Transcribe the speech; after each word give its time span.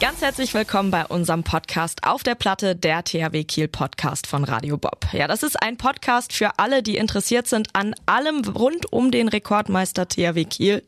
Ganz 0.00 0.22
herzlich 0.22 0.54
willkommen 0.54 0.90
bei 0.90 1.04
unserem 1.04 1.44
Podcast 1.44 2.04
auf 2.04 2.22
der 2.22 2.34
Platte, 2.34 2.74
der 2.74 3.04
THW 3.04 3.44
Kiel 3.44 3.68
Podcast 3.68 4.26
von 4.26 4.44
Radio 4.44 4.78
Bob. 4.78 5.06
Ja, 5.12 5.28
das 5.28 5.42
ist 5.42 5.62
ein 5.62 5.76
Podcast 5.76 6.32
für 6.32 6.58
alle, 6.58 6.82
die 6.82 6.96
interessiert 6.96 7.46
sind 7.46 7.68
an 7.74 7.94
allem 8.06 8.42
rund 8.46 8.90
um 8.94 9.10
den 9.10 9.28
Rekordmeister 9.28 10.08
THW 10.08 10.46
Kiel. 10.46 10.82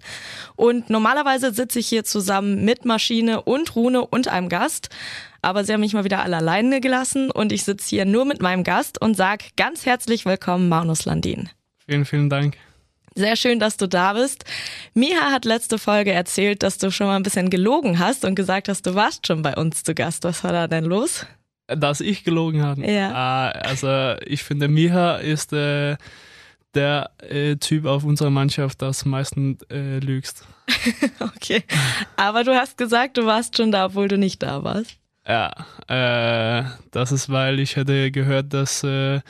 Und 0.57 0.89
normalerweise 0.89 1.53
sitze 1.53 1.81
ich 1.81 1.89
hier 1.89 2.05
zusammen 2.05 2.65
mit 2.65 2.87
Maschine 2.87 3.43
und 3.43 3.77
Rune 3.77 4.01
und 4.01 4.29
einem 4.29 4.49
Gast. 4.49 4.89
Aber 5.43 5.63
sie 5.65 5.75
haben 5.75 5.81
mich 5.81 5.93
mal 5.93 6.05
wieder 6.05 6.23
alle 6.23 6.39
alleine 6.39 6.81
gelassen 6.81 7.31
und 7.31 7.53
ich 7.53 7.65
sitze 7.65 7.91
hier 7.91 8.07
nur 8.07 8.25
mit 8.25 8.41
meinem 8.41 8.65
Gast 8.65 8.99
und 8.99 9.15
sage 9.15 9.45
ganz 9.59 9.85
herzlich 9.85 10.25
willkommen, 10.25 10.71
Magnus 10.71 11.05
Landin. 11.05 11.51
Vielen, 11.85 12.07
vielen 12.07 12.31
Dank. 12.31 12.57
Sehr 13.15 13.37
schön, 13.37 13.59
dass 13.59 13.77
du 13.77 13.87
da 13.89 14.15
bist. 14.15 14.45
Miha 14.95 15.31
hat 15.31 15.45
letzte 15.45 15.79
Folge 15.79 16.13
erzählt, 16.13 16.63
dass 16.63 16.79
du 16.79 16.91
schon 16.91 17.07
mal 17.07 17.17
ein 17.17 17.23
bisschen 17.23 17.51
gelogen 17.51 17.99
hast 17.99 18.25
und 18.25 18.35
gesagt 18.35 18.69
hast, 18.69 18.87
du 18.87 18.95
warst 18.95 19.27
schon 19.27 19.43
bei 19.43 19.55
uns 19.55 19.83
zu 19.83 19.95
Gast. 19.95 20.25
Was 20.25 20.43
war 20.45 20.53
da 20.53 20.67
denn 20.67 20.85
los? 20.85 21.27
Dass 21.67 22.01
ich 22.01 22.25
gelogen 22.25 22.63
habe. 22.63 22.91
Ja. 22.91 23.51
Äh, 23.51 23.59
also 23.59 24.17
ich 24.27 24.43
finde, 24.43 24.69
Miha 24.69 25.17
ist 25.17 25.53
äh, 25.53 25.97
der 26.75 27.11
äh, 27.19 27.57
Typ 27.57 27.85
auf 27.87 28.05
unserer 28.05 28.31
Mannschaft, 28.31 28.81
das 28.83 29.05
meistens 29.05 29.63
äh, 29.71 29.99
lügst. 29.99 30.47
okay. 31.21 31.65
Aber 32.17 32.45
du 32.45 32.55
hast 32.55 32.79
gesagt, 32.79 33.19
du 33.19 33.27
warst 33.27 33.57
schon 33.57 33.73
da, 33.73 33.87
obwohl 33.87 34.09
du 34.09 34.17
nicht 34.17 34.43
da 34.43 34.65
warst. 34.65 34.97
Ja, 35.27 35.53
äh, 35.87 36.65
das 36.91 37.13
ist, 37.13 37.31
weil 37.31 37.61
ich 37.61 37.77
hätte 37.77 38.11
gehört, 38.11 38.53
dass 38.53 38.83
äh, 38.83 39.21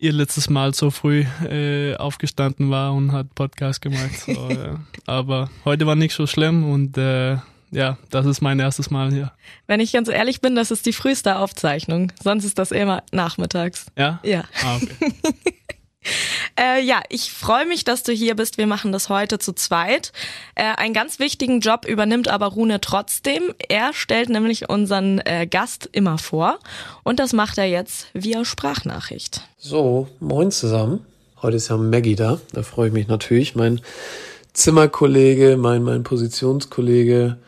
ihr 0.00 0.12
letztes 0.12 0.48
Mal 0.48 0.74
so 0.74 0.90
früh 0.90 1.24
äh, 1.44 1.94
aufgestanden 1.96 2.70
war 2.70 2.94
und 2.94 3.12
hat 3.12 3.34
Podcast 3.34 3.80
gemacht. 3.80 4.10
So, 4.30 4.48
äh, 4.48 4.76
aber 5.06 5.50
heute 5.64 5.86
war 5.86 5.96
nicht 5.96 6.14
so 6.14 6.26
schlimm 6.26 6.68
und 6.70 6.96
äh, 6.96 7.36
ja, 7.70 7.98
das 8.10 8.26
ist 8.26 8.40
mein 8.40 8.58
erstes 8.58 8.90
Mal 8.90 9.12
hier. 9.12 9.32
Wenn 9.66 9.80
ich 9.80 9.92
ganz 9.92 10.08
ehrlich 10.08 10.40
bin, 10.40 10.54
das 10.54 10.70
ist 10.70 10.86
die 10.86 10.92
früheste 10.92 11.36
Aufzeichnung. 11.36 12.12
Sonst 12.22 12.44
ist 12.44 12.58
das 12.58 12.72
immer 12.72 13.02
nachmittags. 13.12 13.86
Ja? 13.96 14.20
Ja. 14.24 14.44
Ah, 14.62 14.76
okay. 14.76 15.12
Äh, 16.58 16.82
ja, 16.82 17.02
ich 17.08 17.32
freue 17.32 17.66
mich, 17.66 17.84
dass 17.84 18.02
du 18.02 18.12
hier 18.12 18.34
bist. 18.34 18.58
Wir 18.58 18.66
machen 18.66 18.92
das 18.92 19.08
heute 19.08 19.38
zu 19.38 19.52
zweit. 19.52 20.12
Äh, 20.54 20.74
einen 20.76 20.94
ganz 20.94 21.18
wichtigen 21.18 21.60
Job 21.60 21.86
übernimmt 21.86 22.28
aber 22.28 22.46
Rune 22.46 22.80
trotzdem. 22.80 23.54
Er 23.68 23.92
stellt 23.92 24.28
nämlich 24.28 24.68
unseren 24.68 25.20
äh, 25.24 25.46
Gast 25.46 25.88
immer 25.92 26.18
vor 26.18 26.58
und 27.04 27.18
das 27.18 27.32
macht 27.32 27.58
er 27.58 27.66
jetzt 27.66 28.06
via 28.12 28.44
Sprachnachricht. 28.44 29.42
So, 29.58 30.08
moin 30.20 30.50
zusammen. 30.50 31.04
Heute 31.42 31.56
ist 31.56 31.68
ja 31.68 31.76
Maggie 31.76 32.16
da. 32.16 32.40
Da 32.52 32.62
freue 32.62 32.88
ich 32.88 32.92
mich 32.92 33.08
natürlich. 33.08 33.54
Mein 33.54 33.80
Zimmerkollege, 34.52 35.56
mein, 35.56 35.82
mein 35.82 36.02
Positionskollege. 36.02 37.38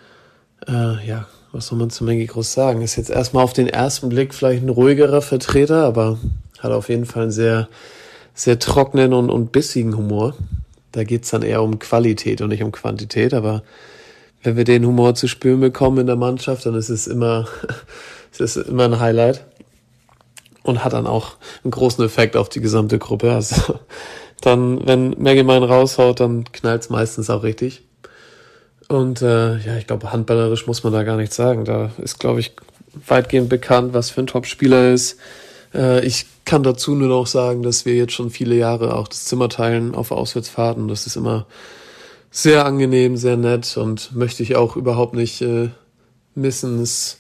Äh, 0.67 1.07
ja, 1.07 1.27
was 1.53 1.67
soll 1.67 1.79
man 1.79 1.91
zu 1.91 2.05
Maggie 2.05 2.27
groß 2.27 2.53
sagen? 2.53 2.83
Ist 2.83 2.97
jetzt 2.97 3.11
erstmal 3.11 3.45
auf 3.45 3.53
den 3.53 3.69
ersten 3.69 4.09
Blick 4.09 4.33
vielleicht 4.33 4.63
ein 4.63 4.71
ruhigerer 4.71 5.21
Vertreter, 5.21 5.85
aber 5.85 6.19
hat 6.61 6.73
auf 6.73 6.89
jeden 6.89 7.05
Fall 7.05 7.25
einen 7.25 7.33
sehr 7.33 7.69
sehr 8.35 8.59
trockenen 8.59 9.13
und, 9.13 9.31
und 9.31 9.53
bissigen 9.53 9.97
Humor. 9.97 10.35
Da 10.93 11.05
geht's 11.05 11.31
dann 11.31 11.43
eher 11.43 11.63
um 11.63 11.79
Qualität 11.79 12.41
und 12.41 12.51
nicht 12.51 12.63
um 12.63 12.73
Quantität, 12.73 13.35
aber 13.35 13.63
wenn 14.43 14.57
wir 14.57 14.65
den 14.65 14.85
Humor 14.85 15.15
zu 15.15 15.29
spüren 15.29 15.61
bekommen 15.61 15.99
in 15.99 16.07
der 16.07 16.17
Mannschaft, 16.17 16.67
dann 16.67 16.75
ist 16.75 16.89
es 16.89 17.07
immer, 17.07 17.47
es 18.33 18.41
ist 18.41 18.57
immer 18.57 18.85
ein 18.85 19.01
Highlight 19.01 19.45
und 20.63 20.85
hat 20.85 20.93
dann 20.93 21.07
auch 21.07 21.37
einen 21.65 21.71
großen 21.71 22.05
Effekt 22.05 22.37
auf 22.37 22.49
die 22.49 22.61
gesamte 22.61 22.99
Gruppe. 22.99 23.33
Also 23.33 23.79
dann, 24.41 24.87
wenn 24.87 25.15
Maggie 25.19 25.43
meinen 25.43 25.65
raushaut, 25.65 26.21
dann 26.21 26.45
knallt's 26.53 26.91
meistens 26.91 27.31
auch 27.31 27.43
richtig. 27.43 27.83
Und 28.89 29.23
äh, 29.23 29.57
ja, 29.59 29.77
ich 29.79 29.87
glaube, 29.87 30.13
handballerisch 30.13 30.67
muss 30.67 30.83
man 30.83 30.93
da 30.93 31.03
gar 31.03 31.17
nichts 31.17 31.37
sagen. 31.37 31.65
Da 31.65 31.91
ist, 31.99 32.19
glaube 32.19 32.41
ich, 32.41 32.53
weitgehend 33.07 33.49
bekannt, 33.49 33.95
was 33.95 34.11
für 34.11 34.21
ein 34.21 34.27
Top-Spieler 34.27 34.93
ist. 34.93 35.19
Äh, 35.75 36.05
ich 36.05 36.27
kann 36.45 36.63
dazu 36.63 36.95
nur 36.95 37.09
noch 37.09 37.27
sagen, 37.27 37.63
dass 37.63 37.85
wir 37.85 37.95
jetzt 37.95 38.13
schon 38.13 38.31
viele 38.31 38.55
Jahre 38.55 38.95
auch 38.95 39.09
das 39.09 39.25
Zimmer 39.25 39.49
teilen 39.49 39.95
auf 39.95 40.11
Auswärtsfahrten. 40.11 40.89
Das 40.89 41.07
ist 41.07 41.17
immer 41.17 41.47
sehr 42.31 42.65
angenehm, 42.65 43.17
sehr 43.17 43.37
nett 43.37 43.77
und 43.77 44.15
möchte 44.15 44.43
ich 44.43 44.57
auch 44.57 44.77
überhaupt 44.77 45.15
nicht 45.15 45.43
äh, 45.43 45.69
missen. 46.35 46.83
Ist 46.83 47.19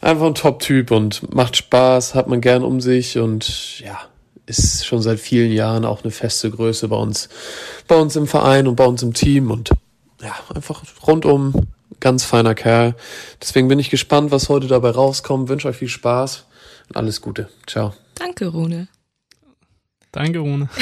einfach 0.00 0.26
ein 0.26 0.34
Top-Typ 0.34 0.90
und 0.90 1.34
macht 1.34 1.56
Spaß, 1.56 2.14
hat 2.14 2.28
man 2.28 2.40
gern 2.40 2.62
um 2.62 2.80
sich 2.80 3.18
und 3.18 3.80
ja, 3.80 3.98
ist 4.46 4.86
schon 4.86 5.02
seit 5.02 5.18
vielen 5.18 5.52
Jahren 5.52 5.84
auch 5.84 6.04
eine 6.04 6.12
feste 6.12 6.50
Größe 6.50 6.88
bei 6.88 6.96
uns, 6.96 7.28
bei 7.88 7.96
uns 7.96 8.14
im 8.16 8.26
Verein 8.26 8.68
und 8.68 8.76
bei 8.76 8.84
uns 8.84 9.02
im 9.02 9.12
Team 9.12 9.50
und 9.50 9.70
ja, 10.22 10.34
einfach 10.54 10.82
rundum 11.06 11.52
ganz 11.98 12.24
feiner 12.24 12.54
Kerl. 12.54 12.94
Deswegen 13.40 13.68
bin 13.68 13.78
ich 13.78 13.90
gespannt, 13.90 14.30
was 14.30 14.48
heute 14.48 14.66
dabei 14.66 14.90
rauskommt. 14.90 15.48
Wünsche 15.48 15.68
euch 15.68 15.76
viel 15.76 15.88
Spaß 15.88 16.46
und 16.88 16.96
alles 16.96 17.20
Gute. 17.20 17.48
Ciao. 17.66 17.94
Danke, 18.14 18.46
Rune. 18.46 18.88
Danke, 20.12 20.38
Rune. 20.38 20.68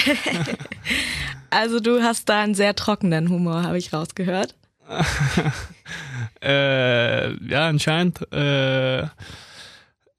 Also 1.54 1.78
du 1.78 2.02
hast 2.02 2.28
da 2.28 2.42
einen 2.42 2.56
sehr 2.56 2.74
trockenen 2.74 3.28
Humor, 3.28 3.62
habe 3.62 3.78
ich 3.78 3.92
rausgehört. 3.92 4.56
äh, 6.42 7.32
ja, 7.46 7.68
anscheinend. 7.68 8.20
Äh, 8.32 9.06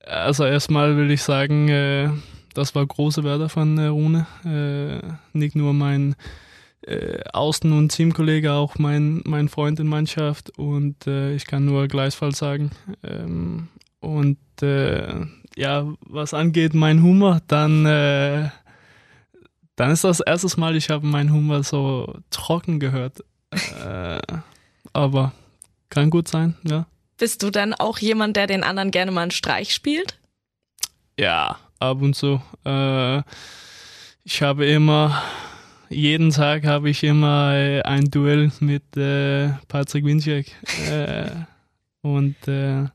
also 0.05 0.45
erstmal 0.45 0.95
will 0.95 1.11
ich 1.11 1.23
sagen, 1.23 1.67
äh, 1.67 2.09
das 2.53 2.73
war 2.73 2.85
große 2.85 3.25
Wörter 3.25 3.49
von 3.49 3.77
äh, 3.77 3.87
Rune. 3.87 4.25
Äh, 4.45 5.05
nicht 5.37 5.57
nur 5.57 5.73
mein 5.73 6.15
äh, 6.83 7.19
Außen- 7.33 7.77
und 7.77 7.89
Teamkollege, 7.89 8.53
auch 8.53 8.77
mein, 8.77 9.21
mein 9.25 9.49
Freund 9.49 9.77
in 9.81 9.87
Mannschaft. 9.87 10.57
Und 10.57 11.05
äh, 11.05 11.35
ich 11.35 11.45
kann 11.45 11.65
nur 11.65 11.89
gleichfalls 11.89 12.37
sagen. 12.37 12.71
Ähm, 13.03 13.67
und 13.99 14.37
äh, 14.61 15.25
ja, 15.55 15.87
was 16.01 16.33
angeht 16.33 16.73
mein 16.73 17.01
Humor, 17.01 17.41
dann, 17.47 17.85
äh, 17.85 18.49
dann 19.75 19.91
ist 19.91 20.03
das 20.03 20.19
erstes 20.19 20.57
Mal, 20.57 20.75
ich 20.75 20.89
habe 20.89 21.05
meinen 21.05 21.31
Humor 21.31 21.63
so 21.63 22.13
trocken 22.29 22.79
gehört. 22.79 23.23
äh, 23.51 24.19
aber 24.93 25.31
kann 25.89 26.09
gut 26.09 26.27
sein, 26.27 26.55
ja. 26.63 26.87
Bist 27.17 27.43
du 27.43 27.49
dann 27.49 27.73
auch 27.73 27.99
jemand, 27.99 28.35
der 28.35 28.47
den 28.47 28.63
anderen 28.63 28.91
gerne 28.91 29.11
mal 29.11 29.21
einen 29.21 29.31
Streich 29.31 29.73
spielt? 29.73 30.19
Ja, 31.17 31.57
ab 31.79 32.01
und 32.01 32.13
zu. 32.13 32.41
Äh, 32.65 33.19
ich 34.25 34.41
habe 34.41 34.65
immer, 34.65 35.21
jeden 35.89 36.31
Tag 36.31 36.65
habe 36.65 36.89
ich 36.89 37.03
immer 37.03 37.81
ein 37.85 38.11
Duell 38.11 38.51
mit 38.59 38.97
äh, 38.97 39.49
Patrick 39.69 40.03
Winczek. 40.03 40.51
Äh, 40.89 41.29
und 42.01 42.35
äh, 42.47 42.85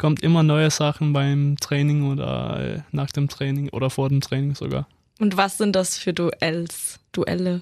kommt 0.00 0.22
immer 0.22 0.42
neue 0.42 0.70
Sachen 0.70 1.12
beim 1.12 1.56
Training 1.60 2.10
oder 2.10 2.58
äh, 2.58 2.80
nach 2.90 3.10
dem 3.10 3.28
Training 3.28 3.68
oder 3.68 3.90
vor 3.90 4.08
dem 4.08 4.22
Training 4.22 4.54
sogar. 4.54 4.88
Und 5.18 5.36
was 5.36 5.58
sind 5.58 5.76
das 5.76 5.98
für 5.98 6.14
Duells, 6.14 6.98
Duelle? 7.12 7.60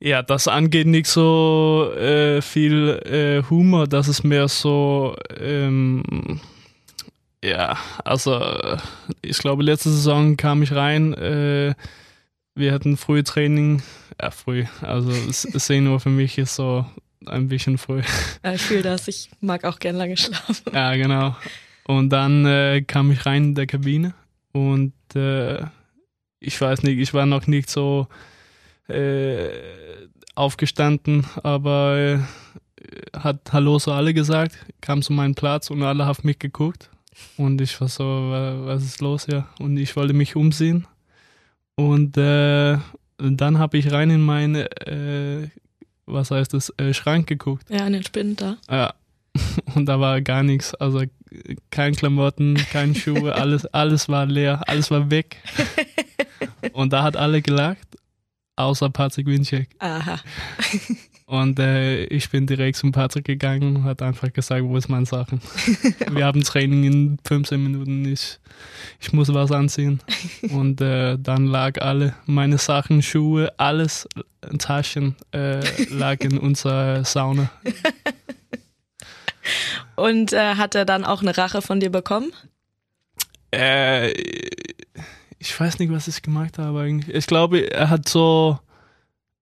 Ja, 0.00 0.22
das 0.22 0.48
angeht 0.48 0.86
nicht 0.86 1.06
so 1.06 1.92
äh, 1.94 2.40
viel 2.40 3.02
äh, 3.04 3.42
Humor, 3.50 3.86
das 3.86 4.08
ist 4.08 4.24
mehr 4.24 4.48
so, 4.48 5.14
ähm, 5.38 6.40
ja, 7.44 7.76
also 8.04 8.36
äh, 8.36 8.78
ich 9.20 9.38
glaube, 9.38 9.64
letzte 9.64 9.90
Saison 9.90 10.38
kam 10.38 10.62
ich 10.62 10.72
rein, 10.72 11.12
äh, 11.14 11.74
wir 12.54 12.72
hatten 12.72 12.96
früh 12.96 13.22
Training, 13.22 13.82
ja 14.20 14.30
früh, 14.30 14.64
also 14.80 15.10
10 15.10 15.86
Uhr 15.86 16.00
für 16.00 16.08
mich 16.08 16.38
ist 16.38 16.54
so 16.54 16.86
ein 17.26 17.48
bisschen 17.48 17.78
früh. 17.78 18.02
Ja, 18.44 18.54
ich 18.54 18.62
fühle 18.62 18.82
das, 18.82 19.08
ich 19.08 19.30
mag 19.40 19.64
auch 19.64 19.78
gern 19.78 19.96
lange 19.96 20.16
schlafen. 20.16 20.72
Ja, 20.72 20.94
genau. 20.94 21.36
Und 21.86 22.10
dann 22.10 22.44
äh, 22.44 22.82
kam 22.82 23.10
ich 23.10 23.24
rein 23.26 23.44
in 23.44 23.54
der 23.54 23.66
Kabine 23.66 24.14
und 24.52 24.92
äh, 25.14 25.62
ich 26.40 26.60
weiß 26.60 26.82
nicht, 26.82 26.98
ich 26.98 27.14
war 27.14 27.26
noch 27.26 27.46
nicht 27.46 27.70
so 27.70 28.08
äh, 28.88 29.48
aufgestanden, 30.34 31.26
aber 31.42 31.96
äh, 31.96 32.18
hat 33.16 33.52
Hallo 33.52 33.78
so 33.78 33.92
alle 33.92 34.14
gesagt, 34.14 34.56
kam 34.80 35.02
zu 35.02 35.12
meinem 35.12 35.34
Platz 35.34 35.70
und 35.70 35.82
alle 35.82 36.06
haben 36.06 36.20
mich 36.22 36.38
geguckt. 36.38 36.90
Und 37.36 37.60
ich 37.60 37.80
war 37.80 37.88
so, 37.88 38.04
was 38.04 38.84
ist 38.84 39.00
los 39.00 39.26
hier? 39.26 39.46
Und 39.58 39.76
ich 39.76 39.96
wollte 39.96 40.14
mich 40.14 40.36
umsehen. 40.36 40.86
Und 41.74 42.16
äh, 42.16 42.78
dann 43.18 43.58
habe 43.58 43.78
ich 43.78 43.90
rein 43.90 44.10
in 44.10 44.20
meine, 44.20 44.70
äh, 44.86 45.48
was 46.08 46.30
heißt 46.30 46.54
das, 46.54 46.72
äh, 46.78 46.92
Schrank 46.94 47.26
geguckt. 47.26 47.68
Ja, 47.70 47.86
in 47.86 47.92
den 47.92 48.04
Spind 48.04 48.40
da. 48.40 48.56
Ja. 48.70 48.94
Und 49.74 49.86
da 49.86 50.00
war 50.00 50.20
gar 50.20 50.42
nichts. 50.42 50.74
Also 50.74 51.02
kein 51.70 51.94
Klamotten, 51.94 52.56
kein 52.72 52.94
Schuhe, 52.94 53.34
alles, 53.36 53.66
alles 53.66 54.08
war 54.08 54.26
leer, 54.26 54.62
alles 54.66 54.90
war 54.90 55.10
weg. 55.10 55.36
Und 56.72 56.92
da 56.92 57.02
hat 57.02 57.16
alle 57.16 57.42
gelacht, 57.42 57.86
außer 58.56 58.90
Patrick 58.90 59.26
Winczek. 59.26 59.68
Aha. 59.78 60.18
Und 61.28 61.58
äh, 61.58 62.04
ich 62.04 62.30
bin 62.30 62.46
direkt 62.46 62.78
zum 62.78 62.90
Patrick 62.90 63.26
gegangen 63.26 63.76
und 63.76 63.84
hat 63.84 64.00
einfach 64.00 64.32
gesagt, 64.32 64.64
wo 64.64 64.78
ist 64.78 64.88
meine 64.88 65.04
Sachen? 65.04 65.42
Wir 66.10 66.24
haben 66.24 66.42
Training 66.42 66.84
in 66.84 67.18
15 67.22 67.62
Minuten, 67.62 68.06
ich, 68.06 68.38
ich 68.98 69.12
muss 69.12 69.30
was 69.34 69.52
anziehen. 69.52 70.00
Und 70.48 70.80
äh, 70.80 71.18
dann 71.18 71.44
lag 71.44 71.82
alle 71.82 72.14
meine 72.24 72.56
Sachen, 72.56 73.02
Schuhe, 73.02 73.52
alles, 73.58 74.08
Taschen 74.58 75.16
äh, 75.32 75.60
lag 75.90 76.20
in 76.20 76.38
unserer 76.38 77.04
Sauna. 77.04 77.50
Und 79.96 80.32
äh, 80.32 80.54
hat 80.54 80.74
er 80.74 80.86
dann 80.86 81.04
auch 81.04 81.20
eine 81.20 81.36
Rache 81.36 81.60
von 81.60 81.78
dir 81.78 81.90
bekommen? 81.90 82.32
Äh, 83.54 84.12
ich 85.38 85.60
weiß 85.60 85.78
nicht, 85.78 85.92
was 85.92 86.08
ich 86.08 86.22
gemacht 86.22 86.56
habe 86.56 86.80
eigentlich. 86.80 87.14
Ich 87.14 87.26
glaube, 87.26 87.70
er 87.70 87.90
hat 87.90 88.08
so 88.08 88.58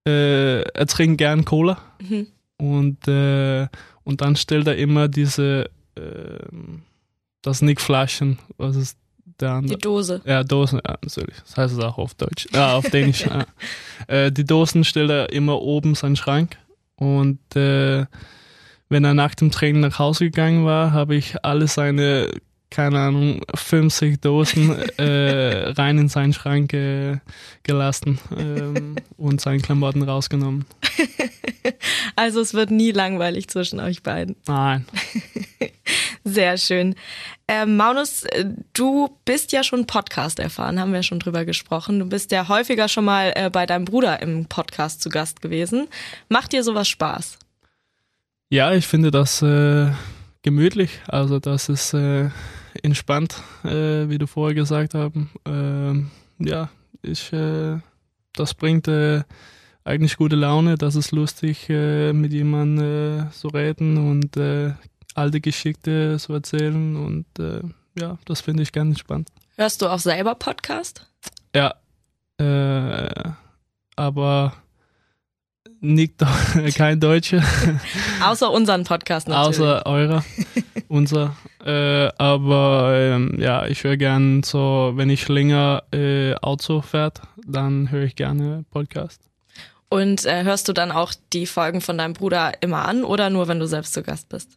äh, 0.06 0.62
er 0.62 0.87
trinkt 0.87 1.19
gern 1.19 1.44
Cola 1.44 1.79
mhm. 2.00 2.26
und, 2.58 3.08
äh, 3.08 3.67
und 4.05 4.20
dann 4.20 4.37
stellt 4.37 4.67
er 4.67 4.76
immer 4.76 5.08
diese, 5.08 5.69
äh, 5.97 6.38
das 7.43 7.62
nicht 7.62 7.81
Flaschen, 7.81 8.38
was 8.56 8.76
ist 8.76 8.99
der 9.41 9.50
andere? 9.50 9.76
Die 9.76 9.82
Dose. 9.82 10.23
Ja, 10.25 10.44
Dosen, 10.44 10.81
ja, 10.87 10.97
natürlich. 11.03 11.37
Das 11.41 11.56
heißt 11.56 11.75
es 11.75 11.81
auch 11.81 11.99
auf 11.99 12.14
Deutsch, 12.14 12.47
ja, 12.53 12.75
auf 12.75 12.88
Dänisch. 12.88 13.26
ja. 13.26 13.44
Äh, 14.08 14.31
die 14.31 14.44
Dosen 14.44 14.85
stellt 14.85 15.11
er 15.11 15.32
immer 15.32 15.61
oben 15.62 15.88
in 15.88 15.94
seinen 15.97 16.17
Schrank 16.17 16.58
und 16.97 17.41
äh, 17.56 18.05
wenn 18.88 19.05
er 19.05 19.14
nach 19.14 19.35
dem 19.35 19.50
Training 19.50 19.81
nach 19.81 19.99
Hause 19.99 20.26
gegangen 20.26 20.64
war, 20.64 20.93
habe 20.93 21.17
ich 21.17 21.44
alle 21.44 21.67
seine 21.67 22.31
keine 22.70 22.98
Ahnung, 22.98 23.40
50 23.54 24.20
Dosen 24.20 24.76
äh, 24.98 25.70
rein 25.70 25.98
in 25.98 26.08
seinen 26.08 26.32
Schrank 26.32 26.72
äh, 26.72 27.18
gelassen 27.62 28.18
ähm, 28.36 28.96
und 29.16 29.40
seine 29.40 29.60
Klamotten 29.60 30.02
rausgenommen. 30.02 30.66
Also 32.14 32.40
es 32.40 32.54
wird 32.54 32.70
nie 32.70 32.92
langweilig 32.92 33.48
zwischen 33.48 33.80
euch 33.80 34.02
beiden. 34.02 34.36
Nein. 34.46 34.86
Sehr 36.24 36.56
schön. 36.58 36.94
Äh, 37.46 37.66
Maunus, 37.66 38.24
du 38.72 39.16
bist 39.24 39.52
ja 39.52 39.62
schon 39.62 39.86
Podcast 39.86 40.38
erfahren, 40.38 40.80
haben 40.80 40.92
wir 40.92 41.02
schon 41.02 41.20
drüber 41.20 41.44
gesprochen. 41.44 41.98
Du 41.98 42.06
bist 42.06 42.32
ja 42.32 42.48
häufiger 42.48 42.88
schon 42.88 43.04
mal 43.04 43.32
äh, 43.36 43.50
bei 43.50 43.66
deinem 43.66 43.84
Bruder 43.84 44.22
im 44.22 44.46
Podcast 44.46 45.02
zu 45.02 45.08
Gast 45.08 45.42
gewesen. 45.42 45.88
Macht 46.28 46.52
dir 46.52 46.64
sowas 46.64 46.88
Spaß? 46.88 47.38
Ja, 48.48 48.72
ich 48.72 48.86
finde 48.86 49.10
das 49.10 49.42
äh, 49.42 49.90
gemütlich. 50.46 51.00
Also 51.08 51.40
das 51.40 51.69
ist 51.69 51.93
äh, 51.93 52.31
entspannt, 52.84 53.43
äh, 53.64 54.08
wie 54.08 54.16
du 54.16 54.28
vorher 54.28 54.54
gesagt 54.54 54.94
hast. 54.94 55.12
Ähm, 55.44 56.12
ja, 56.38 56.70
ich, 57.02 57.32
äh, 57.32 57.81
das 58.32 58.54
bringt 58.54 58.87
äh, 58.87 59.25
eigentlich 59.82 60.16
gute 60.16 60.37
Laune. 60.37 60.78
Das 60.78 60.94
ist 60.94 61.10
lustig, 61.10 61.69
äh, 61.69 62.12
mit 62.12 62.32
jemandem 62.32 63.26
äh, 63.26 63.31
zu 63.32 63.48
reden 63.48 63.98
und 63.98 64.38
alte 65.16 65.40
Geschichte 65.40 66.16
zu 66.20 66.32
erzählen. 66.32 66.94
Und 66.94 67.26
ja, 67.98 68.16
das 68.25 68.40
finde 68.40 68.62
ich 68.62 68.70
ganz 68.70 68.90
entspannt. 68.90 69.31
Hörst 69.56 69.82
du 69.82 69.88
auch 69.88 69.98
selber 69.98 70.37
Podcast? 70.37 71.10
Ja, 71.56 71.75
aber 73.96 74.52
nicht 75.94 76.14
kein 76.76 77.00
Deutscher. 77.00 77.42
Außer 78.22 78.50
unseren 78.50 78.84
Podcast 78.84 79.28
natürlich. 79.28 79.60
Außer 79.60 79.86
eurer, 79.86 80.24
unser. 80.88 81.36
Äh, 81.66 82.12
aber 82.18 82.92
ähm, 82.94 83.40
ja, 83.40 83.66
ich 83.66 83.82
höre 83.82 83.96
gern 83.96 84.44
so, 84.44 84.92
wenn 84.94 85.10
ich 85.10 85.26
länger 85.26 85.82
äh, 85.92 86.34
Auto 86.34 86.80
fährt, 86.80 87.22
dann 87.44 87.90
höre 87.90 88.04
ich 88.04 88.14
gerne 88.14 88.64
Podcast. 88.70 89.20
Und 89.88 90.24
äh, 90.26 90.44
hörst 90.44 90.68
du 90.68 90.72
dann 90.72 90.92
auch 90.92 91.12
die 91.32 91.44
Folgen 91.44 91.80
von 91.80 91.98
deinem 91.98 92.12
Bruder 92.12 92.52
immer 92.60 92.86
an 92.86 93.02
oder 93.02 93.30
nur, 93.30 93.48
wenn 93.48 93.58
du 93.58 93.66
selbst 93.66 93.94
zu 93.94 94.04
Gast 94.04 94.28
bist? 94.28 94.50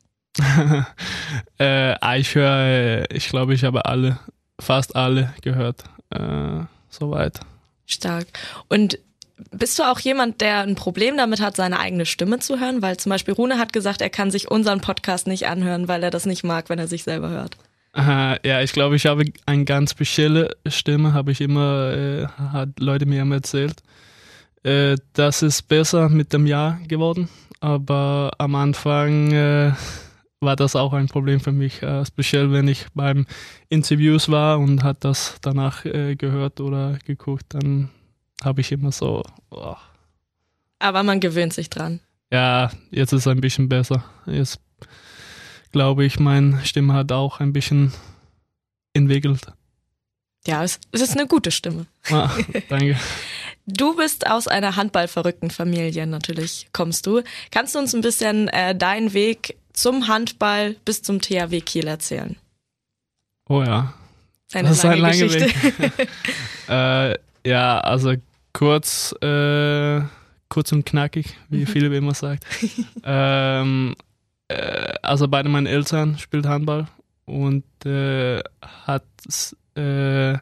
äh, 1.60 2.20
ich 2.20 2.36
höre, 2.36 3.10
ich 3.10 3.30
glaube, 3.30 3.56
ich 3.56 3.64
habe 3.64 3.86
alle, 3.86 4.20
fast 4.60 4.96
alle 4.96 5.34
gehört. 5.42 5.86
Äh, 6.12 6.62
soweit. 6.90 7.40
Stark. 7.88 8.28
Und 8.68 9.00
bist 9.52 9.80
du 9.80 9.84
auch 9.84 10.00
jemand, 10.00 10.42
der 10.42 10.62
ein 10.62 10.76
Problem 10.76 11.18
damit 11.18 11.42
hat, 11.42 11.56
seine 11.56 11.80
eigene 11.80 12.06
Stimme 12.06 12.40
zu 12.40 12.60
hören? 12.60 12.82
Weil 12.82 12.98
zum 12.98 13.10
Beispiel 13.10 13.34
Rune 13.34 13.58
hat 13.58 13.74
gesagt, 13.74 14.02
er 14.02 14.10
kann 14.10 14.32
sich 14.32 14.50
unseren 14.50 14.82
Podcast 14.82 15.28
nicht 15.28 15.48
anhören, 15.48 15.88
weil 15.88 16.04
er 16.04 16.12
das 16.12 16.26
nicht 16.26 16.44
mag, 16.44 16.70
wenn 16.70 16.80
er 16.80 16.88
sich 16.88 17.04
selber 17.04 17.30
hört. 17.30 17.58
Aha, 17.94 18.38
ja, 18.46 18.62
ich 18.62 18.72
glaube, 18.72 18.96
ich 18.96 19.08
habe 19.08 19.26
eine 19.46 19.66
ganz 19.66 19.92
spezielle 19.92 20.56
Stimme, 20.68 21.14
habe 21.14 21.32
ich 21.32 21.42
immer, 21.42 21.92
äh, 21.94 22.28
hat 22.28 22.80
Leute 22.80 23.06
mir 23.06 23.22
immer 23.22 23.36
erzählt. 23.36 23.82
Äh, 24.64 24.98
das 25.14 25.42
ist 25.42 25.64
besser 25.64 26.10
mit 26.10 26.32
dem 26.32 26.46
Jahr 26.46 26.80
geworden, 26.88 27.30
aber 27.62 28.32
am 28.38 28.56
Anfang 28.56 29.32
äh, 29.32 29.72
war 30.40 30.56
das 30.56 30.76
auch 30.76 30.94
ein 30.94 31.08
Problem 31.08 31.40
für 31.40 31.52
mich, 31.52 31.82
äh, 31.82 32.06
speziell 32.06 32.52
wenn 32.52 32.68
ich 32.68 32.86
beim 32.94 33.26
Interviews 33.70 34.30
war 34.30 34.60
und 34.60 34.84
hat 34.84 35.04
das 35.04 35.38
danach 35.42 35.86
äh, 35.86 36.16
gehört 36.16 36.62
oder 36.62 37.00
geguckt, 37.06 37.46
dann 37.50 37.90
habe 38.44 38.62
ich 38.62 38.72
immer 38.72 38.92
so. 38.92 39.24
Oh. 39.52 39.76
Aber 40.80 41.04
man 41.04 41.20
gewöhnt 41.20 41.54
sich 41.54 41.70
dran. 41.70 42.00
Ja, 42.32 42.72
jetzt 42.92 43.12
ist 43.12 43.22
es 43.22 43.28
ein 43.28 43.42
bisschen 43.42 43.70
besser. 43.70 44.04
Jetzt 44.26 44.60
glaube 45.72 46.06
ich, 46.06 46.20
meine 46.20 46.64
Stimme 46.66 46.94
hat 46.94 47.12
auch 47.12 47.40
ein 47.40 47.54
bisschen 47.54 47.94
entwickelt. 48.94 49.52
Ja, 50.48 50.64
es, 50.64 50.80
ist 50.92 51.18
eine 51.18 51.28
gute 51.28 51.52
Stimme. 51.52 51.86
Ah, 52.10 52.32
danke. 52.70 52.98
Du 53.72 53.96
bist 53.96 54.26
aus 54.26 54.48
einer 54.48 54.78
handballverrückten 54.78 55.52
Familie, 55.52 56.08
natürlich 56.08 56.70
kommst 56.74 57.06
du. 57.06 57.22
Kannst 57.52 57.76
du 57.76 57.80
uns 57.80 57.94
ein 57.94 58.02
bisschen 58.02 58.48
äh, 58.48 58.76
deinen 58.76 59.14
Weg 59.14 59.58
zum 59.74 60.08
Handball 60.08 60.76
bis 60.86 61.04
zum 61.04 61.22
THW 61.22 61.62
Kiel 61.62 61.86
erzählen? 61.86 62.36
Oh 63.48 63.62
ja. 63.62 63.94
Eine 64.54 64.70
das 64.70 64.82
lange 64.82 65.24
ist 65.24 65.34
ein 65.34 65.40
langer 65.40 65.98
Weg. 65.98 66.10
äh, 66.68 67.48
ja, 67.48 67.80
also 67.82 68.16
kurz, 68.60 69.16
äh, 69.22 70.02
kurz 70.50 70.74
und 70.74 70.86
knackig, 70.86 71.38
wie 71.48 71.62
mhm. 71.62 71.68
Philipp 71.68 71.94
immer 71.94 72.14
sagt. 72.14 72.46
ähm, 73.06 73.96
äh, 74.50 74.96
also 75.02 75.30
beide 75.30 75.48
meine 75.48 75.70
Eltern 75.70 76.18
spielt 76.18 76.46
Handball 76.46 76.90
und 77.24 77.64
äh, 77.86 78.42
hat 78.86 79.06
äh, 79.76 80.38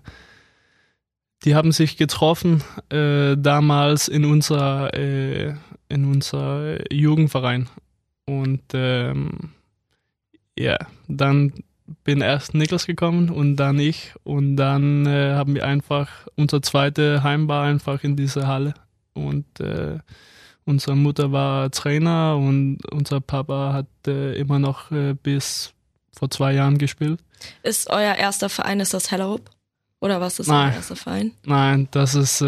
die 1.46 1.54
haben 1.54 1.72
sich 1.72 1.96
getroffen 1.98 2.64
äh, 2.90 3.38
damals 3.38 4.08
in 4.08 4.26
unser 4.26 4.92
äh, 4.96 5.54
in 5.88 6.06
unser 6.06 6.92
Jugendverein 6.92 7.70
und 8.26 8.64
ähm, 8.74 9.52
ja 10.58 10.78
dann 11.08 11.54
bin 12.04 12.22
erst 12.22 12.54
Niklas 12.54 12.86
gekommen 12.86 13.30
und 13.30 13.56
dann 13.56 13.80
ich 13.80 14.14
und 14.24 14.58
dann 14.58 15.06
äh, 15.06 15.34
haben 15.34 15.56
wir 15.56 15.66
einfach 15.66 16.10
unser 16.36 16.62
zweite 16.62 17.24
Heim 17.24 17.48
war 17.48 17.66
einfach 17.66 18.04
in 18.04 18.16
dieser 18.16 18.48
Halle 18.48 18.74
und 19.14 19.60
äh, 19.60 20.00
unsere 20.66 20.96
Mutter 20.96 21.32
war 21.32 21.72
Trainer 21.72 22.38
und 22.38 22.80
unser 22.92 23.22
Papa 23.22 23.74
hat 23.74 23.88
äh, 24.08 24.36
immer 24.36 24.60
noch 24.60 24.92
äh, 24.92 25.14
bis 25.14 25.74
vor 26.12 26.30
zwei 26.30 26.54
Jahren 26.54 26.78
gespielt. 26.78 27.20
Ist 27.64 27.90
euer 27.90 28.16
erster 28.16 28.50
Verein 28.50 28.80
ist 28.80 28.94
das 28.94 29.12
Hellerup 29.12 29.50
oder 30.00 30.20
was 30.20 30.40
ist 30.40 30.48
Nein. 30.48 30.70
euer 30.70 30.76
erster 30.76 30.96
Verein? 30.96 31.32
Nein, 31.46 31.88
das 31.92 32.16
ist 32.16 32.42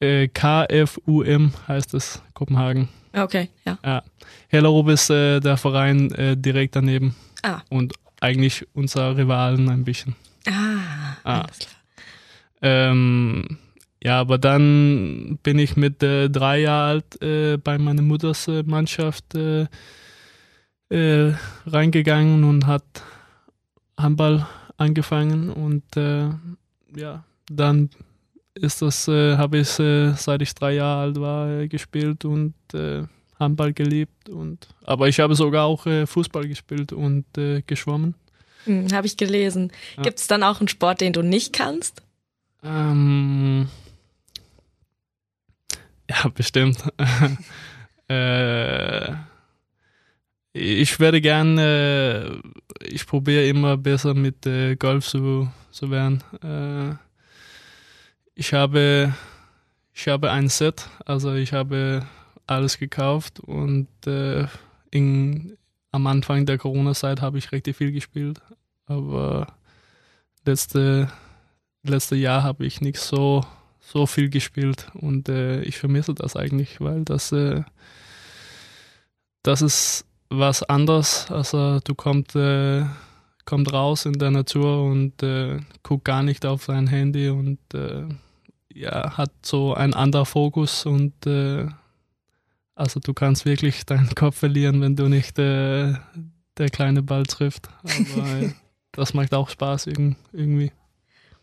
äh, 0.00 0.28
KFUM 0.28 1.52
heißt 1.66 1.94
es 1.94 2.22
Kopenhagen. 2.34 2.88
Okay, 3.12 3.48
ja. 3.64 3.78
ja. 3.84 4.02
Hellerup 4.48 4.88
ist 4.88 5.10
äh, 5.10 5.40
der 5.40 5.56
Verein 5.56 6.10
äh, 6.12 6.36
direkt 6.36 6.76
daneben. 6.76 7.14
Ah. 7.42 7.60
Und 7.68 7.94
eigentlich 8.20 8.66
unser 8.74 9.16
Rivalen 9.16 9.68
ein 9.68 9.84
bisschen. 9.84 10.14
Ah, 10.46 11.16
ah. 11.24 11.40
alles 11.40 11.58
klar. 11.58 11.72
Ähm, 12.60 13.58
ja, 14.02 14.20
aber 14.20 14.38
dann 14.38 15.38
bin 15.42 15.58
ich 15.58 15.76
mit 15.76 16.02
äh, 16.02 16.28
drei 16.28 16.60
Jahren 16.60 16.88
alt 16.88 17.22
äh, 17.22 17.56
bei 17.56 17.78
meiner 17.78 18.02
Mutters 18.02 18.46
äh, 18.48 18.62
Mannschaft 18.64 19.34
äh, 19.34 19.66
reingegangen 21.66 22.44
und 22.44 22.66
hat 22.66 22.84
Handball 23.98 24.46
angefangen 24.78 25.50
und 25.50 25.84
ja, 26.96 27.24
dann 27.50 27.90
ist 28.60 28.82
das, 28.82 29.08
äh, 29.08 29.36
habe 29.36 29.58
ich 29.58 29.78
äh, 29.78 30.12
seit 30.14 30.42
ich 30.42 30.54
drei 30.54 30.74
Jahre 30.74 31.02
alt 31.02 31.20
war 31.20 31.48
äh, 31.50 31.68
gespielt 31.68 32.24
und 32.24 32.54
äh, 32.72 33.04
Handball 33.38 33.72
geliebt 33.72 34.28
und 34.28 34.68
aber 34.84 35.08
ich 35.08 35.20
habe 35.20 35.34
sogar 35.34 35.64
auch 35.66 35.86
äh, 35.86 36.06
Fußball 36.06 36.46
gespielt 36.48 36.92
und 36.92 37.24
äh, 37.38 37.62
geschwommen. 37.62 38.14
Hm, 38.64 38.92
habe 38.92 39.06
ich 39.06 39.16
gelesen. 39.16 39.70
Ja. 39.96 40.02
Gibt 40.02 40.18
es 40.18 40.26
dann 40.26 40.42
auch 40.42 40.60
einen 40.60 40.68
Sport, 40.68 41.00
den 41.00 41.12
du 41.12 41.22
nicht 41.22 41.52
kannst? 41.52 42.02
Ähm, 42.64 43.68
ja, 46.10 46.28
bestimmt. 46.34 46.82
ich 50.52 51.00
werde 51.00 51.20
gerne, 51.20 52.40
ich 52.84 53.06
probiere 53.06 53.46
immer 53.46 53.76
besser 53.76 54.14
mit 54.14 54.48
Golf 54.78 55.06
zu, 55.06 55.48
zu 55.70 55.90
werden 55.90 56.24
ich 58.38 58.52
habe, 58.52 59.12
ich 59.92 60.06
habe 60.06 60.30
ein 60.30 60.48
Set, 60.48 60.88
also 61.04 61.34
ich 61.34 61.52
habe 61.52 62.06
alles 62.46 62.78
gekauft 62.78 63.40
und 63.40 63.88
äh, 64.06 64.46
in, 64.92 65.58
am 65.90 66.06
Anfang 66.06 66.46
der 66.46 66.56
Corona-Zeit 66.56 67.20
habe 67.20 67.38
ich 67.38 67.50
richtig 67.50 67.76
viel 67.76 67.90
gespielt, 67.90 68.40
aber 68.86 69.48
letzte, 70.46 71.10
letzte 71.82 72.14
Jahr 72.14 72.44
habe 72.44 72.64
ich 72.64 72.80
nicht 72.80 73.00
so, 73.00 73.44
so 73.80 74.06
viel 74.06 74.30
gespielt 74.30 74.86
und 74.94 75.28
äh, 75.28 75.62
ich 75.62 75.76
vermisse 75.76 76.14
das 76.14 76.36
eigentlich, 76.36 76.80
weil 76.80 77.04
das, 77.04 77.32
äh, 77.32 77.64
das 79.42 79.62
ist 79.62 80.06
was 80.30 80.62
anderes. 80.62 81.28
Also 81.28 81.80
du 81.80 81.96
kommst, 81.96 82.36
äh, 82.36 82.84
kommt 83.44 83.72
raus 83.72 84.06
in 84.06 84.12
der 84.12 84.30
Natur 84.30 84.84
und 84.84 85.24
äh, 85.24 85.58
guckt 85.82 86.04
gar 86.04 86.22
nicht 86.22 86.46
auf 86.46 86.62
sein 86.62 86.86
Handy 86.86 87.30
und 87.30 87.58
äh, 87.74 88.04
ja, 88.78 89.16
hat 89.16 89.32
so 89.42 89.74
einen 89.74 89.94
anderen 89.94 90.26
Fokus 90.26 90.86
und 90.86 91.26
äh, 91.26 91.66
also 92.74 93.00
du 93.00 93.12
kannst 93.12 93.44
wirklich 93.44 93.84
deinen 93.84 94.14
Kopf 94.14 94.38
verlieren, 94.38 94.80
wenn 94.80 94.94
du 94.94 95.08
nicht 95.08 95.38
äh, 95.38 95.94
der 96.56 96.68
kleine 96.70 97.02
Ball 97.02 97.24
trifft. 97.24 97.68
Aber 97.82 98.40
äh, 98.40 98.52
das 98.92 99.14
macht 99.14 99.34
auch 99.34 99.48
Spaß 99.48 99.88
irgendwie. 99.88 100.72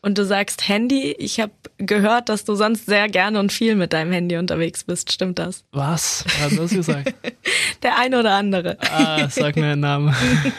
Und 0.01 0.17
du 0.17 0.23
sagst 0.23 0.69
Handy. 0.69 1.11
Ich 1.17 1.39
habe 1.39 1.51
gehört, 1.77 2.29
dass 2.29 2.45
du 2.45 2.55
sonst 2.55 2.85
sehr 2.85 3.09
gerne 3.09 3.39
und 3.39 3.51
viel 3.51 3.75
mit 3.75 3.91
deinem 3.91 4.13
Handy 4.13 4.37
unterwegs 4.37 4.83
bist. 4.83 5.11
Stimmt 5.11 5.39
das? 5.39 5.65
Was? 5.71 6.23
Wer 6.27 6.51
hat 6.51 6.59
das 6.59 6.71
gesagt? 6.71 7.13
Der 7.83 7.97
eine 7.97 8.19
oder 8.19 8.35
andere. 8.35 8.77
Ah, 8.81 9.27
sag 9.29 9.55
mir 9.55 9.71
einen 9.71 9.81
Namen. 9.81 10.15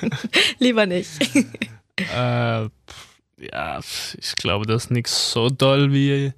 Lieber 0.58 0.84
nicht. 0.84 1.10
äh, 1.96 2.68
ja, 3.38 3.80
ich 4.18 4.36
glaube, 4.36 4.66
das 4.66 4.86
ist 4.86 4.90
nicht 4.90 5.08
so 5.08 5.48
doll 5.48 5.92
wie. 5.92 6.32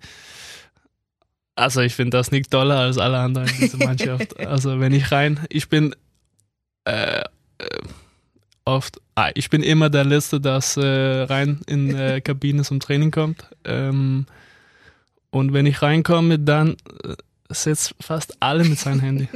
Also 1.59 1.81
ich 1.81 1.97
finde 1.97 2.17
das 2.17 2.31
nicht 2.31 2.55
doller 2.55 2.79
als 2.79 2.99
alle 2.99 3.19
anderen 3.19 3.49
in 3.49 3.59
dieser 3.59 3.79
Mannschaft. 3.85 4.39
also 4.39 4.79
wenn 4.79 4.93
ich 4.93 5.11
rein, 5.11 5.45
ich 5.49 5.69
bin 5.69 5.95
äh, 6.85 7.21
äh 7.21 7.25
oft, 8.65 9.01
ah, 9.15 9.31
ich 9.35 9.51
bin 9.51 9.63
immer 9.63 9.91
der 9.91 10.05
Letzte, 10.05 10.41
das 10.41 10.77
äh, 10.77 10.83
rein 10.87 11.61
in 11.67 11.95
äh, 11.95 12.21
Kabine 12.25 12.63
zum 12.63 12.81
Training 12.81 13.11
kommt. 13.11 13.45
Ähm, 13.65 14.27
und 15.31 15.53
wenn 15.53 15.67
ich 15.67 15.83
reinkomme, 15.83 16.39
dann 16.39 16.77
äh, 17.03 17.15
sitzt 17.49 17.95
fast 17.99 18.37
alle 18.41 18.65
mit 18.65 18.79
seinem 18.79 19.01
Handy. 19.01 19.29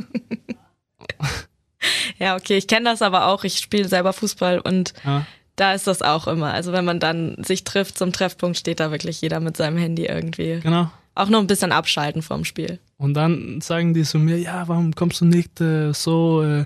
ja, 2.19 2.37
okay, 2.37 2.57
ich 2.57 2.69
kenne 2.69 2.85
das 2.85 3.03
aber 3.03 3.27
auch. 3.27 3.43
Ich 3.43 3.59
spiele 3.59 3.89
selber 3.89 4.13
Fußball 4.13 4.61
und 4.61 4.93
ja. 5.05 5.27
da 5.57 5.73
ist 5.73 5.87
das 5.87 6.03
auch 6.03 6.29
immer. 6.29 6.53
Also 6.53 6.73
wenn 6.73 6.85
man 6.85 7.01
dann 7.01 7.43
sich 7.43 7.65
trifft 7.65 7.99
zum 7.99 8.13
Treffpunkt, 8.13 8.59
steht 8.59 8.81
da 8.81 8.93
wirklich 8.93 9.21
jeder 9.23 9.41
mit 9.41 9.57
seinem 9.57 9.79
Handy 9.79 10.05
irgendwie. 10.05 10.61
Genau. 10.61 10.91
Auch 11.15 11.29
nur 11.29 11.41
ein 11.41 11.47
bisschen 11.47 11.73
abschalten 11.73 12.23
vorm 12.23 12.45
Spiel. 12.45 12.79
Und 12.97 13.15
dann 13.15 13.61
sagen 13.61 13.95
die 13.95 14.03
zu 14.03 14.19
mir, 14.19 14.39
ja, 14.39 14.67
warum 14.69 14.95
kommst 14.95 15.21
du 15.21 15.25
nicht 15.25 15.61
äh, 15.61 15.93
so 15.93 16.43
äh, 16.43 16.65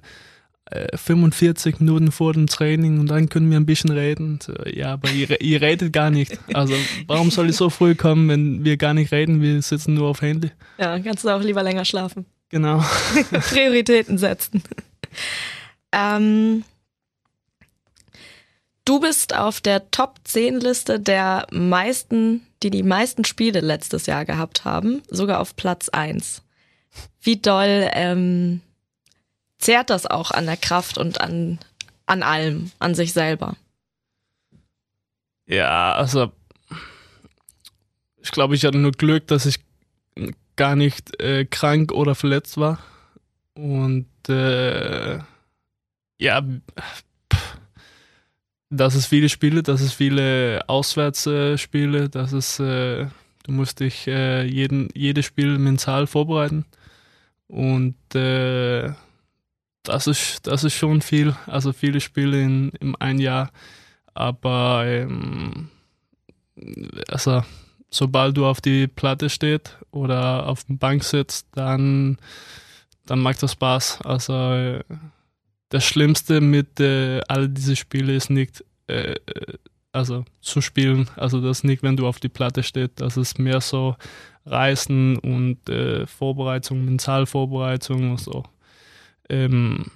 45 0.94 1.74
äh, 1.74 1.78
Minuten 1.78 2.10
vor 2.10 2.32
dem 2.32 2.46
Training 2.46 2.98
und 2.98 3.06
dann 3.06 3.28
können 3.28 3.50
wir 3.50 3.58
ein 3.58 3.66
bisschen 3.66 3.90
reden. 3.90 4.38
Ja, 4.66 4.94
aber 4.94 5.10
ihr, 5.10 5.40
ihr 5.40 5.60
redet 5.60 5.92
gar 5.92 6.10
nicht. 6.10 6.38
Also 6.52 6.74
warum 7.06 7.30
soll 7.30 7.50
ich 7.50 7.56
so 7.56 7.70
früh 7.70 7.94
kommen, 7.94 8.28
wenn 8.28 8.64
wir 8.64 8.76
gar 8.76 8.94
nicht 8.94 9.12
reden? 9.12 9.40
Wir 9.40 9.62
sitzen 9.62 9.94
nur 9.94 10.08
auf 10.08 10.22
Handy. 10.22 10.50
Ja, 10.78 10.98
kannst 10.98 11.24
du 11.24 11.30
auch 11.30 11.40
lieber 11.40 11.62
länger 11.62 11.84
schlafen. 11.84 12.26
Genau. 12.48 12.84
Prioritäten 13.50 14.18
setzen. 14.18 14.62
Ähm, 15.92 16.64
du 18.84 19.00
bist 19.00 19.34
auf 19.36 19.60
der 19.60 19.90
Top 19.90 20.18
10 20.24 20.60
Liste 20.60 21.00
der 21.00 21.46
meisten, 21.50 22.45
die 22.62 22.70
die 22.70 22.82
meisten 22.82 23.24
Spiele 23.24 23.60
letztes 23.60 24.06
Jahr 24.06 24.24
gehabt 24.24 24.64
haben, 24.64 25.02
sogar 25.08 25.40
auf 25.40 25.56
Platz 25.56 25.88
1. 25.88 26.42
Wie 27.20 27.36
doll 27.36 27.90
ähm, 27.92 28.60
zehrt 29.58 29.90
das 29.90 30.06
auch 30.06 30.30
an 30.30 30.46
der 30.46 30.56
Kraft 30.56 30.98
und 30.98 31.20
an, 31.20 31.58
an 32.06 32.22
allem, 32.22 32.70
an 32.78 32.94
sich 32.94 33.12
selber. 33.12 33.56
Ja, 35.46 35.94
also 35.94 36.32
ich 38.22 38.32
glaube, 38.32 38.54
ich 38.54 38.64
hatte 38.64 38.78
nur 38.78 38.92
Glück, 38.92 39.26
dass 39.28 39.46
ich 39.46 39.60
gar 40.56 40.74
nicht 40.74 41.20
äh, 41.20 41.44
krank 41.44 41.92
oder 41.92 42.14
verletzt 42.14 42.56
war. 42.56 42.78
Und 43.54 44.08
äh, 44.28 45.18
ja, 46.18 46.42
dass 48.70 48.94
es 48.94 49.06
viele 49.06 49.28
Spiele, 49.28 49.62
dass 49.62 49.80
es 49.80 49.92
viele 49.92 50.64
Auswärtsspiele, 50.68 52.04
äh, 52.04 52.08
dass 52.08 52.32
es, 52.32 52.58
äh, 52.58 53.06
du 53.44 53.52
musst 53.52 53.80
dich 53.80 54.06
äh, 54.06 54.44
jeden, 54.44 54.88
jedes 54.94 55.26
Spiel 55.26 55.58
mental 55.58 56.06
vorbereiten. 56.06 56.64
Und 57.48 57.96
äh, 58.14 58.92
das 59.82 60.06
ist, 60.08 60.46
das 60.46 60.64
ist 60.64 60.74
schon 60.74 61.00
viel, 61.00 61.36
also 61.46 61.72
viele 61.72 62.00
Spiele 62.00 62.42
in, 62.42 62.70
in 62.80 62.96
ein 62.96 63.18
Jahr. 63.18 63.50
Aber 64.14 64.84
ähm, 64.86 65.70
also 67.08 67.42
sobald 67.90 68.36
du 68.36 68.46
auf 68.46 68.60
die 68.60 68.88
Platte 68.88 69.30
stehst 69.30 69.78
oder 69.92 70.48
auf 70.48 70.64
dem 70.64 70.78
Bank 70.78 71.04
sitzt, 71.04 71.46
dann, 71.52 72.18
dann 73.04 73.20
macht 73.20 73.42
das 73.42 73.52
Spaß. 73.52 74.00
Also 74.02 74.80
das 75.68 75.84
Schlimmste 75.84 76.40
mit 76.40 76.80
äh, 76.80 77.20
all 77.28 77.48
diese 77.48 77.76
Spiele 77.76 78.14
ist 78.14 78.30
nicht 78.30 78.64
äh, 78.86 79.14
also 79.96 80.24
zu 80.40 80.60
spielen. 80.60 81.08
Also 81.16 81.40
das 81.40 81.64
nicht, 81.64 81.82
wenn 81.82 81.96
du 81.96 82.06
auf 82.06 82.20
die 82.20 82.28
Platte 82.28 82.62
stehst. 82.62 82.92
Das 82.96 83.16
ist 83.16 83.38
mehr 83.38 83.60
so 83.60 83.96
Reisen 84.44 85.18
und 85.18 85.68
äh, 85.68 86.06
Vorbereitung, 86.06 86.84
Mentalvorbereitung 86.84 88.12
und 88.12 88.20
so. 88.20 88.44
Ähm, 89.28 89.86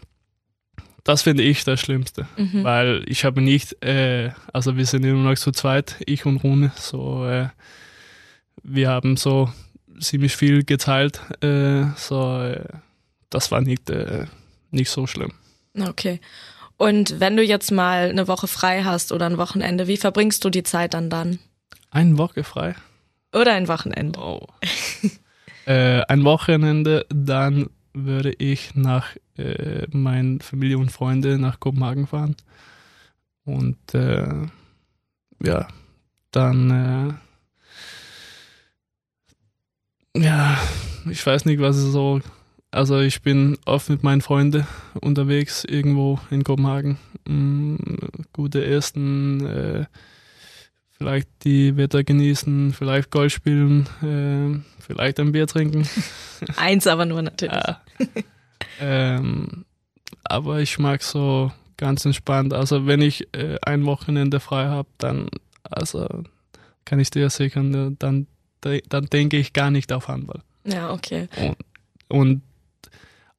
das 1.05 1.23
finde 1.23 1.43
ich 1.43 1.65
das 1.65 1.81
Schlimmste, 1.81 2.27
mhm. 2.37 2.65
weil 2.65 3.05
ich 3.07 3.25
habe 3.25 3.41
nicht, 3.41 3.83
äh, 3.85 4.31
also 4.53 4.77
wir 4.77 4.87
sind 4.87 5.05
immer 5.05 5.31
noch 5.31 5.39
zu 5.39 5.53
zweit, 5.53 5.97
ich 6.07 6.27
und 6.27 6.39
Rune, 6.39 6.73
so, 6.77 7.27
äh, 7.27 7.49
wir 8.63 8.89
haben 8.91 9.17
so 9.17 9.51
ziemlich 9.99 10.37
viel 10.37 10.65
geteilt, 10.65 11.21
äh, 11.43 11.85
so, 11.97 12.41
äh, 12.43 12.65
das 13.31 13.51
war 13.51 13.61
nicht, 13.61 13.89
äh, 13.89 14.27
nicht 14.71 14.91
so 14.91 15.07
schlimm. 15.07 15.33
Okay. 15.89 16.21
Und 16.77 17.21
wenn 17.21 17.37
du 17.37 17.43
jetzt 17.43 17.71
mal 17.71 18.09
eine 18.09 18.27
Woche 18.27 18.47
frei 18.47 18.85
hast 18.85 19.13
oder 19.13 19.27
ein 19.27 19.39
Wochenende, 19.39 19.87
wie 19.87 19.97
verbringst 19.97 20.45
du 20.45 20.51
die 20.51 20.63
Zeit 20.63 20.95
dann 20.95 21.11
dann? 21.11 21.39
Eine 21.91 22.17
Woche 22.17 22.45
frei? 22.45 22.75
Oder 23.35 23.53
ein 23.53 23.69
Wochenende? 23.69 24.19
Oh. 24.19 24.47
äh, 25.67 26.01
ein 26.03 26.25
Wochenende, 26.25 27.07
dann 27.11 27.69
würde 27.93 28.33
ich 28.39 28.75
nach 28.75 29.09
äh, 29.37 29.87
meinen 29.91 30.41
Familie 30.41 30.79
und 30.79 30.91
Freunde 30.91 31.39
nach 31.39 31.61
Kopenhagen 31.61 32.07
fahren. 32.07 32.37
Und 33.45 33.95
äh, 33.95 34.47
ja, 35.43 35.69
dann 36.31 36.71
äh, 40.15 40.21
ja, 40.21 40.59
ich 41.09 41.25
weiß 41.25 41.45
nicht, 41.45 41.61
was 41.61 41.77
es 41.77 41.93
so. 41.93 42.21
Also 42.73 43.01
ich 43.01 43.23
bin 43.23 43.59
oft 43.65 43.91
mit 43.91 44.03
meinen 44.03 44.21
Freunden 44.21 44.67
unterwegs 45.01 45.65
irgendwo 45.65 46.21
in 46.31 46.45
Kopenhagen. 46.45 46.99
Mm, 47.27 47.77
gute 48.33 48.65
Essen, 48.65 49.45
äh, 49.45 49.87
vielleicht 50.97 51.29
die 51.43 51.77
Wetter 51.77 52.05
genießen, 52.05 52.73
vielleicht 52.73 53.11
Golf 53.11 53.33
spielen, 53.33 53.89
äh, 54.03 54.83
vielleicht 54.83 55.19
ein 55.19 55.33
Bier 55.33 55.49
trinken. 55.49 55.89
Eins 56.57 56.87
aber 56.87 57.07
nur 57.07 57.23
natürlich. 57.23 57.55
Ja. 57.55 57.81
ähm, 58.81 59.65
aber 60.23 60.61
ich 60.61 60.79
mag 60.79 61.03
so 61.03 61.51
ganz 61.77 62.05
entspannt. 62.05 62.55
Also 62.55 62.87
wenn 62.87 63.03
ich 63.03 63.35
äh, 63.35 63.57
ein 63.63 63.85
Wochenende 63.85 64.39
frei 64.39 64.67
habe, 64.67 64.89
dann 64.99 65.29
also 65.65 66.07
kann 66.85 67.01
ich 67.01 67.11
dir 67.11 67.31
sichern, 67.31 67.97
dann, 67.99 68.27
dann 68.61 69.07
denke 69.07 69.39
ich 69.39 69.53
gar 69.53 69.71
nicht 69.71 69.93
auf 69.93 70.07
Handball. 70.07 70.43
Ja, 70.65 70.93
okay. 70.93 71.29
Und, 71.37 71.57
und 72.09 72.43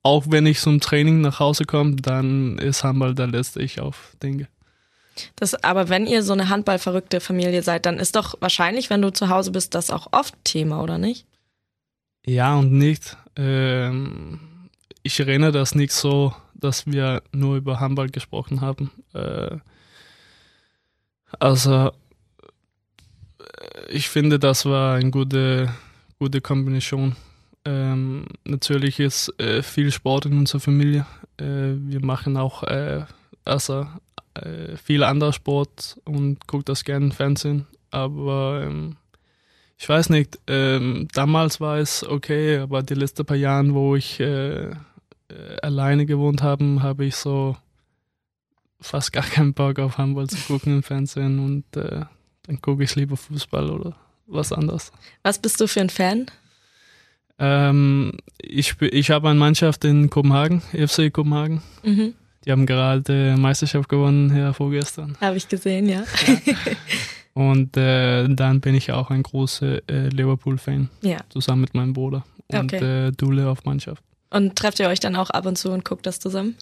auch 0.04 0.26
wenn 0.30 0.46
ich 0.46 0.60
zum 0.60 0.80
Training 0.80 1.22
nach 1.22 1.40
Hause 1.40 1.66
komme, 1.66 1.96
dann 1.96 2.58
ist 2.58 2.84
Handball 2.84 3.14
der 3.14 3.28
letzte 3.28 3.62
ich 3.62 3.80
auf 3.80 4.16
denke. 4.22 4.48
Das, 5.36 5.62
aber 5.64 5.90
wenn 5.90 6.08
ihr 6.08 6.24
so 6.24 6.34
eine 6.34 6.50
handballverrückte 6.50 7.20
Familie 7.20 7.62
seid, 7.64 7.86
dann 7.86 8.00
ist 8.00 8.16
doch 8.16 8.36
wahrscheinlich, 8.40 8.90
wenn 8.90 9.02
du 9.02 9.12
zu 9.12 9.30
Hause 9.30 9.52
bist, 9.52 9.76
das 9.76 9.92
auch 9.92 10.08
oft 10.12 10.34
Thema, 10.44 10.82
oder 10.82 10.98
nicht? 10.98 11.26
Ja 12.26 12.56
und 12.56 12.72
nicht. 12.72 13.18
Ähm, 13.36 14.40
ich 15.04 15.20
erinnere 15.20 15.52
das 15.52 15.76
nicht 15.76 15.92
so, 15.92 16.34
dass 16.54 16.86
wir 16.88 17.24
nur 17.32 17.58
über 17.58 17.80
Handball 17.80 18.10
gesprochen 18.10 18.62
haben. 18.62 18.92
Äh, 19.14 19.58
also 21.40 21.88
äh, 21.88 21.92
ich 23.90 24.10
finde, 24.10 24.40
das 24.40 24.66
war 24.66 24.96
eine 24.96 25.12
gute, 25.12 25.74
gute 26.20 26.42
Kombination. 26.42 27.16
Ähm, 27.64 28.26
natürlich 28.44 29.00
ist 29.00 29.40
äh, 29.40 29.62
viel 29.62 29.92
Sport 29.92 30.26
in 30.26 30.38
unserer 30.38 30.60
Familie. 30.60 31.06
Äh, 31.38 31.76
wir 31.78 32.04
machen 32.04 32.38
auch 32.38 32.64
äh, 32.64 33.06
also 33.46 33.88
äh, 34.34 34.76
viel 34.78 35.04
anderer 35.04 35.34
Sport 35.34 36.00
und 36.06 36.48
guckt 36.48 36.70
das 36.70 36.84
gerne 36.84 37.08
im 37.08 37.12
Fernsehen. 37.12 37.68
Aber 37.92 38.64
ähm, 38.66 38.98
ich 39.78 39.88
weiß 39.88 40.10
nicht, 40.10 40.40
ähm, 40.48 41.08
damals 41.14 41.60
war 41.60 41.78
es 41.78 42.08
okay, 42.08 42.58
aber 42.58 42.82
die 42.84 42.94
letzten 42.94 43.26
paar 43.26 43.38
Jahre, 43.38 43.74
wo 43.74 43.96
ich 43.96 44.20
äh, 44.20 44.70
äh, 44.70 44.76
alleine 45.62 46.06
gewohnt 46.06 46.42
habe, 46.42 46.82
habe 46.82 47.06
ich 47.06 47.16
so 47.16 47.58
fast 48.80 49.14
gar 49.14 49.24
keinen 49.24 49.54
Bock 49.54 49.78
auf 49.78 49.98
Handball 49.98 50.28
zu 50.28 50.38
gucken 50.48 50.78
im 50.78 50.84
Fernsehen 50.84 51.40
und 51.40 51.66
dann 51.74 52.62
gucke 52.62 52.84
ich 52.84 52.96
lieber 52.96 53.16
Fußball 53.16 53.70
oder 53.70 53.96
was 54.26 54.52
anderes. 54.52 54.92
Was 55.22 55.38
bist 55.38 55.62
du 55.62 55.68
für 55.68 55.82
ein 55.82 55.92
Fan? 55.92 56.26
Ähm, 57.44 58.14
ich 58.40 58.80
ich 58.80 59.10
habe 59.10 59.30
eine 59.30 59.40
Mannschaft 59.40 59.84
in 59.84 60.12
Kopenhagen, 60.12 60.62
FC 60.74 61.12
Kopenhagen. 61.12 61.64
Mhm. 61.84 62.14
Die 62.46 62.52
haben 62.52 62.66
gerade 62.66 63.36
Meisterschaft 63.38 63.90
gewonnen, 63.90 64.36
ja, 64.36 64.54
vorgestern. 64.54 65.18
Habe 65.20 65.38
ich 65.38 65.48
gesehen, 65.48 65.90
ja. 65.90 66.04
ja. 66.28 66.56
Und 67.34 67.78
äh, 67.78 68.28
dann 68.28 68.62
bin 68.62 68.76
ich 68.76 68.92
auch 68.92 69.10
ein 69.10 69.24
großer 69.24 69.88
äh, 69.90 70.10
Liverpool-Fan. 70.10 70.90
Ja. 71.02 71.18
Zusammen 71.30 71.62
mit 71.62 71.74
meinem 71.74 71.94
Bruder. 71.94 72.24
Und 72.48 72.74
okay. 72.74 73.08
äh, 73.08 73.12
Dule 73.12 73.48
auf 73.48 73.64
Mannschaft. 73.64 74.04
Und 74.30 74.56
trefft 74.56 74.80
ihr 74.80 74.88
euch 74.88 75.00
dann 75.00 75.16
auch 75.16 75.30
ab 75.30 75.46
und 75.46 75.58
zu 75.58 75.72
und 75.72 75.86
guckt 75.86 76.06
das 76.06 76.20
zusammen? 76.20 76.56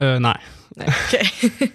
Äh, 0.00 0.20
nein. 0.20 0.38
Okay. 0.76 1.50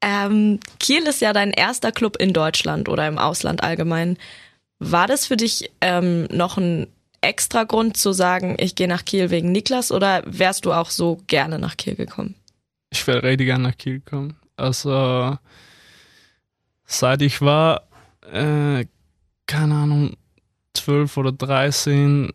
ähm, 0.00 0.60
Kiel 0.78 1.02
ist 1.02 1.20
ja 1.20 1.32
dein 1.32 1.50
erster 1.50 1.92
Club 1.92 2.16
in 2.16 2.32
Deutschland 2.32 2.88
oder 2.88 3.06
im 3.06 3.18
Ausland 3.18 3.62
allgemein. 3.62 4.16
War 4.78 5.06
das 5.06 5.26
für 5.26 5.36
dich 5.36 5.70
ähm, 5.80 6.26
noch 6.30 6.56
ein 6.56 6.86
extra 7.22 7.64
Grund 7.64 7.96
zu 7.96 8.12
sagen, 8.12 8.56
ich 8.58 8.74
gehe 8.74 8.88
nach 8.88 9.04
Kiel 9.04 9.30
wegen 9.30 9.52
Niklas 9.52 9.90
oder 9.90 10.22
wärst 10.26 10.66
du 10.66 10.72
auch 10.72 10.90
so 10.90 11.22
gerne 11.26 11.58
nach 11.58 11.76
Kiel 11.76 11.94
gekommen? 11.94 12.34
Ich 12.90 13.06
wäre 13.06 13.22
richtig 13.22 13.46
gerne 13.46 13.64
nach 13.68 13.78
Kiel 13.78 14.00
gekommen. 14.00 14.36
Also 14.56 15.38
seit 16.84 17.22
ich 17.22 17.40
war, 17.40 17.82
äh, 18.30 18.84
keine 19.46 19.74
Ahnung, 19.74 20.16
12 20.74 21.16
oder 21.16 21.32
13 21.32 22.32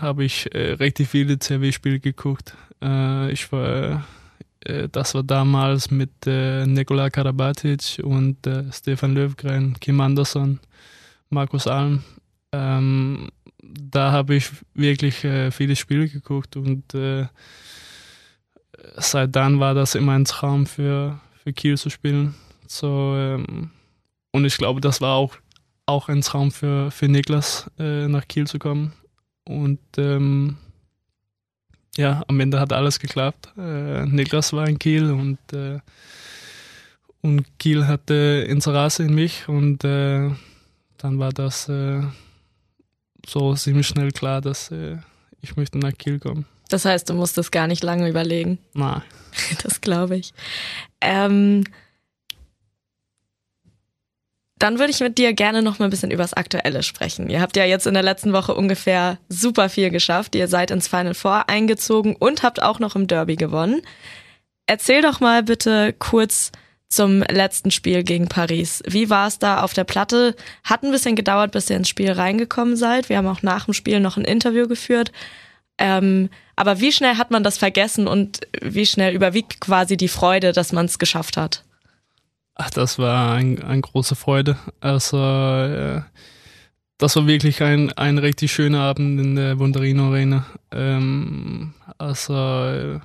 habe 0.00 0.24
ich 0.24 0.54
äh, 0.54 0.72
richtig 0.72 1.08
viele 1.08 1.38
CW-Spiele 1.38 2.00
geguckt. 2.00 2.54
Äh, 2.82 3.30
ich 3.30 3.50
war, 3.52 4.04
äh, 4.60 4.88
das 4.90 5.14
war 5.14 5.22
damals 5.22 5.90
mit 5.90 6.10
äh, 6.26 6.66
Nikola 6.66 7.10
Karabatic 7.10 8.00
und 8.02 8.46
äh, 8.46 8.64
Stefan 8.72 9.14
Löwgren, 9.14 9.78
Kim 9.80 10.00
Andersson, 10.00 10.60
Markus 11.30 11.66
Alm. 11.66 12.02
Ähm, 12.52 13.28
da 13.78 14.12
habe 14.12 14.36
ich 14.36 14.50
wirklich 14.74 15.24
äh, 15.24 15.50
viele 15.50 15.76
Spiele 15.76 16.08
geguckt 16.08 16.56
und 16.56 16.94
äh, 16.94 17.26
seit 18.96 19.34
dann 19.34 19.60
war 19.60 19.74
das 19.74 19.94
immer 19.94 20.12
ein 20.12 20.24
Traum 20.24 20.66
für, 20.66 21.20
für 21.42 21.52
Kiel 21.52 21.76
zu 21.76 21.90
spielen. 21.90 22.34
So, 22.66 23.14
ähm, 23.16 23.70
und 24.32 24.44
ich 24.44 24.56
glaube, 24.56 24.80
das 24.80 25.00
war 25.00 25.14
auch, 25.14 25.36
auch 25.86 26.08
ein 26.08 26.22
Traum 26.22 26.50
für, 26.50 26.90
für 26.90 27.08
Niklas, 27.08 27.70
äh, 27.78 28.08
nach 28.08 28.26
Kiel 28.26 28.46
zu 28.46 28.58
kommen. 28.58 28.92
Und 29.44 29.80
ähm, 29.98 30.56
ja, 31.96 32.22
am 32.26 32.40
Ende 32.40 32.58
hat 32.58 32.72
alles 32.72 32.98
geklappt. 32.98 33.52
Äh, 33.56 34.06
Niklas 34.06 34.52
war 34.52 34.68
in 34.68 34.78
Kiel 34.78 35.10
und, 35.10 35.38
äh, 35.52 35.78
und 37.20 37.58
Kiel 37.58 37.86
hatte 37.86 38.46
Interesse 38.48 39.04
in 39.04 39.14
mich 39.14 39.48
und 39.48 39.84
äh, 39.84 40.30
dann 40.98 41.18
war 41.18 41.32
das 41.32 41.70
so 43.28 43.54
ziemlich 43.54 43.86
schnell 43.86 44.10
klar, 44.10 44.40
dass 44.40 44.70
äh, 44.70 44.96
ich 45.40 45.56
möchte 45.56 45.78
nach 45.78 45.92
Kiel 45.96 46.18
kommen. 46.18 46.46
Das 46.68 46.84
heißt, 46.84 47.08
du 47.08 47.14
musstest 47.14 47.52
gar 47.52 47.66
nicht 47.66 47.82
lange 47.82 48.08
überlegen. 48.08 48.58
Nein. 48.74 49.02
Das 49.62 49.80
glaube 49.80 50.16
ich. 50.16 50.32
Ähm, 51.00 51.64
dann 54.58 54.78
würde 54.78 54.92
ich 54.92 55.00
mit 55.00 55.18
dir 55.18 55.32
gerne 55.32 55.60
noch 55.60 55.78
mal 55.78 55.86
ein 55.86 55.90
bisschen 55.90 56.10
übers 56.10 56.32
Aktuelle 56.32 56.82
sprechen. 56.82 57.28
Ihr 57.28 57.40
habt 57.40 57.56
ja 57.56 57.64
jetzt 57.64 57.86
in 57.86 57.94
der 57.94 58.02
letzten 58.02 58.32
Woche 58.32 58.54
ungefähr 58.54 59.18
super 59.28 59.68
viel 59.68 59.90
geschafft. 59.90 60.34
Ihr 60.34 60.48
seid 60.48 60.70
ins 60.70 60.88
Final 60.88 61.14
Four 61.14 61.48
eingezogen 61.48 62.14
und 62.16 62.42
habt 62.42 62.62
auch 62.62 62.78
noch 62.78 62.94
im 62.94 63.06
Derby 63.06 63.36
gewonnen. 63.36 63.82
Erzähl 64.66 65.02
doch 65.02 65.20
mal 65.20 65.42
bitte 65.42 65.92
kurz, 65.92 66.52
zum 66.88 67.22
letzten 67.22 67.70
Spiel 67.70 68.04
gegen 68.04 68.28
Paris. 68.28 68.82
Wie 68.86 69.10
war 69.10 69.26
es 69.26 69.38
da 69.38 69.62
auf 69.62 69.72
der 69.72 69.84
Platte? 69.84 70.36
Hat 70.62 70.82
ein 70.82 70.92
bisschen 70.92 71.16
gedauert, 71.16 71.52
bis 71.52 71.68
ihr 71.68 71.76
ins 71.76 71.88
Spiel 71.88 72.12
reingekommen 72.12 72.76
seid. 72.76 73.08
Wir 73.08 73.16
haben 73.16 73.26
auch 73.26 73.42
nach 73.42 73.64
dem 73.64 73.74
Spiel 73.74 74.00
noch 74.00 74.16
ein 74.16 74.24
Interview 74.24 74.68
geführt. 74.68 75.10
Ähm, 75.78 76.30
aber 76.56 76.80
wie 76.80 76.92
schnell 76.92 77.16
hat 77.16 77.30
man 77.30 77.42
das 77.42 77.58
vergessen 77.58 78.06
und 78.06 78.40
wie 78.62 78.86
schnell 78.86 79.14
überwiegt 79.14 79.60
quasi 79.60 79.96
die 79.96 80.08
Freude, 80.08 80.52
dass 80.52 80.72
man 80.72 80.86
es 80.86 80.98
geschafft 80.98 81.36
hat? 81.36 81.64
Ach, 82.54 82.70
das 82.70 82.98
war 82.98 83.34
ein, 83.34 83.60
eine 83.62 83.80
große 83.80 84.14
Freude. 84.14 84.56
Also, 84.80 85.18
äh, 85.18 86.02
das 86.98 87.16
war 87.16 87.26
wirklich 87.26 87.62
ein, 87.62 87.92
ein 87.94 88.18
richtig 88.18 88.52
schöner 88.52 88.82
Abend 88.82 89.20
in 89.20 89.34
der 89.34 89.58
Wunderino 89.58 90.10
Arena. 90.10 90.46
Ähm, 90.70 91.74
also, 91.98 92.34
äh, 92.34 93.00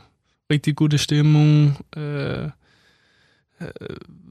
richtig 0.51 0.75
gute 0.75 0.99
Stimmung. 0.99 1.77
Äh, 1.95 2.49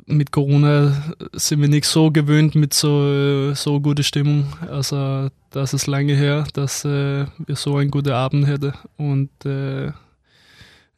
mit 0.06 0.32
Corona 0.32 1.14
sind 1.34 1.60
wir 1.60 1.68
nicht 1.68 1.84
so 1.84 2.10
gewöhnt 2.10 2.54
mit 2.54 2.72
so, 2.72 3.52
so 3.54 3.80
gute 3.80 4.02
Stimmung. 4.02 4.46
Also 4.70 5.28
das 5.50 5.74
ist 5.74 5.86
lange 5.86 6.14
her, 6.14 6.46
dass 6.54 6.84
äh, 6.84 7.26
wir 7.46 7.56
so 7.56 7.76
einen 7.76 7.90
guten 7.90 8.12
Abend 8.12 8.46
hätten. 8.46 8.72
Und 8.96 9.30
äh, 9.44 9.92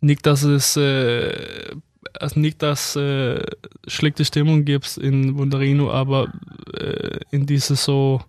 nicht, 0.00 0.26
dass 0.26 0.42
es 0.42 0.76
äh, 0.76 1.74
also 2.18 2.40
nicht, 2.40 2.62
dass 2.62 2.96
äh, 2.96 3.44
schlechte 3.86 4.24
Stimmung 4.24 4.64
gibt 4.64 4.96
in 4.96 5.36
Wunderino, 5.36 5.90
aber 5.90 6.32
äh, 6.74 7.20
in 7.30 7.46
dieses 7.46 7.84
so 7.84 8.22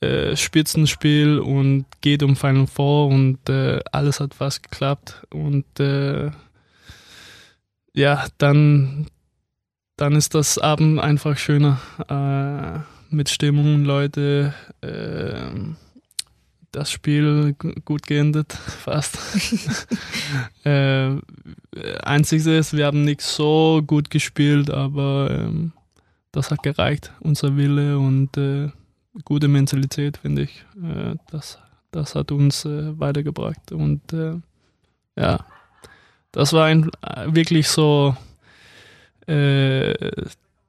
äh, 0.00 0.36
Spitzenspiel 0.36 1.38
und 1.38 1.86
geht 2.00 2.22
um 2.22 2.36
Final 2.36 2.66
Four 2.66 3.08
und 3.08 3.48
äh, 3.48 3.80
alles 3.92 4.20
hat 4.20 4.34
fast 4.34 4.62
geklappt. 4.62 5.22
Und 5.30 5.80
äh, 5.80 6.30
ja, 7.92 8.26
dann 8.38 9.06
dann 9.96 10.14
ist 10.14 10.34
das 10.34 10.58
Abend 10.58 11.00
einfach 11.00 11.36
schöner. 11.38 11.80
Äh, 12.08 12.80
mit 13.14 13.28
Stimmung, 13.28 13.84
Leute, 13.84 14.54
äh, 14.80 15.50
das 16.72 16.90
Spiel 16.90 17.54
gut 17.84 18.06
geendet, 18.06 18.52
fast. 18.84 19.18
äh, 20.64 21.16
Einzige 22.02 22.56
ist, 22.56 22.76
wir 22.76 22.86
haben 22.86 23.04
nicht 23.04 23.22
so 23.22 23.82
gut 23.86 24.10
gespielt, 24.10 24.70
aber 24.70 25.28
ähm, 25.30 25.72
das 26.32 26.50
hat 26.50 26.62
gereicht. 26.62 27.12
Unser 27.20 27.56
Wille 27.56 27.98
und 27.98 28.36
äh, 28.36 28.70
gute 29.24 29.48
Mentalität, 29.48 30.18
finde 30.18 30.42
ich. 30.42 30.64
Äh, 30.82 31.14
das, 31.30 31.58
das 31.92 32.16
hat 32.16 32.32
uns 32.32 32.64
äh, 32.64 32.98
weitergebracht. 32.98 33.70
Und 33.70 34.12
äh, 34.12 34.34
ja, 35.16 35.46
das 36.32 36.52
war 36.52 36.64
ein, 36.64 36.90
wirklich 37.26 37.68
so 37.68 38.16
äh, 39.26 39.94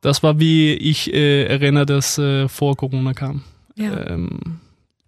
das 0.01 0.21
war 0.23 0.39
wie 0.39 0.73
ich 0.73 1.13
äh, 1.13 1.45
erinnere, 1.45 1.85
dass 1.85 2.17
äh, 2.17 2.47
vor 2.47 2.75
Corona 2.75 3.13
kam. 3.13 3.43
Ja. 3.75 4.07
Ähm, 4.07 4.59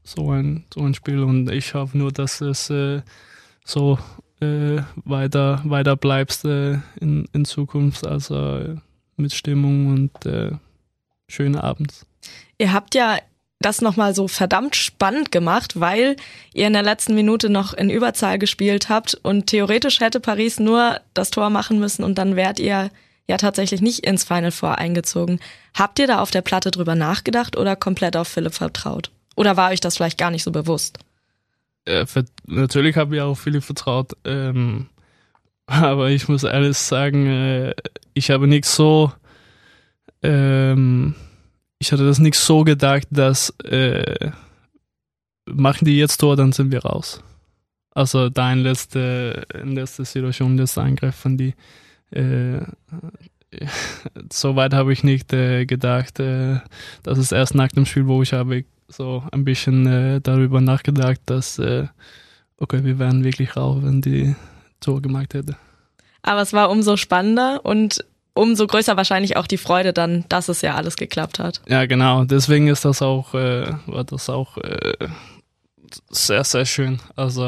so 0.03 0.31
ein 0.31 0.65
so 0.73 0.81
ein 0.81 0.93
Spiel 0.93 1.19
und 1.19 1.51
ich 1.51 1.73
hoffe 1.73 1.97
nur, 1.97 2.11
dass 2.11 2.41
es 2.41 2.69
äh, 2.69 3.01
so 3.63 3.99
äh, 4.39 4.81
weiter 5.05 5.61
weiter 5.65 5.95
bleibst 5.95 6.45
in, 6.45 7.27
in 7.33 7.45
Zukunft, 7.45 8.07
also 8.07 8.77
mit 9.17 9.33
Stimmung 9.33 9.87
und 9.87 10.25
äh, 10.25 10.51
schöne 11.27 11.63
Abends. 11.63 12.05
Ihr 12.57 12.73
habt 12.73 12.95
ja 12.95 13.17
das 13.59 13.81
nochmal 13.81 14.13
so 14.13 14.27
verdammt 14.27 14.75
spannend 14.75 15.31
gemacht, 15.31 15.79
weil 15.79 16.15
ihr 16.53 16.67
in 16.67 16.73
der 16.73 16.83
letzten 16.83 17.15
Minute 17.15 17.49
noch 17.49 17.73
in 17.73 17.89
Überzahl 17.89 18.37
gespielt 18.37 18.89
habt 18.89 19.15
und 19.15 19.47
theoretisch 19.47 19.99
hätte 19.99 20.19
Paris 20.19 20.59
nur 20.59 20.99
das 21.13 21.31
Tor 21.31 21.49
machen 21.49 21.79
müssen 21.79 22.03
und 22.03 22.17
dann 22.17 22.35
wärt 22.35 22.59
ihr 22.59 22.91
ja 23.27 23.37
tatsächlich 23.37 23.81
nicht 23.81 24.05
ins 24.05 24.23
Final 24.23 24.51
Four 24.51 24.77
eingezogen. 24.77 25.39
Habt 25.77 25.99
ihr 25.99 26.07
da 26.07 26.21
auf 26.21 26.31
der 26.31 26.41
Platte 26.41 26.71
drüber 26.71 26.95
nachgedacht 26.95 27.57
oder 27.57 27.75
komplett 27.75 28.15
auf 28.15 28.27
Philipp 28.27 28.53
vertraut? 28.53 29.11
Oder 29.35 29.57
war 29.57 29.71
euch 29.71 29.81
das 29.81 29.97
vielleicht 29.97 30.17
gar 30.17 30.31
nicht 30.31 30.43
so 30.43 30.51
bewusst? 30.51 30.97
Äh, 31.85 32.05
natürlich 32.45 32.95
habe 32.95 33.15
ich 33.15 33.21
auf 33.21 33.39
Philipp 33.39 33.63
vertraut, 33.63 34.13
ähm, 34.25 34.87
aber 35.65 36.09
ich 36.09 36.27
muss 36.27 36.43
ehrlich 36.43 36.77
sagen, 36.77 37.27
äh, 37.27 37.73
ich 38.13 38.29
habe 38.31 38.47
nicht 38.47 38.65
so, 38.65 39.11
ähm, 40.23 41.15
ich 41.79 41.91
hatte 41.91 42.05
das 42.05 42.19
nicht 42.19 42.35
so 42.35 42.63
gedacht, 42.63 43.07
dass 43.11 43.51
äh, 43.63 44.31
machen 45.45 45.85
die 45.85 45.97
jetzt 45.97 46.17
Tor, 46.17 46.35
dann 46.35 46.51
sind 46.51 46.71
wir 46.71 46.83
raus. 46.83 47.21
Also 47.91 48.29
da 48.29 48.51
in 48.51 48.59
letzter 48.59 49.55
in 49.55 49.75
letzte 49.75 50.05
Situation, 50.05 50.57
letzter 50.57 50.83
Angriff 50.83 51.15
von 51.15 51.37
die 51.37 51.55
äh, 52.11 52.61
so 54.31 54.55
weit 54.55 54.73
habe 54.73 54.93
ich 54.93 55.03
nicht 55.03 55.33
äh, 55.33 55.65
gedacht. 55.65 56.19
Äh, 56.19 56.59
das 57.03 57.17
ist 57.17 57.31
erst 57.31 57.55
nach 57.55 57.69
dem 57.69 57.85
Spiel, 57.85 58.07
wo 58.07 58.21
ich 58.21 58.33
habe 58.33 58.65
so 58.87 59.23
ein 59.31 59.43
bisschen 59.43 59.85
äh, 59.87 60.21
darüber 60.21 60.61
nachgedacht, 60.61 61.21
dass 61.25 61.59
äh, 61.59 61.87
okay, 62.57 62.83
wir 62.83 62.99
wären 62.99 63.23
wirklich 63.23 63.55
raus, 63.55 63.79
wenn 63.81 64.01
die 64.01 64.35
Tor 64.79 65.01
gemacht 65.01 65.33
hätte. 65.33 65.55
Aber 66.21 66.41
es 66.41 66.53
war 66.53 66.69
umso 66.69 66.97
spannender 66.97 67.65
und 67.65 68.05
umso 68.33 68.67
größer 68.67 68.97
wahrscheinlich 68.97 69.37
auch 69.37 69.47
die 69.47 69.57
Freude 69.57 69.93
dann, 69.93 70.25
dass 70.29 70.49
es 70.49 70.61
ja 70.61 70.75
alles 70.75 70.95
geklappt 70.95 71.39
hat. 71.39 71.61
Ja, 71.67 71.85
genau. 71.85 72.23
Deswegen 72.25 72.67
ist 72.67 72.85
das 72.85 73.01
auch, 73.01 73.33
äh, 73.33 73.71
war 73.87 74.03
das 74.03 74.29
auch 74.29 74.57
äh, 74.57 75.07
sehr, 76.09 76.43
sehr 76.43 76.65
schön. 76.65 76.99
Also, 77.15 77.43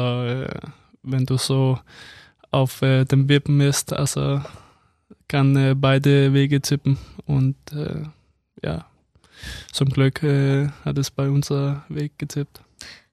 wenn 1.02 1.26
du 1.26 1.36
so 1.36 1.78
auf 2.50 2.82
äh, 2.82 3.04
dem 3.04 3.28
Wippen 3.28 3.60
ist, 3.60 3.92
also 3.92 4.40
kann 5.28 5.56
äh, 5.56 5.74
beide 5.74 6.32
Wege 6.32 6.60
tippen 6.60 6.98
und 7.26 7.56
äh, 7.72 8.02
ja, 8.62 8.86
zum 9.72 9.88
Glück 9.88 10.22
äh, 10.22 10.68
hat 10.84 10.98
es 10.98 11.10
bei 11.10 11.28
unser 11.28 11.84
Weg 11.88 12.18
getippt. 12.18 12.60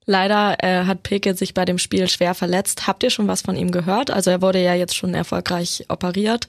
Leider 0.05 0.63
äh, 0.63 0.85
hat 0.85 1.03
Peke 1.03 1.35
sich 1.35 1.53
bei 1.53 1.65
dem 1.65 1.77
Spiel 1.77 2.07
schwer 2.07 2.33
verletzt. 2.33 2.87
Habt 2.87 3.03
ihr 3.03 3.09
schon 3.09 3.27
was 3.27 3.41
von 3.41 3.57
ihm 3.57 3.71
gehört? 3.71 4.09
Also 4.09 4.31
er 4.31 4.41
wurde 4.41 4.63
ja 4.63 4.73
jetzt 4.73 4.95
schon 4.95 5.13
erfolgreich 5.13 5.85
operiert. 5.89 6.47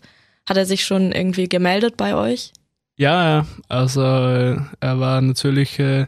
Hat 0.48 0.57
er 0.57 0.64
sich 0.64 0.85
schon 0.85 1.11
irgendwie 1.11 1.48
gemeldet 1.48 1.96
bei 1.96 2.14
euch? 2.14 2.53
Ja, 2.96 3.46
also 3.68 4.01
äh, 4.03 4.57
er 4.81 5.01
war 5.01 5.20
natürlich 5.20 5.79
äh, 5.81 6.07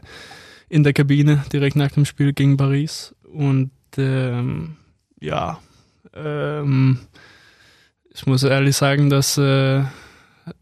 in 0.69 0.83
der 0.83 0.93
Kabine 0.93 1.43
direkt 1.51 1.75
nach 1.75 1.91
dem 1.91 2.05
Spiel 2.05 2.33
gegen 2.33 2.57
Paris 2.57 3.13
und 3.23 3.71
ähm, 3.97 4.77
ja, 5.19 5.59
ähm, 6.13 6.99
ich 8.13 8.25
muss 8.25 8.43
ehrlich 8.43 8.75
sagen, 8.75 9.09
dass 9.09 9.37
äh, 9.37 9.83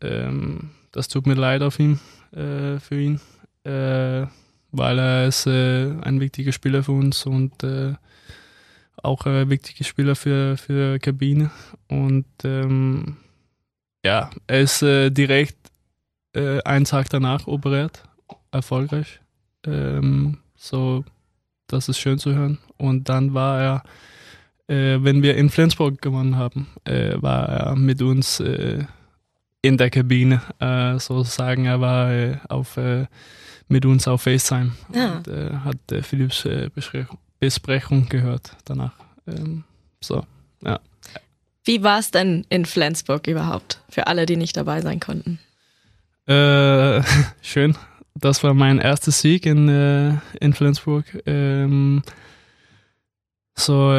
ähm, 0.02 0.72
das 0.92 1.08
tut 1.08 1.28
mir 1.28 1.36
leid 1.36 1.62
auf 1.62 1.80
ihn, 1.80 2.00
äh, 2.32 2.80
für 2.80 3.00
ihn, 3.00 3.20
äh, 3.64 4.26
weil 4.72 5.00
er 5.00 5.28
ist 5.28 5.48
äh, 5.48 5.92
ein 6.02 6.20
wichtiger 6.20 6.52
Spieler 6.52 6.84
für 6.84 6.92
uns 6.92 7.26
und 7.26 7.64
äh, 7.64 7.94
auch 9.02 9.26
ein 9.26 9.50
wichtiger 9.50 9.84
Spieler 9.84 10.16
für, 10.16 10.58
für 10.58 11.00
Kabine. 11.00 11.52
Und 11.88 12.26
ähm, 12.44 13.18
ja, 14.04 14.30
er 14.48 14.62
ist 14.62 14.82
äh, 14.82 15.10
direkt 15.10 15.58
einen 16.64 16.86
Tag 16.86 17.10
danach 17.10 17.48
operiert, 17.48 18.04
erfolgreich. 18.52 19.20
Ähm, 19.66 20.38
so, 20.56 21.04
das 21.66 21.90
ist 21.90 21.98
schön 21.98 22.20
zu 22.20 22.36
hören. 22.36 22.60
Und 22.78 23.10
dann 23.10 23.34
war 23.34 23.60
er 23.60 23.84
äh, 24.70 25.04
wenn 25.04 25.24
wir 25.24 25.36
in 25.36 25.50
Flensburg 25.50 26.02
gewonnen 26.02 26.36
haben, 26.38 26.68
äh, 26.86 27.14
war 27.22 27.50
er 27.50 27.76
mit 27.76 28.02
uns 28.02 28.40
äh, 28.40 28.86
in 29.62 29.78
der 29.78 29.90
Kabine, 29.90 30.42
äh, 30.60 31.00
sozusagen. 31.00 31.66
Er 31.66 31.82
war 31.82 32.12
äh, 32.12 32.38
auf, 32.48 32.78
äh, 32.78 33.08
mit 33.68 33.86
uns 33.86 34.08
auf 34.08 34.22
FaceTime 34.22 34.72
Ja. 34.94 35.18
und 35.18 35.64
hat 35.66 35.78
Philipps 36.02 36.48
Besprechung 37.40 38.10
gehört 38.10 38.56
danach. 38.66 38.94
Ähm, 39.28 39.64
so, 40.02 40.26
ja. 40.62 40.80
Wie 41.66 41.84
war 41.84 42.00
es 42.00 42.12
denn 42.12 42.46
in 42.50 42.66
Flensburg 42.66 43.28
überhaupt, 43.28 43.82
für 43.90 44.08
alle, 44.08 44.26
die 44.26 44.38
nicht 44.38 44.56
dabei 44.56 44.82
sein 44.82 45.00
konnten? 45.00 45.40
schön. 47.42 47.76
Das 48.14 48.44
war 48.44 48.54
mein 48.54 48.78
erster 48.78 49.12
Sieg 49.12 49.48
in, 49.48 49.68
in 50.40 50.54
Flensburg. 50.54 51.06
Ähm, 51.26 52.04
so, 53.56 53.92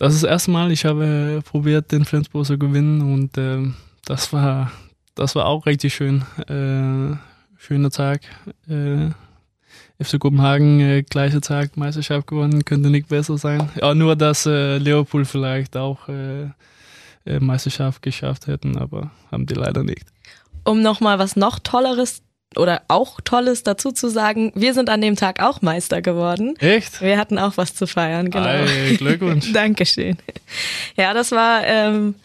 das 0.00 0.14
ist 0.14 0.24
das 0.24 0.30
erste 0.30 0.50
Mal, 0.50 0.72
ich 0.72 0.84
habe 0.84 1.40
probiert, 1.44 1.92
den 1.92 2.04
Flensburg 2.04 2.46
zu 2.46 2.58
gewinnen 2.58 3.00
und 3.02 3.38
äh, 3.38 3.70
das 4.04 4.32
war 4.32 4.72
das 5.14 5.34
war 5.34 5.46
auch 5.46 5.66
richtig 5.66 5.94
schön. 5.94 6.22
Äh, 6.48 7.16
schöner 7.58 7.90
Tag. 7.90 8.22
Äh, 8.68 9.10
FC 10.02 10.18
Kopenhagen, 10.18 10.80
äh, 10.80 11.02
gleicher 11.02 11.42
Tag, 11.42 11.76
Meisterschaft 11.76 12.26
gewonnen, 12.26 12.64
könnte 12.64 12.88
nicht 12.88 13.08
besser 13.08 13.36
sein. 13.36 13.68
Ja, 13.80 13.94
nur, 13.94 14.16
dass 14.16 14.46
äh, 14.46 14.78
Leopold 14.78 15.26
vielleicht 15.26 15.76
auch 15.76 16.08
äh, 16.08 16.44
äh, 17.26 17.38
Meisterschaft 17.38 18.00
geschafft 18.00 18.46
hätten, 18.46 18.78
aber 18.78 19.10
haben 19.30 19.44
die 19.44 19.54
leider 19.54 19.82
nicht. 19.82 20.06
Um 20.64 20.80
nochmal 20.80 21.18
was 21.18 21.36
noch 21.36 21.58
Tolleres 21.58 22.22
oder 22.56 22.82
auch 22.88 23.20
Tolles 23.20 23.62
dazu 23.62 23.92
zu 23.92 24.08
sagen, 24.08 24.52
wir 24.54 24.74
sind 24.74 24.90
an 24.90 25.00
dem 25.00 25.16
Tag 25.16 25.40
auch 25.40 25.62
Meister 25.62 26.02
geworden. 26.02 26.56
Echt? 26.58 27.00
Wir 27.00 27.16
hatten 27.16 27.38
auch 27.38 27.56
was 27.56 27.74
zu 27.74 27.86
feiern, 27.86 28.30
genau. 28.30 28.46
Ei, 28.46 28.96
Glückwunsch. 28.96 29.52
Dankeschön. 29.54 30.16
Ja, 30.96 31.14
das 31.14 31.30
war 31.30 31.64
ähm, 31.64 32.16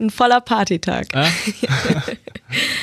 ein 0.00 0.10
voller 0.10 0.40
Partytag. 0.40 1.06
Ah? 1.14 1.28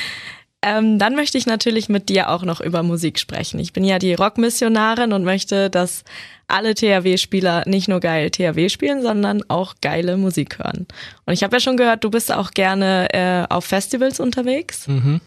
ähm, 0.62 0.98
dann 0.98 1.14
möchte 1.16 1.36
ich 1.36 1.46
natürlich 1.46 1.90
mit 1.90 2.08
dir 2.08 2.30
auch 2.30 2.42
noch 2.42 2.62
über 2.62 2.82
Musik 2.82 3.18
sprechen. 3.18 3.60
Ich 3.60 3.74
bin 3.74 3.84
ja 3.84 3.98
die 3.98 4.14
Rockmissionarin 4.14 5.12
und 5.12 5.22
möchte, 5.22 5.68
dass 5.68 6.02
alle 6.48 6.74
THW-Spieler 6.74 7.64
nicht 7.66 7.88
nur 7.88 8.00
geil 8.00 8.30
THW 8.30 8.70
spielen, 8.70 9.02
sondern 9.02 9.42
auch 9.48 9.74
geile 9.82 10.16
Musik 10.16 10.60
hören. 10.60 10.86
Und 11.26 11.34
ich 11.34 11.42
habe 11.42 11.56
ja 11.56 11.60
schon 11.60 11.76
gehört, 11.76 12.04
du 12.04 12.10
bist 12.10 12.32
auch 12.32 12.52
gerne 12.52 13.08
äh, 13.12 13.52
auf 13.52 13.66
Festivals 13.66 14.18
unterwegs. 14.18 14.86
Mhm. 14.88 15.20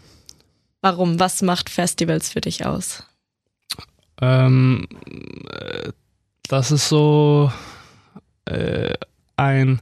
Warum? 0.82 1.20
Was 1.20 1.42
macht 1.42 1.68
Festivals 1.68 2.30
für 2.30 2.40
dich 2.40 2.64
aus? 2.64 3.04
Ähm, 4.20 4.86
das 6.48 6.70
ist 6.70 6.88
so 6.88 7.52
äh, 8.46 8.94
ein 9.36 9.80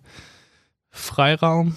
Freiraum 0.90 1.76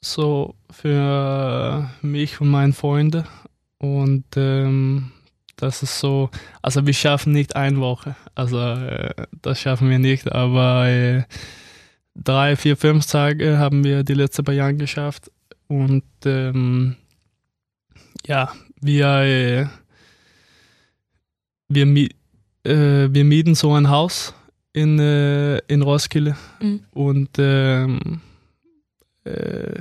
so 0.00 0.56
für 0.70 1.88
mich 2.02 2.40
und 2.40 2.48
meine 2.48 2.72
Freunde 2.72 3.24
und 3.78 4.24
ähm, 4.36 5.12
das 5.56 5.82
ist 5.82 6.00
so, 6.00 6.28
also 6.60 6.84
wir 6.84 6.92
schaffen 6.92 7.32
nicht 7.32 7.54
eine 7.54 7.78
Woche, 7.78 8.16
also 8.34 8.58
äh, 8.58 9.14
das 9.42 9.60
schaffen 9.60 9.88
wir 9.88 10.00
nicht, 10.00 10.30
aber 10.32 10.88
äh, 10.88 11.22
drei, 12.16 12.56
vier, 12.56 12.76
fünf 12.76 13.06
Tage 13.06 13.58
haben 13.58 13.84
wir 13.84 14.02
die 14.02 14.14
letzten 14.14 14.44
paar 14.44 14.54
Jahre 14.54 14.74
geschafft 14.74 15.30
und 15.68 16.02
ähm, 16.24 16.96
ja, 18.26 18.52
wir, 18.80 19.70
wir, 21.68 22.08
äh, 22.64 23.08
wir 23.12 23.24
mieten 23.24 23.54
so 23.54 23.72
ein 23.74 23.88
Haus 23.88 24.34
in, 24.72 24.98
äh, 24.98 25.58
in 25.68 25.82
Roskilde 25.82 26.36
Mhm. 26.60 26.80
und 26.92 27.30
ähm, 27.38 28.20
äh, 29.24 29.80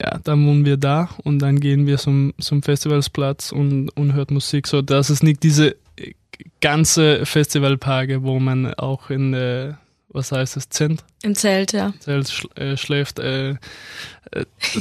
ja, 0.00 0.18
dann 0.22 0.46
wohnen 0.46 0.64
wir 0.64 0.76
da 0.76 1.08
und 1.24 1.40
dann 1.40 1.58
gehen 1.58 1.86
wir 1.86 1.98
zum, 1.98 2.32
zum 2.38 2.62
Festivalsplatz 2.62 3.50
und, 3.50 3.90
und 3.90 4.14
hört 4.14 4.30
Musik. 4.30 4.68
So, 4.68 4.80
das 4.80 5.10
ist 5.10 5.22
nicht 5.24 5.42
diese 5.42 5.72
äh, 5.96 6.12
ganze 6.60 7.26
Festivalparke, 7.26 8.22
wo 8.22 8.38
man 8.38 8.72
auch 8.74 9.10
in, 9.10 9.34
äh, 9.34 9.74
was 10.08 10.30
heißt 10.30 10.56
es, 10.56 10.68
Zent? 10.68 11.04
Im 11.22 11.34
Zelt, 11.34 11.72
ja. 11.72 11.92
Zelt 11.98 12.28
schl 12.30 12.48
äh, 12.54 12.76
schläft. 12.76 13.18
Äh, 13.18 13.56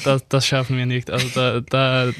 das, 0.04 0.28
das 0.30 0.46
schaffen 0.46 0.78
wir 0.78 0.86
nicht. 0.86 1.10
Also 1.10 1.28
da, 1.34 1.62
da, 1.62 2.12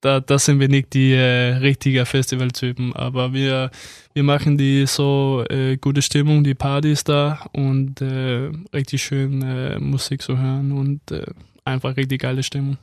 da, 0.00 0.20
da 0.20 0.38
sind 0.38 0.60
wir 0.60 0.68
nicht 0.68 0.94
die 0.94 1.12
äh, 1.12 1.56
richtigen 1.56 2.06
Festivaltypen, 2.06 2.94
aber 2.94 3.32
wir, 3.32 3.70
wir 4.14 4.22
machen 4.22 4.56
die 4.56 4.86
so 4.86 5.44
äh, 5.50 5.76
gute 5.76 6.02
Stimmung, 6.02 6.42
die 6.42 6.54
Party 6.54 6.92
ist 6.92 7.08
da 7.08 7.46
und 7.52 8.00
äh, 8.00 8.50
richtig 8.72 9.02
schön 9.02 9.42
äh, 9.42 9.78
Musik 9.78 10.22
zu 10.22 10.38
hören 10.38 10.72
und 10.72 11.10
äh, 11.10 11.26
einfach 11.64 11.96
richtig 11.96 12.22
geile 12.22 12.42
Stimmung. 12.42 12.78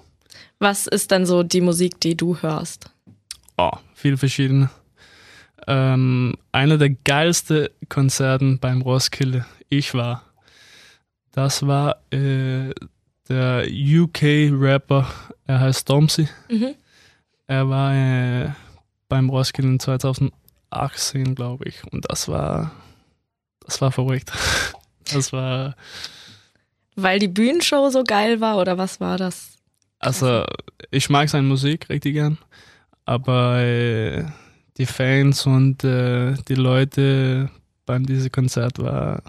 Was 0.60 0.88
ist 0.88 1.12
dann 1.12 1.26
so 1.26 1.44
die 1.44 1.62
Musik, 1.62 2.00
die 2.02 2.16
du 2.16 2.38
hörst? 2.38 2.92
Oh, 3.58 3.72
viel 3.96 4.18
verschiedene. 4.18 4.70
Ähm, 5.66 6.36
einer 6.52 6.78
der 6.78 6.92
geilsten 6.92 7.68
Konzerten 7.90 8.60
beim 8.60 8.82
Roskilde, 8.82 9.46
ich 9.70 9.94
war, 9.94 10.24
das 11.32 11.66
war 11.66 11.98
äh, 12.12 12.70
der 13.28 13.66
UK-Rapper, 13.68 15.08
er 15.46 15.60
heißt 15.60 15.82
Stormzy. 15.82 16.28
Mhm. 16.50 16.76
Er 17.48 17.70
war 17.70 17.94
äh, 17.94 18.52
beim 19.08 19.30
Roskilde 19.30 19.72
in 19.72 19.80
2018, 19.80 21.36
glaube 21.36 21.66
ich. 21.68 21.82
Und 21.92 22.06
das 22.10 22.28
war, 22.28 22.72
das 23.66 23.82
war 23.82 23.92
verrückt. 23.92 24.32
Das 25.14 25.32
war. 25.32 25.78
Weil 26.98 27.20
die 27.20 27.30
Bühnenshow 27.30 27.90
so 27.90 28.04
geil 28.04 28.42
war 28.42 28.58
oder 28.58 28.78
was 28.78 29.00
war 29.00 29.18
das? 29.18 29.58
Also, 30.00 30.44
ich 30.92 31.10
mag 31.10 31.30
seine 31.30 31.48
Musik 31.48 31.88
richtig 31.88 32.16
gern. 32.16 32.38
Aber 33.06 33.60
äh, 33.62 34.26
die 34.76 34.86
Fans 34.86 35.46
und 35.46 35.86
äh, 35.86 36.34
die 36.50 36.56
Leute 36.56 37.50
beim 37.86 38.06
diesem 38.06 38.34
Konzert 38.34 38.80
war, 38.80 39.24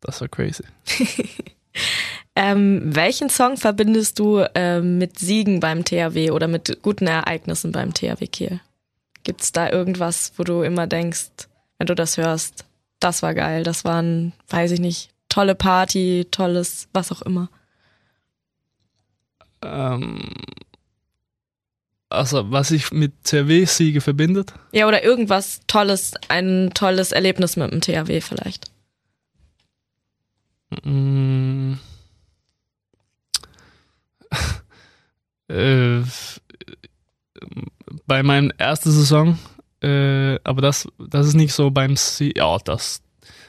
das 0.00 0.20
war 0.20 0.28
crazy. 0.28 0.62
Ähm, 2.38 2.94
welchen 2.94 3.30
Song 3.30 3.56
verbindest 3.56 4.18
du 4.18 4.44
ähm, 4.54 4.98
mit 4.98 5.18
Siegen 5.18 5.58
beim 5.58 5.86
THW 5.86 6.30
oder 6.32 6.48
mit 6.48 6.82
guten 6.82 7.06
Ereignissen 7.06 7.72
beim 7.72 7.94
THW 7.94 8.26
Kiel? 8.26 8.60
Gibt 9.24 9.40
es 9.40 9.52
da 9.52 9.70
irgendwas, 9.70 10.32
wo 10.36 10.44
du 10.44 10.60
immer 10.62 10.86
denkst, 10.86 11.30
wenn 11.78 11.86
du 11.86 11.94
das 11.94 12.18
hörst, 12.18 12.66
das 13.00 13.22
war 13.22 13.32
geil, 13.34 13.62
das 13.62 13.86
war 13.86 14.02
ein, 14.02 14.34
weiß 14.48 14.72
ich 14.72 14.80
nicht, 14.80 15.10
tolle 15.30 15.54
Party, 15.54 16.26
tolles, 16.30 16.88
was 16.92 17.10
auch 17.10 17.22
immer? 17.22 17.48
Ähm, 19.62 20.20
also, 22.10 22.50
was 22.50 22.70
ich 22.70 22.92
mit 22.92 23.12
THW-Siege 23.24 24.02
verbindet? 24.02 24.52
Ja, 24.72 24.86
oder 24.86 25.02
irgendwas 25.02 25.60
Tolles, 25.66 26.12
ein 26.28 26.70
tolles 26.74 27.12
Erlebnis 27.12 27.56
mit 27.56 27.72
dem 27.72 27.80
THW 27.80 28.20
vielleicht. 28.20 28.70
Äh, 35.48 36.02
bei 38.04 38.24
meinem 38.24 38.50
ersten 38.58 38.90
Saison, 38.90 39.38
äh, 39.80 40.40
aber 40.42 40.60
das, 40.60 40.88
das 40.98 41.28
ist 41.28 41.34
nicht 41.34 41.52
so 41.52 41.70
beim 41.70 41.94
Sie. 41.94 42.32
Ja, 42.36 42.58
das. 42.58 43.00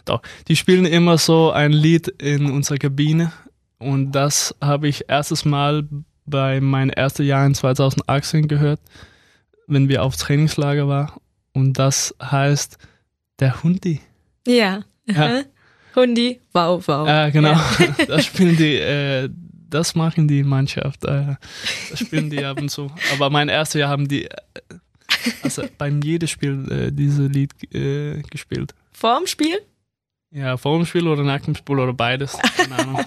Doch. 0.06 0.22
Die 0.48 0.56
spielen 0.56 0.86
immer 0.86 1.18
so 1.18 1.52
ein 1.52 1.72
Lied 1.72 2.08
in 2.08 2.52
unserer 2.52 2.78
Kabine 2.78 3.32
und 3.80 4.12
das 4.12 4.56
habe 4.62 4.88
ich 4.88 5.06
erstes 5.08 5.44
Mal 5.44 5.88
bei 6.26 6.62
meinem 6.62 6.90
ersten 6.92 7.24
Jahr 7.24 7.46
in 7.46 7.56
2018 7.56 8.48
gehört, 8.48 8.80
wenn 9.68 9.90
wir 9.90 10.04
auf 10.04 10.16
Trainingslager 10.18 10.88
waren. 10.88 11.13
Und 11.54 11.80
das 11.80 12.16
heißt 12.22 12.78
der 13.40 13.63
Hundi. 13.63 14.02
Ja. 14.46 14.84
ja. 15.08 15.42
Hundi, 15.96 16.40
wow, 16.54 16.86
wow. 16.88 17.08
Äh, 17.08 17.32
genau. 17.32 17.52
Ja, 17.54 17.70
genau. 17.78 17.94
das 18.08 18.26
spielen 18.26 18.56
die. 18.56 18.76
Äh, 18.76 19.30
das 19.69 19.95
machen 19.95 20.27
die 20.27 20.43
Mannschaft. 20.43 21.06
Äh, 21.06 21.36
das 21.89 21.99
spielen 21.99 22.30
die 22.30 22.43
ab 22.43 22.60
und 22.60 22.69
zu. 22.69 22.91
Aber 23.13 23.30
mein 23.30 23.49
erstes 23.49 23.80
Jahr 23.80 23.89
haben 23.89 24.08
die, 24.08 24.25
äh, 24.25 24.39
also 25.43 25.63
beim 25.77 26.01
jedem 26.01 26.27
Spiel 26.27 26.71
äh, 26.71 26.91
dieses 26.91 27.30
Lied 27.30 27.51
äh, 27.73 28.21
gespielt. 28.23 28.73
Vor 28.91 29.17
dem 29.17 29.27
Spiel? 29.27 29.60
Ja, 30.32 30.58
vor 30.58 30.77
dem 30.77 30.86
Spiel 30.86 31.08
oder 31.08 31.23
nach 31.23 31.41
dem 31.41 31.56
Spiel 31.56 31.80
oder 31.80 31.93
beides. 31.93 32.38
Keine 32.56 32.77
Ahnung. 32.77 33.06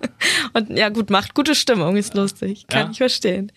und 0.54 0.70
ja, 0.70 0.88
gut, 0.88 1.10
macht 1.10 1.34
gute 1.34 1.54
Stimmung, 1.54 1.96
ist 1.96 2.14
lustig. 2.14 2.66
Kann 2.68 2.86
ja. 2.86 2.90
ich 2.90 2.98
verstehen. 2.98 3.52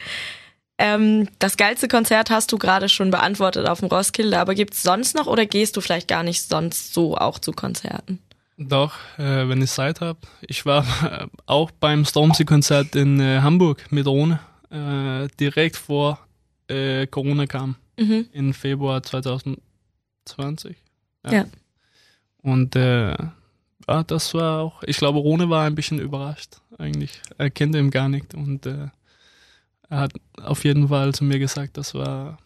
Ähm, 0.77 1.29
das 1.39 1.55
geilste 1.55 1.87
Konzert 1.87 2.29
hast 2.29 2.51
du 2.51 2.57
gerade 2.57 2.89
schon 2.89 3.09
beantwortet 3.09 3.67
auf 3.67 3.79
dem 3.79 3.87
Roskilde, 3.87 4.37
aber 4.37 4.55
gibt 4.55 4.73
es 4.73 4.83
sonst 4.83 5.15
noch 5.15 5.27
oder 5.27 5.45
gehst 5.45 5.77
du 5.77 5.81
vielleicht 5.81 6.09
gar 6.09 6.23
nicht 6.23 6.41
sonst 6.41 6.93
so 6.93 7.15
auch 7.15 7.39
zu 7.39 7.53
Konzerten? 7.53 8.19
Doch, 8.57 8.93
äh, 9.17 9.49
wenn 9.49 9.61
ich 9.61 9.69
Zeit 9.71 9.99
habe. 10.01 10.19
Ich 10.41 10.65
war 10.65 10.85
äh, 11.03 11.27
auch 11.45 11.71
beim 11.71 12.05
Stormzy-Konzert 12.05 12.95
in 12.95 13.19
äh, 13.19 13.41
Hamburg 13.41 13.91
mit 13.91 14.07
Rone, 14.07 14.39
äh, 14.69 15.27
direkt 15.39 15.75
vor 15.75 16.19
äh, 16.67 17.05
Corona 17.07 17.47
kam, 17.47 17.75
mhm. 17.99 18.27
im 18.31 18.53
Februar 18.53 19.03
2020. 19.03 20.77
Ja. 21.25 21.31
ja. 21.31 21.45
Und 22.41 22.75
äh, 22.75 23.15
ja, 23.87 24.03
das 24.07 24.33
war 24.33 24.61
auch, 24.61 24.83
ich 24.83 24.97
glaube, 24.97 25.19
Rone 25.19 25.49
war 25.49 25.65
ein 25.65 25.75
bisschen 25.75 25.99
überrascht 25.99 26.61
eigentlich. 26.77 27.21
Er 27.37 27.49
kennt 27.49 27.75
ihn 27.75 27.91
gar 27.91 28.07
nicht 28.07 28.33
und 28.33 28.65
er 28.65 28.91
hat 29.89 30.13
auf 30.41 30.63
jeden 30.63 30.87
Fall 30.87 31.13
zu 31.13 31.23
mir 31.23 31.39
gesagt, 31.39 31.77
das 31.77 31.93
war 31.93 32.37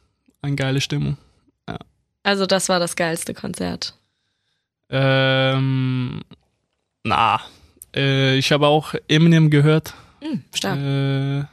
eine 0.42 0.56
geile 0.56 0.82
Stimmung. 0.82 1.18
Ja. 1.68 1.78
Also 2.24 2.46
das 2.46 2.70
war 2.70 2.80
das 2.80 2.96
geilste 2.96 3.34
Konzert. 3.34 3.99
Ähm, 4.90 6.22
na, 7.04 7.42
äh, 7.96 8.38
ich 8.38 8.52
habe 8.52 8.68
auch 8.68 8.96
Eminem 9.08 9.50
gehört. 9.50 9.94
Mhm, 10.22 10.44
stark. 10.54 10.80
Äh, 10.80 11.44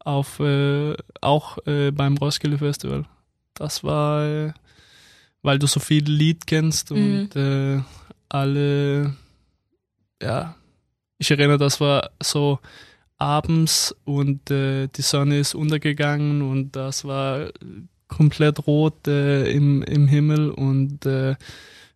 auf, 0.00 0.40
äh, 0.40 0.94
auch 1.20 1.58
äh, 1.66 1.90
beim 1.90 2.16
Roskilde 2.16 2.58
Festival. 2.58 3.04
Das 3.54 3.84
war, 3.84 4.26
äh, 4.26 4.52
weil 5.42 5.58
du 5.58 5.66
so 5.66 5.80
viel 5.80 6.04
Lied 6.04 6.46
kennst 6.46 6.90
mhm. 6.90 6.96
und 6.96 7.36
äh, 7.36 7.80
alle, 8.28 9.14
ja, 10.20 10.54
ich 11.18 11.30
erinnere, 11.30 11.58
das 11.58 11.80
war 11.80 12.10
so 12.20 12.58
abends 13.18 13.94
und 14.04 14.48
die 14.48 14.88
Sonne 15.02 15.38
ist 15.38 15.54
untergegangen 15.54 16.42
und 16.42 16.74
das 16.74 17.04
war 17.04 17.50
komplett 18.08 18.66
rot 18.66 19.06
im, 19.06 19.82
im 19.82 20.08
Himmel 20.08 20.50
und 20.50 21.06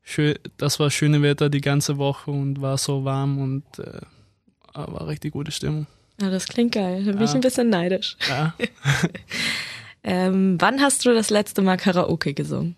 schön, 0.07 0.39
das 0.57 0.81
war 0.81 0.91
schöne 0.91 1.21
Wetter 1.21 1.51
die 1.51 1.61
ganze 1.61 1.99
Woche 1.99 2.31
und 2.31 2.63
war 2.63 2.79
so 2.79 3.05
warm 3.05 3.39
und 3.39 3.65
äh, 3.79 4.01
war 4.73 5.07
richtig 5.07 5.33
gute 5.33 5.51
Stimmung. 5.51 5.87
Ja, 6.21 6.31
das 6.31 6.47
klingt 6.47 6.73
geil. 6.73 7.05
Da 7.05 7.11
bin 7.11 7.21
ja. 7.21 7.27
ich 7.27 7.35
ein 7.35 7.41
bisschen 7.43 7.69
neidisch. 7.69 8.17
Ja. 8.27 8.55
ähm, 10.03 10.57
wann 10.59 10.81
hast 10.81 11.05
du 11.05 11.13
das 11.13 11.29
letzte 11.29 11.61
Mal 11.61 11.77
Karaoke 11.77 12.33
gesungen? 12.33 12.77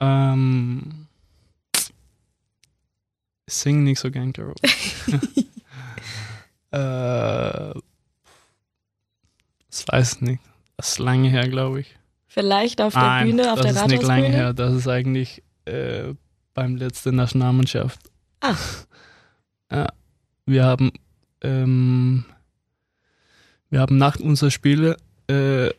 Ähm, 0.00 1.06
ich 3.46 3.54
singe 3.54 3.82
nicht 3.82 4.00
so 4.00 4.10
gern 4.10 4.32
Karaoke. 4.32 4.60
äh, 6.72 7.80
das 9.70 9.86
weiß 9.86 10.14
ich 10.14 10.20
nicht. 10.22 10.42
Das 10.76 10.92
ist 10.92 10.98
lange 10.98 11.28
her, 11.28 11.48
glaube 11.48 11.80
ich. 11.80 11.94
Vielleicht 12.26 12.80
auf 12.80 12.94
der 12.94 13.02
Nein, 13.02 13.26
Bühne, 13.26 13.52
auf 13.52 13.60
der 13.60 13.74
Rathausbühne? 13.74 13.74
Das 13.74 13.82
ist 13.82 13.90
nicht 13.90 14.08
lange 14.08 14.28
her. 14.28 14.52
Das 14.54 14.72
ist 14.74 14.88
eigentlich 14.88 15.42
äh, 15.64 16.14
beim 16.54 16.76
letzten 16.76 17.16
Nationalmannschaft. 17.16 18.00
Ah. 18.40 18.56
Ja, 19.70 19.88
wir 20.46 20.64
haben 20.64 20.90
ähm, 21.42 22.24
wir 23.70 23.80
haben 23.80 23.98
nach 23.98 24.18
unserer 24.18 24.50
Spiele 24.50 24.96
äh, 25.28 25.70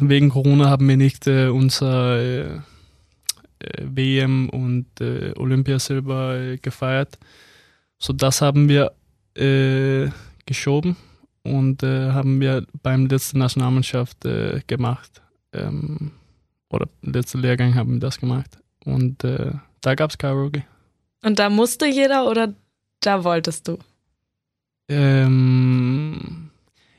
wegen 0.00 0.30
Corona 0.30 0.68
haben 0.68 0.88
wir 0.88 0.96
nicht 0.96 1.26
äh, 1.26 1.48
unser 1.48 2.18
äh, 2.18 2.56
äh 3.60 3.82
WM 3.82 4.48
und 4.48 5.00
äh, 5.00 5.32
Olympiasilber 5.36 6.36
äh, 6.36 6.56
gefeiert. 6.58 7.18
So 7.98 8.12
das 8.12 8.42
haben 8.42 8.68
wir 8.68 8.92
geschoben 10.44 10.96
und 11.44 11.82
haben 11.82 12.40
wir 12.40 12.66
beim 12.82 13.06
letzten 13.06 13.38
Nationalmannschaft 13.38 14.26
gemacht. 14.66 15.22
Ähm, 15.52 16.10
oder 16.68 16.88
letzten 17.00 17.38
Lehrgang 17.38 17.76
haben 17.76 17.92
wir 17.92 18.00
das 18.00 18.18
gemacht. 18.18 18.59
Und 18.84 19.24
äh, 19.24 19.52
da 19.80 19.94
gab 19.94 20.10
es 20.10 20.18
Karaoke. 20.18 20.64
Und 21.22 21.38
da 21.38 21.50
musste 21.50 21.86
jeder 21.86 22.28
oder 22.28 22.54
da 23.00 23.24
wolltest 23.24 23.68
du? 23.68 23.78
Ähm, 24.88 26.50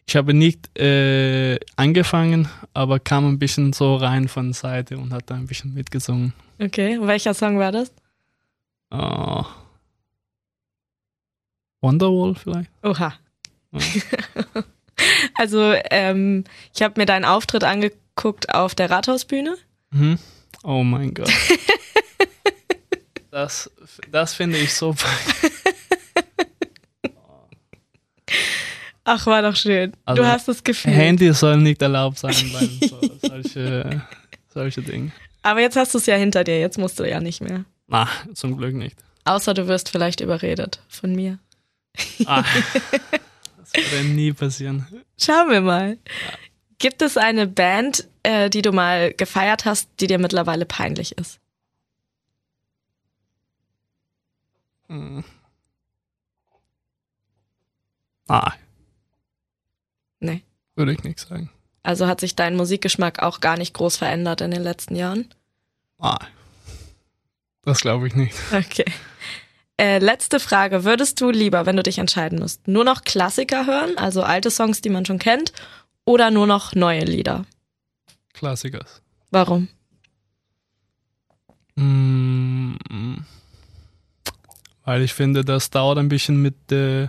ich 0.07 0.15
habe 0.15 0.33
nicht 0.33 0.77
äh, 0.77 1.59
angefangen, 1.75 2.47
aber 2.73 2.99
kam 2.99 3.27
ein 3.27 3.39
bisschen 3.39 3.73
so 3.73 3.95
rein 3.95 4.27
von 4.27 4.47
der 4.47 4.53
Seite 4.53 4.97
und 4.97 5.13
hat 5.13 5.29
da 5.29 5.35
ein 5.35 5.47
bisschen 5.47 5.73
mitgesungen. 5.73 6.33
Okay, 6.59 6.99
welcher 7.01 7.33
Song 7.33 7.59
war 7.59 7.71
das? 7.71 7.91
Oh. 8.91 9.45
Wonderwall 11.81 12.35
vielleicht. 12.35 12.69
Oha. 12.83 13.13
Ja. 13.71 13.79
also 15.35 15.73
ähm, 15.89 16.43
ich 16.73 16.81
habe 16.81 16.99
mir 16.99 17.05
deinen 17.05 17.25
Auftritt 17.25 17.63
angeguckt 17.63 18.53
auf 18.53 18.75
der 18.75 18.91
Rathausbühne. 18.91 19.55
Mhm. 19.91 20.19
Oh 20.63 20.83
mein 20.83 21.13
Gott. 21.13 21.31
das, 23.31 23.69
das 24.11 24.33
finde 24.33 24.57
ich 24.57 24.73
so. 24.73 24.95
Ach, 29.03 29.25
war 29.25 29.41
doch 29.41 29.55
schön. 29.55 29.93
Also, 30.05 30.21
du 30.21 30.27
hast 30.27 30.47
das 30.47 30.63
Gefühl. 30.63 30.93
Handy 30.93 31.33
soll 31.33 31.57
nicht 31.57 31.81
erlaubt 31.81 32.19
sein 32.19 32.35
beim 32.53 32.79
so, 32.87 33.01
solche, 33.21 34.03
solche 34.53 34.81
Dinge. 34.83 35.11
Aber 35.41 35.59
jetzt 35.59 35.75
hast 35.75 35.93
du 35.93 35.97
es 35.97 36.05
ja 36.05 36.15
hinter 36.15 36.43
dir, 36.43 36.59
jetzt 36.59 36.77
musst 36.77 36.99
du 36.99 37.09
ja 37.09 37.19
nicht 37.19 37.41
mehr. 37.41 37.65
Na, 37.87 38.07
zum 38.35 38.57
Glück 38.57 38.75
nicht. 38.75 38.95
Außer 39.25 39.53
du 39.53 39.67
wirst 39.67 39.89
vielleicht 39.89 40.21
überredet 40.21 40.81
von 40.87 41.15
mir. 41.15 41.39
Ah, 42.25 42.43
das 43.57 43.73
würde 43.73 44.07
nie 44.07 44.33
passieren. 44.33 44.87
Schauen 45.19 45.49
wir 45.49 45.61
mal. 45.61 45.89
Ja. 45.89 46.31
Gibt 46.81 47.03
es 47.03 47.15
eine 47.15 47.45
Band, 47.45 48.07
äh, 48.23 48.49
die 48.49 48.63
du 48.63 48.71
mal 48.71 49.13
gefeiert 49.13 49.65
hast, 49.65 49.87
die 49.99 50.07
dir 50.07 50.17
mittlerweile 50.17 50.65
peinlich 50.65 51.15
ist? 51.15 51.39
Hm. 54.87 55.23
Ah. 58.27 58.53
Nee. 60.21 60.43
Würde 60.73 60.93
ich 60.93 61.03
nicht 61.03 61.19
sagen. 61.19 61.51
Also 61.83 62.07
hat 62.07 62.19
sich 62.19 62.35
dein 62.35 62.55
Musikgeschmack 62.55 63.19
auch 63.19 63.41
gar 63.41 63.57
nicht 63.57 63.75
groß 63.75 63.97
verändert 63.97 64.41
in 64.41 64.49
den 64.49 64.63
letzten 64.63 64.95
Jahren? 64.95 65.31
Ah. 65.99 66.17
Das 67.63 67.81
glaube 67.81 68.07
ich 68.07 68.15
nicht. 68.15 68.35
Okay. 68.51 68.85
Äh, 69.77 69.99
letzte 69.99 70.39
Frage. 70.39 70.83
Würdest 70.83 71.21
du 71.21 71.29
lieber, 71.29 71.65
wenn 71.65 71.77
du 71.77 71.83
dich 71.83 71.97
entscheiden 71.99 72.39
musst, 72.39 72.67
nur 72.67 72.83
noch 72.83 73.03
Klassiker 73.03 73.67
hören, 73.67 73.97
also 73.97 74.21
alte 74.23 74.49
Songs, 74.51 74.81
die 74.81 74.89
man 74.89 75.05
schon 75.05 75.19
kennt, 75.19 75.53
oder 76.05 76.31
nur 76.31 76.47
noch 76.47 76.73
neue 76.75 77.03
Lieder? 77.03 77.45
Klassikers. 78.33 79.01
Warum? 79.29 79.67
Mm, 81.75 82.75
weil 84.83 85.01
ich 85.03 85.13
finde, 85.13 85.45
das 85.45 85.69
dauert 85.69 85.97
ein 85.97 86.09
bisschen 86.09 86.41
mit, 86.41 86.71
äh, 86.71 87.07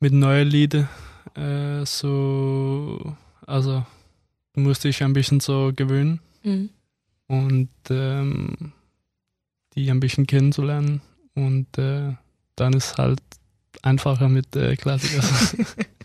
mit 0.00 0.12
neuen 0.12 0.48
Liedern. 0.48 0.88
Äh, 1.34 1.84
so, 1.86 3.16
also 3.46 3.84
musste 4.54 4.88
ich 4.88 5.02
ein 5.02 5.12
bisschen 5.12 5.40
so 5.40 5.72
gewöhnen 5.74 6.20
mhm. 6.42 6.70
und 7.28 7.70
ähm, 7.90 8.72
die 9.74 9.90
ein 9.90 10.00
bisschen 10.00 10.26
kennenzulernen. 10.26 11.00
Und 11.34 11.78
äh, 11.78 12.14
dann 12.56 12.72
ist 12.72 12.98
halt 12.98 13.22
einfacher 13.82 14.28
mit 14.28 14.56
äh, 14.56 14.76
Klassikers. 14.76 15.56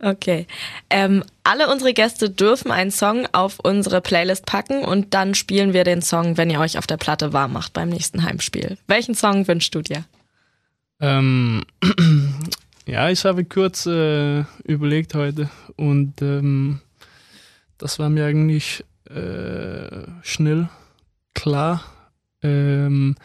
Okay. 0.00 0.46
Ähm, 0.90 1.24
alle 1.42 1.68
unsere 1.68 1.92
Gäste 1.92 2.30
dürfen 2.30 2.70
einen 2.70 2.90
Song 2.90 3.26
auf 3.32 3.58
unsere 3.58 4.00
Playlist 4.00 4.46
packen 4.46 4.84
und 4.84 5.12
dann 5.14 5.34
spielen 5.34 5.72
wir 5.72 5.84
den 5.84 6.02
Song, 6.02 6.36
wenn 6.36 6.50
ihr 6.50 6.60
euch 6.60 6.78
auf 6.78 6.86
der 6.86 6.98
Platte 6.98 7.32
warm 7.32 7.52
macht 7.52 7.72
beim 7.72 7.88
nächsten 7.88 8.22
Heimspiel. 8.22 8.78
Welchen 8.86 9.14
Song 9.14 9.48
wünschst 9.48 9.74
du 9.74 9.82
dir? 9.82 10.04
Ähm, 11.00 11.64
ja, 12.86 13.10
ich 13.10 13.24
habe 13.24 13.44
kurz 13.44 13.86
äh, 13.86 14.44
überlegt 14.64 15.14
heute 15.14 15.50
und 15.76 16.22
ähm, 16.22 16.80
das 17.76 17.98
war 17.98 18.08
mir 18.08 18.26
eigentlich 18.26 18.84
äh, 19.10 20.02
schnell 20.22 20.68
klar, 21.34 21.82
ähm, 22.42 23.16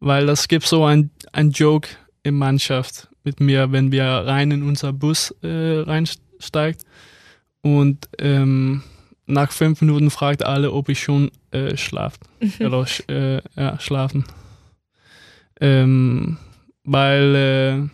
weil 0.00 0.26
das 0.26 0.48
gibt 0.48 0.66
so 0.66 0.84
ein, 0.84 1.10
ein 1.32 1.52
Joke 1.52 1.88
in 2.22 2.34
Mannschaft 2.34 3.08
mit 3.28 3.40
mir, 3.40 3.72
wenn 3.72 3.92
wir 3.92 4.04
rein 4.04 4.50
in 4.50 4.62
unser 4.62 4.92
Bus 4.92 5.34
äh, 5.42 5.80
reinsteigt 5.80 6.82
und 7.60 8.08
ähm, 8.18 8.82
nach 9.26 9.52
fünf 9.52 9.82
Minuten 9.82 10.10
fragt 10.10 10.42
alle, 10.42 10.72
ob 10.72 10.88
ich 10.88 11.00
schon 11.00 11.30
äh, 11.50 11.76
schlaft. 11.76 12.22
Oder 12.60 12.86
äh, 13.08 13.42
ja, 13.56 13.78
schlafen. 13.78 14.24
Ähm, 15.60 16.38
weil 16.84 17.90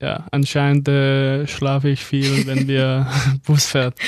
äh, 0.00 0.04
ja, 0.04 0.26
anscheinend 0.30 0.86
äh, 0.88 1.46
schlafe 1.48 1.88
ich 1.88 2.04
viel, 2.04 2.46
wenn 2.46 2.68
wir 2.68 3.10
Bus 3.44 3.66
fährt. 3.66 3.98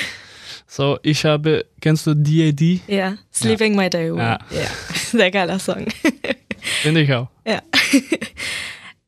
So, 0.67 0.99
ich 1.01 1.25
habe, 1.25 1.65
kennst 1.81 2.07
du 2.07 2.13
D.A.D.? 2.13 2.81
Ja, 2.87 3.17
Sleeping 3.33 3.75
My 3.75 3.89
Day 3.89 4.11
Away. 4.11 4.19
Ja. 4.19 4.39
Ja. 4.51 4.67
Sehr 4.93 5.31
geiler 5.31 5.59
Song. 5.59 5.87
Finde 6.81 7.01
ich 7.01 7.11
auch. 7.13 7.27
Ja. 7.45 7.61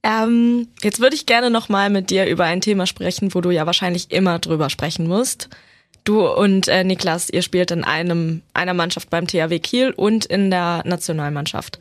Ähm, 0.03 0.67
jetzt 0.81 0.99
würde 0.99 1.15
ich 1.15 1.25
gerne 1.25 1.49
nochmal 1.49 1.89
mit 1.89 2.09
dir 2.09 2.25
über 2.25 2.45
ein 2.45 2.61
Thema 2.61 2.87
sprechen, 2.87 3.33
wo 3.33 3.41
du 3.41 3.51
ja 3.51 3.65
wahrscheinlich 3.65 4.11
immer 4.11 4.39
drüber 4.39 4.69
sprechen 4.69 5.07
musst. 5.07 5.49
Du 6.03 6.27
und 6.27 6.67
äh, 6.67 6.83
Niklas, 6.83 7.29
ihr 7.29 7.43
spielt 7.43 7.69
in 7.69 7.83
einem 7.83 8.41
einer 8.53 8.73
Mannschaft 8.73 9.11
beim 9.11 9.27
THW 9.27 9.59
Kiel 9.59 9.91
und 9.91 10.25
in 10.25 10.49
der 10.49 10.81
Nationalmannschaft. 10.85 11.77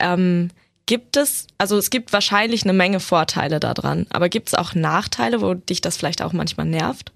Ähm, 0.00 0.50
gibt 0.86 1.16
es, 1.16 1.46
also 1.58 1.78
es 1.78 1.90
gibt 1.90 2.12
wahrscheinlich 2.12 2.64
eine 2.64 2.72
Menge 2.72 2.98
Vorteile 2.98 3.60
daran, 3.60 4.06
aber 4.10 4.28
gibt 4.28 4.48
es 4.48 4.54
auch 4.54 4.74
Nachteile, 4.74 5.40
wo 5.40 5.54
dich 5.54 5.80
das 5.80 5.96
vielleicht 5.96 6.22
auch 6.22 6.32
manchmal 6.32 6.66
nervt? 6.66 7.12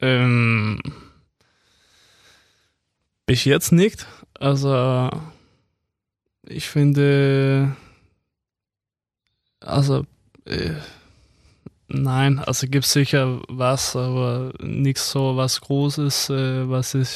Ähm, 0.00 0.80
bis 3.26 3.44
jetzt 3.44 3.70
nicht. 3.70 4.06
Also 4.40 5.08
ich 6.52 6.68
finde, 6.68 7.76
also 9.60 10.04
äh, 10.44 10.74
nein, 11.88 12.38
also 12.38 12.66
gibt 12.66 12.86
sicher 12.86 13.40
was, 13.48 13.96
aber 13.96 14.52
nichts 14.60 15.10
so 15.10 15.36
was 15.36 15.60
Großes, 15.60 16.30
äh, 16.30 16.68
was 16.68 16.94
ich 16.94 17.08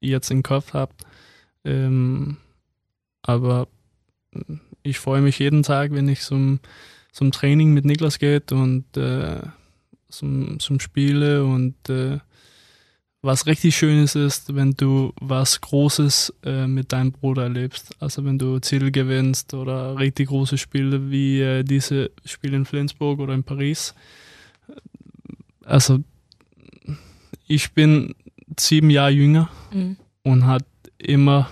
jetzt 0.00 0.30
im 0.30 0.42
Kopf 0.42 0.72
habe. 0.72 0.92
Ähm, 1.64 2.36
aber 3.22 3.68
ich 4.82 4.98
freue 4.98 5.20
mich 5.20 5.38
jeden 5.38 5.62
Tag, 5.62 5.92
wenn 5.92 6.08
ich 6.08 6.20
zum, 6.20 6.60
zum 7.12 7.32
Training 7.32 7.72
mit 7.72 7.84
Niklas 7.84 8.18
geht 8.18 8.52
und 8.52 8.96
äh, 8.96 9.40
zum, 10.08 10.60
zum 10.60 10.80
Spiele 10.80 11.44
und 11.44 11.88
äh, 11.88 12.18
was 13.26 13.46
richtig 13.46 13.76
Schönes 13.76 14.14
ist, 14.14 14.54
wenn 14.54 14.72
du 14.72 15.12
was 15.20 15.60
Großes 15.60 16.32
äh, 16.44 16.66
mit 16.66 16.92
deinem 16.92 17.12
Bruder 17.12 17.42
erlebst. 17.42 17.94
Also 18.00 18.24
wenn 18.24 18.38
du 18.38 18.58
Ziel 18.60 18.90
gewinnst 18.90 19.52
oder 19.52 19.98
richtig 19.98 20.28
große 20.28 20.56
Spiele 20.56 21.10
wie 21.10 21.40
äh, 21.40 21.62
diese 21.64 22.10
Spiele 22.24 22.56
in 22.56 22.64
Flensburg 22.64 23.18
oder 23.20 23.34
in 23.34 23.42
Paris. 23.44 23.94
Also 25.64 25.98
ich 27.46 27.72
bin 27.72 28.14
sieben 28.58 28.90
Jahre 28.90 29.10
jünger 29.10 29.48
Mhm. 29.72 29.96
und 30.22 30.46
hat 30.46 30.64
immer 30.98 31.48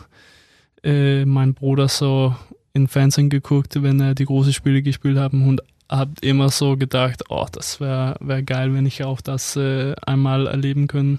äh, 0.83 1.25
mein 1.25 1.55
Bruder 1.55 1.89
so 1.89 2.35
in 2.73 2.89
Fernsehen 2.89 3.29
geguckt, 3.31 3.83
wenn 3.83 4.01
er 4.01 4.15
die 4.15 4.25
großen 4.25 4.53
Spiele 4.53 4.83
gespielt 4.83 5.19
haben 5.19 5.47
und 5.47 5.61
hat 5.89 6.09
immer 6.23 6.49
so 6.49 6.77
gedacht, 6.77 7.25
oh, 7.29 7.47
das 7.53 7.81
wäre 7.81 8.17
wär 8.21 8.43
geil, 8.43 8.73
wenn 8.75 8.87
ich 8.87 9.05
auch 9.05 9.21
das 9.21 9.57
äh, 9.57 9.95
einmal 10.07 10.47
erleben 10.47 10.87
können. 10.87 11.19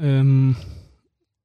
Ähm, 0.00 0.56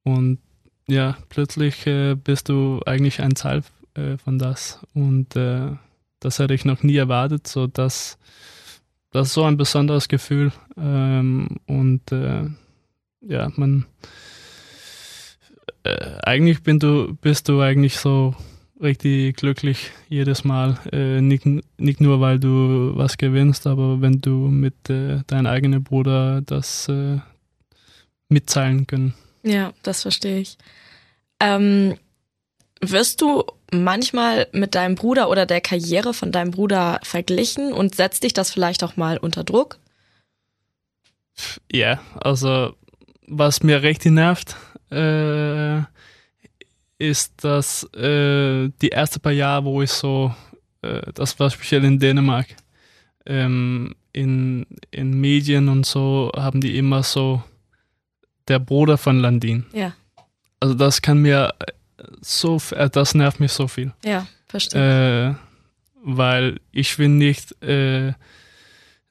und 0.03 0.39
ja, 0.87 1.17
plötzlich 1.29 1.85
äh, 1.87 2.15
bist 2.15 2.49
du 2.49 2.81
eigentlich 2.85 3.21
ein 3.21 3.33
Teil 3.33 3.63
äh, 3.93 4.17
von 4.17 4.39
das 4.39 4.79
und 4.93 5.35
äh, 5.35 5.71
das 6.19 6.39
hätte 6.39 6.53
ich 6.53 6.65
noch 6.65 6.83
nie 6.83 6.97
erwartet, 6.97 7.47
so 7.47 7.67
dass 7.67 8.17
das 9.11 9.27
ist 9.27 9.33
so 9.33 9.43
ein 9.43 9.57
besonderes 9.57 10.07
Gefühl 10.07 10.51
ähm, 10.77 11.57
und 11.67 12.11
äh, 12.11 12.45
ja, 13.21 13.51
man 13.55 13.85
äh, 15.83 16.17
eigentlich 16.23 16.63
bin 16.63 16.79
du, 16.79 17.15
bist 17.21 17.49
du 17.49 17.61
eigentlich 17.61 17.97
so 17.97 18.35
richtig 18.81 19.37
glücklich 19.37 19.91
jedes 20.09 20.43
Mal. 20.43 20.77
Äh, 20.91 21.21
nicht, 21.21 21.45
nicht 21.77 22.01
nur, 22.01 22.19
weil 22.19 22.39
du 22.39 22.93
was 22.95 23.17
gewinnst, 23.17 23.67
aber 23.67 24.01
wenn 24.01 24.19
du 24.19 24.47
mit 24.47 24.89
äh, 24.89 25.21
deinem 25.27 25.47
eigenen 25.47 25.83
Bruder 25.83 26.41
das 26.41 26.87
äh, 26.87 27.19
mitteilen 28.31 28.87
können. 28.87 29.13
Ja, 29.43 29.73
das 29.83 30.01
verstehe 30.01 30.39
ich. 30.39 30.57
Ähm, 31.39 31.97
wirst 32.81 33.21
du 33.21 33.43
manchmal 33.71 34.47
mit 34.51 34.75
deinem 34.75 34.95
Bruder 34.95 35.29
oder 35.29 35.45
der 35.45 35.61
Karriere 35.61 36.13
von 36.13 36.31
deinem 36.31 36.51
Bruder 36.51 36.99
verglichen 37.03 37.73
und 37.73 37.95
setzt 37.95 38.23
dich 38.23 38.33
das 38.33 38.51
vielleicht 38.51 38.83
auch 38.83 38.97
mal 38.97 39.17
unter 39.17 39.43
Druck? 39.43 39.79
Ja, 41.71 42.01
also 42.19 42.75
was 43.27 43.63
mir 43.63 43.81
richtig 43.81 44.11
nervt, 44.11 44.55
äh, 44.91 45.79
ist, 46.99 47.43
dass 47.43 47.83
äh, 47.95 48.69
die 48.81 48.91
ersten 48.91 49.21
paar 49.21 49.31
Jahre, 49.31 49.65
wo 49.65 49.81
ich 49.81 49.91
so, 49.91 50.35
äh, 50.81 51.01
das 51.13 51.39
war 51.39 51.49
speziell 51.49 51.83
in 51.85 51.97
Dänemark, 51.97 52.47
ähm, 53.25 53.95
in, 54.13 54.67
in 54.91 55.19
Medien 55.19 55.69
und 55.69 55.85
so 55.85 56.31
haben 56.35 56.61
die 56.61 56.77
immer 56.77 57.03
so 57.03 57.41
der 58.47 58.59
Bruder 58.59 58.97
von 58.97 59.19
Landin. 59.19 59.65
Ja, 59.73 59.93
Also 60.59 60.73
das 60.75 61.01
kann 61.01 61.19
mir 61.21 61.53
so, 62.21 62.59
äh, 62.71 62.89
das 62.89 63.13
nervt 63.15 63.39
mich 63.39 63.51
so 63.51 63.67
viel. 63.67 63.93
ja, 64.03 64.27
verstehe. 64.47 65.29
Äh, 65.29 65.35
weil 66.03 66.59
ich 66.71 66.97
will 66.97 67.09
nicht, 67.09 67.61
äh, 67.63 68.13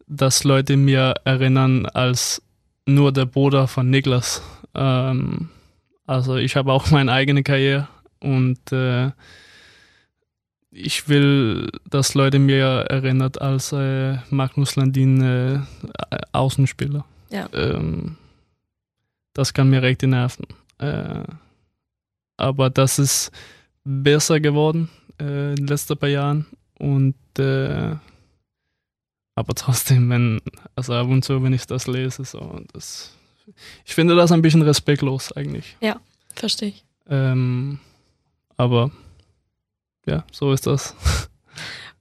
dass 0.07 0.43
Leute 0.45 0.77
mir 0.77 1.15
erinnern 1.25 1.87
als 1.87 2.43
nur 2.85 3.13
der 3.13 3.27
Bruder 3.27 3.69
von 3.69 3.89
Niklas. 3.91 4.43
Ähm, 4.75 5.49
also 6.07 6.37
ich 6.37 6.57
habe 6.57 6.73
auch 6.73 6.91
meine 6.91 7.13
eigene 7.13 7.43
Karriere 7.45 7.87
und 8.19 8.73
äh, 8.73 9.13
ich 10.73 11.09
will, 11.09 11.69
dass 11.89 12.15
Leute 12.15 12.39
mir 12.39 12.65
erinnert 12.89 13.41
als 13.41 13.73
äh, 13.73 14.19
Magnus 14.31 14.77
Landin 14.77 15.21
äh, 15.23 15.59
Außenspieler. 16.33 17.05
Ja. 17.31 17.49
Ähm, 17.53 18.17
das 19.41 19.55
kann 19.55 19.71
mir 19.71 19.83
richtig 19.83 20.11
nerven. 20.11 20.47
Äh, 20.79 21.25
aber 22.37 22.69
das 22.69 22.99
ist 22.99 23.33
besser 23.85 24.39
geworden 24.39 24.91
äh, 25.19 25.51
in 25.51 25.57
den 25.57 25.67
letzten 25.67 25.97
paar 25.97 26.11
Jahren 26.11 26.47
und 26.79 27.17
äh, 27.39 27.97
aber 29.35 29.55
trotzdem, 29.55 30.11
wenn, 30.11 30.43
also 30.77 30.93
ab 30.93 31.09
und 31.09 31.25
zu, 31.25 31.43
wenn 31.43 31.55
ich 31.55 31.67
das 31.67 31.87
lese, 31.87 32.25
so, 32.27 32.61
das, 32.75 33.17
ich 33.87 33.95
finde 33.95 34.15
das 34.15 34.31
ein 34.31 34.43
bisschen 34.43 34.61
respektlos 34.61 35.33
eigentlich. 35.33 35.77
Verstehe 36.35 36.69
ich. 36.69 36.85
Ähm, 37.09 37.79
aber 38.59 38.91
ja, 40.05 40.25
so 40.33 40.53
ist 40.53 40.67
das. 40.67 40.95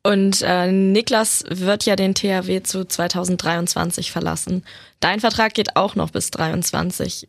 Und 0.04 0.42
äh, 0.42 0.72
Niklas 0.72 1.44
wird 1.50 1.86
ja 1.86 1.96
den 1.96 2.16
THW 2.16 2.64
zu 2.64 2.86
2023 2.86 4.12
verlassen. 4.12 4.64
Dein 5.00 5.20
Vertrag 5.20 5.54
geht 5.54 5.76
auch 5.76 5.96
noch 5.96 6.12
bis 6.12 6.32
23. 6.32 7.28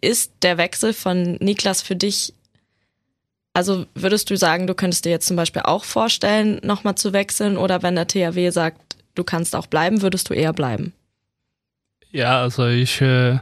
Ist 0.00 0.32
der 0.42 0.58
Wechsel 0.58 0.92
von 0.92 1.34
Niklas 1.36 1.82
für 1.82 1.94
dich, 1.94 2.34
also 3.52 3.86
würdest 3.94 4.30
du 4.30 4.36
sagen, 4.36 4.66
du 4.66 4.74
könntest 4.74 5.04
dir 5.04 5.10
jetzt 5.10 5.28
zum 5.28 5.36
Beispiel 5.36 5.62
auch 5.62 5.84
vorstellen, 5.84 6.60
nochmal 6.64 6.96
zu 6.96 7.12
wechseln? 7.12 7.56
Oder 7.56 7.82
wenn 7.82 7.94
der 7.94 8.08
THW 8.08 8.50
sagt, 8.50 8.96
du 9.14 9.22
kannst 9.22 9.54
auch 9.54 9.66
bleiben, 9.66 10.02
würdest 10.02 10.30
du 10.30 10.34
eher 10.34 10.52
bleiben? 10.52 10.92
Ja, 12.10 12.40
also 12.40 12.66
ich 12.66 13.00
äh, 13.00 13.38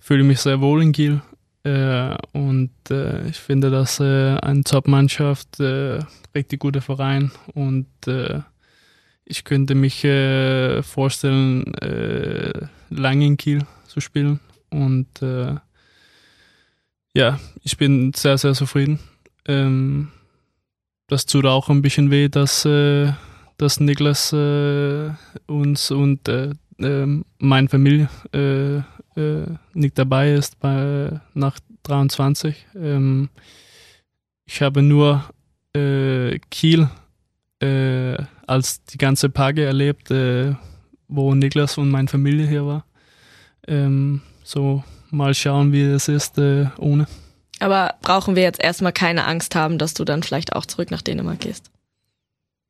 fühle 0.00 0.24
mich 0.24 0.40
sehr 0.40 0.60
wohl 0.60 0.82
in 0.82 0.92
Kiel 0.92 1.22
und 2.32 2.70
äh, 2.90 3.28
ich 3.28 3.36
finde, 3.36 3.70
dass 3.70 4.00
äh, 4.00 4.36
eine 4.38 4.62
Top-Mannschaft, 4.62 5.58
äh, 5.60 5.98
richtig 6.34 6.60
guter 6.60 6.80
Verein 6.80 7.32
und 7.54 7.86
äh, 8.06 8.40
ich 9.24 9.42
könnte 9.42 9.74
mich 9.74 10.04
äh, 10.04 10.82
vorstellen, 10.82 11.74
äh, 11.74 12.66
lange 12.90 13.26
in 13.26 13.36
Kiel 13.36 13.62
zu 13.86 14.00
spielen 14.00 14.40
und 14.70 15.22
äh, 15.22 15.56
ja, 17.14 17.40
ich 17.62 17.76
bin 17.78 18.12
sehr, 18.14 18.38
sehr 18.38 18.52
zufrieden. 18.52 19.00
Ähm, 19.46 20.08
das 21.08 21.24
tut 21.24 21.46
auch 21.46 21.70
ein 21.70 21.82
bisschen 21.82 22.10
weh, 22.10 22.28
dass, 22.28 22.64
äh, 22.64 23.12
dass 23.56 23.80
Niklas 23.80 24.32
äh, 24.32 25.10
uns 25.46 25.90
und 25.90 26.28
äh, 26.28 26.50
äh, 26.78 27.22
meine 27.38 27.68
Familie 27.68 28.08
äh, 29.16 29.46
nicht 29.74 29.98
dabei 29.98 30.32
ist 30.32 30.58
bei, 30.60 31.20
nach 31.34 31.58
23. 31.84 32.66
Ähm, 32.74 33.28
ich 34.44 34.62
habe 34.62 34.82
nur 34.82 35.24
äh, 35.74 36.38
Kiel 36.50 36.88
äh, 37.60 38.16
als 38.46 38.84
die 38.84 38.98
ganze 38.98 39.32
Tage 39.32 39.64
erlebt, 39.64 40.10
äh, 40.10 40.54
wo 41.08 41.34
Niklas 41.34 41.78
und 41.78 41.90
meine 41.90 42.08
Familie 42.08 42.46
hier 42.46 42.66
war. 42.66 42.84
ähm, 43.66 44.22
so 44.44 44.84
mal 45.10 45.34
schauen, 45.34 45.72
wie 45.72 45.82
es 45.82 46.08
ist 46.08 46.38
äh, 46.38 46.66
ohne. 46.78 47.06
Aber 47.58 47.94
brauchen 48.02 48.36
wir 48.36 48.42
jetzt 48.42 48.62
erstmal 48.62 48.92
keine 48.92 49.24
Angst 49.24 49.54
haben, 49.54 49.78
dass 49.78 49.94
du 49.94 50.04
dann 50.04 50.22
vielleicht 50.22 50.54
auch 50.54 50.66
zurück 50.66 50.90
nach 50.90 51.02
Dänemark 51.02 51.40
gehst? 51.40 51.70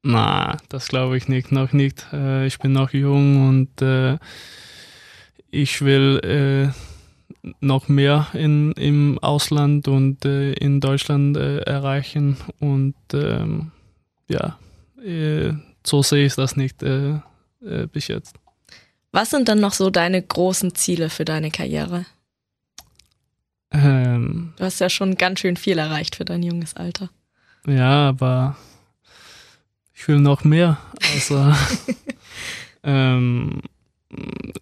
Na, 0.03 0.57
das 0.69 0.89
glaube 0.89 1.17
ich 1.17 1.29
nicht, 1.29 1.51
noch 1.51 1.73
nicht. 1.73 2.07
Äh, 2.13 2.47
ich 2.47 2.59
bin 2.59 2.73
noch 2.73 2.93
jung 2.93 3.49
und 3.49 3.83
ich 5.51 5.83
will 5.83 6.73
äh, 6.73 7.53
noch 7.61 7.89
mehr 7.89 8.27
in, 8.33 8.73
im 8.73 9.19
Ausland 9.21 9.89
und 9.89 10.25
äh, 10.25 10.53
in 10.53 10.81
Deutschland 10.81 11.37
äh, 11.37 11.59
erreichen 11.59 12.37
und 12.61 12.95
ähm, 13.13 13.73
ja, 14.29 14.59
äh, 15.05 15.53
so 15.85 16.03
sehe 16.03 16.27
ich 16.27 16.35
das 16.35 16.57
nicht 16.57 16.85
bis 17.93 18.09
jetzt. 18.09 18.35
Was 19.13 19.31
sind 19.31 19.49
dann 19.49 19.61
noch 19.61 19.73
so 19.73 19.89
deine 19.91 20.21
großen 20.21 20.75
Ziele 20.75 21.11
für 21.11 21.25
deine 21.25 21.51
Karriere? 21.51 22.07
Ähm, 23.71 24.53
du 24.57 24.65
hast 24.65 24.81
ja 24.81 24.89
schon 24.89 25.17
ganz 25.17 25.41
schön 25.41 25.57
viel 25.57 25.79
erreicht 25.79 26.17
für 26.17 26.25
dein 26.25 26.43
junges 26.43 26.75
Alter. 26.75 27.11
Ja, 27.67 28.09
aber 28.09 28.57
ich 29.95 30.07
will 30.09 30.21
noch 30.21 30.45
mehr. 30.45 30.79
Also, 31.15 31.53
ähm, 32.83 33.63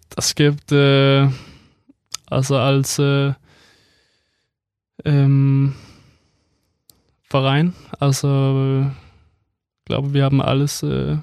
das 0.09 0.35
gibt 0.35 0.71
äh, 0.71 1.29
also 2.27 2.57
als 2.57 2.99
äh, 2.99 3.33
ähm, 5.03 5.75
Verein, 7.23 7.73
also 7.99 8.85
ich 9.79 9.85
glaube, 9.85 10.13
wir 10.13 10.23
haben 10.23 10.41
alles 10.41 10.83
äh, 10.83 11.17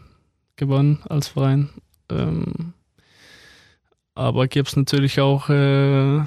gewonnen 0.57 1.01
als 1.09 1.29
Verein. 1.29 1.71
Ähm, 2.11 2.75
aber 4.15 4.47
gibt 4.47 4.69
es 4.69 4.77
natürlich 4.77 5.21
auch 5.21 5.49
äh, 5.49 6.25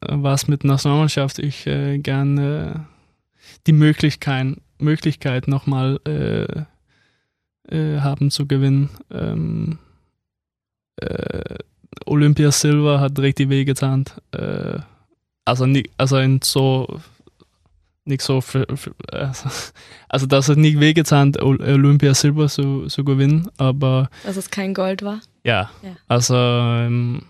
was 0.00 0.48
mit 0.48 0.64
Nationalmannschaft 0.64 1.38
ich 1.38 1.66
äh, 1.66 1.98
gerne 1.98 2.86
die 3.66 3.72
Möglichkeit, 3.72 4.56
Möglichkeit 4.78 5.48
nochmal 5.48 6.00
äh, 6.06 6.64
äh, 7.74 8.00
haben 8.00 8.30
zu 8.30 8.46
gewinnen. 8.46 8.90
Ähm, 9.10 9.78
äh, 10.96 11.56
Olympia 12.06 12.50
Silver 12.50 13.00
hat 13.00 13.18
richtig 13.18 13.48
wehgetan. 13.48 14.04
Äh, 14.32 14.78
also, 15.44 15.66
nicht, 15.66 15.90
also 15.96 16.18
in 16.18 16.40
so 16.42 17.00
nicht 18.06 18.20
so 18.20 18.42
also, 19.12 19.50
also 20.08 20.26
das 20.26 20.48
hat 20.48 20.58
nicht 20.58 20.78
wehgetan, 20.78 21.34
Olympia 21.40 22.14
Silber 22.14 22.48
zu, 22.48 22.86
zu 22.86 23.04
gewinnen, 23.04 23.48
aber 23.56 24.10
dass 24.24 24.36
es 24.36 24.50
kein 24.50 24.74
Gold 24.74 25.02
war. 25.02 25.20
Ja, 25.42 25.70
ja. 25.82 25.96
also 26.06 26.34
ähm, 26.36 27.22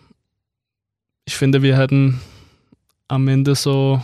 ich 1.25 1.37
finde, 1.37 1.63
wir 1.63 1.79
hätten 1.79 2.21
am 3.09 3.29
Ende 3.29 3.55
so 3.55 4.03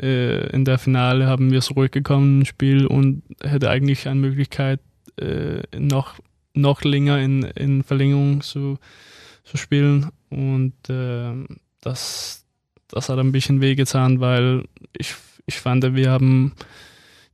äh, 0.00 0.48
in 0.50 0.64
der 0.64 0.78
Finale 0.78 1.26
haben 1.26 1.50
wir 1.50 1.60
zurückgekommen 1.60 2.40
im 2.40 2.46
Spiel 2.46 2.86
und 2.86 3.22
hätte 3.42 3.68
eigentlich 3.68 4.08
eine 4.08 4.20
Möglichkeit, 4.20 4.80
äh, 5.20 5.62
noch, 5.76 6.14
noch 6.60 6.82
länger 6.82 7.18
in, 7.18 7.42
in 7.42 7.82
Verlängerung 7.82 8.40
zu, 8.40 8.78
zu 9.44 9.56
spielen. 9.56 10.10
Und 10.28 10.74
äh, 10.88 11.32
das, 11.80 12.44
das 12.88 13.08
hat 13.08 13.18
ein 13.18 13.32
bisschen 13.32 13.60
wehgetan, 13.60 14.20
weil 14.20 14.64
ich, 14.96 15.14
ich 15.46 15.58
fand, 15.58 15.94
wir 15.94 16.10
haben 16.10 16.52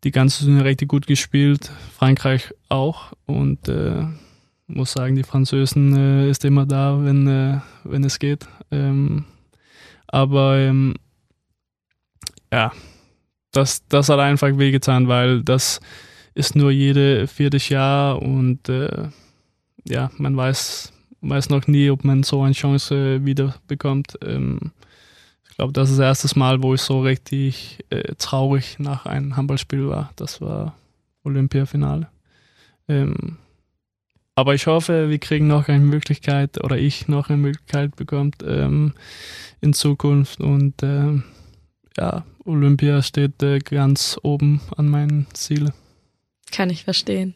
die 0.05 0.11
ganze 0.11 0.45
Saison 0.45 0.61
richtig 0.61 0.89
gut 0.89 1.07
gespielt, 1.07 1.71
Frankreich 1.97 2.53
auch. 2.69 3.13
Und 3.27 3.69
äh, 3.69 4.05
muss 4.67 4.93
sagen, 4.93 5.17
die 5.17 5.23
Französen 5.23 5.97
äh, 5.97 6.31
ist 6.31 6.45
immer 6.45 6.67
da, 6.67 6.99
wenn, 7.03 7.27
äh, 7.27 7.61
wenn 7.85 8.05
es 8.05 8.19
geht. 8.19 8.47
Ähm, 8.71 9.25
aber 10.07 10.59
ähm, 10.59 10.95
ja, 12.53 12.73
das, 13.53 13.87
das 13.89 14.09
hat 14.09 14.19
einfach 14.19 14.57
wehgetan, 14.59 15.09
weil 15.09 15.43
das 15.43 15.81
ist 16.37 16.55
nur 16.55 16.71
jede 16.71 17.27
viertes 17.27 17.71
Jahr 17.71 18.21
und 18.21 18.69
äh, 18.69 19.09
ja, 19.89 20.11
man 20.19 20.37
weiß, 20.37 20.93
weiß 21.23 21.49
noch 21.49 21.67
nie, 21.67 21.89
ob 21.89 22.05
man 22.05 22.23
so 22.25 22.43
eine 22.43 22.53
Chance 22.53 23.25
wieder 23.25 23.55
bekommt. 23.67 24.19
Ähm, 24.23 24.73
ich 25.49 25.57
glaube, 25.57 25.73
das 25.73 25.91
ist 25.91 25.99
das 25.99 26.23
erste 26.23 26.39
Mal, 26.39 26.63
wo 26.63 26.75
ich 26.75 26.83
so 26.83 27.01
richtig 27.01 27.79
äh, 27.89 28.15
traurig 28.19 28.79
nach 28.79 29.07
einem 29.07 29.37
Handballspiel 29.37 29.89
war. 29.89 30.13
Das 30.17 30.43
war 30.43 30.75
Olympiafinale. 31.25 32.09
Ähm, 32.87 33.39
aber 34.35 34.55
ich 34.55 34.67
hoffe, 34.67 35.09
wir 35.09 35.19
kriegen 35.19 35.47
noch 35.47 35.69
eine 35.69 35.83
Möglichkeit 35.83 36.63
oder 36.63 36.77
ich 36.77 37.09
noch 37.09 37.31
eine 37.31 37.39
Möglichkeit 37.39 37.97
bekommt 37.97 38.45
ähm, 38.47 38.93
in 39.63 39.73
Zukunft. 39.73 40.41
Und 40.41 40.83
äh, 40.83 41.19
ja, 41.97 42.27
Olympia 42.45 43.01
steht 43.01 43.43
äh, 43.43 43.59
ganz 43.61 44.19
oben 44.23 44.61
an 44.77 44.91
meinen 44.91 45.27
Zielen. 45.33 45.73
Kann 46.51 46.71
ich 46.71 46.85
verstehen. 46.85 47.35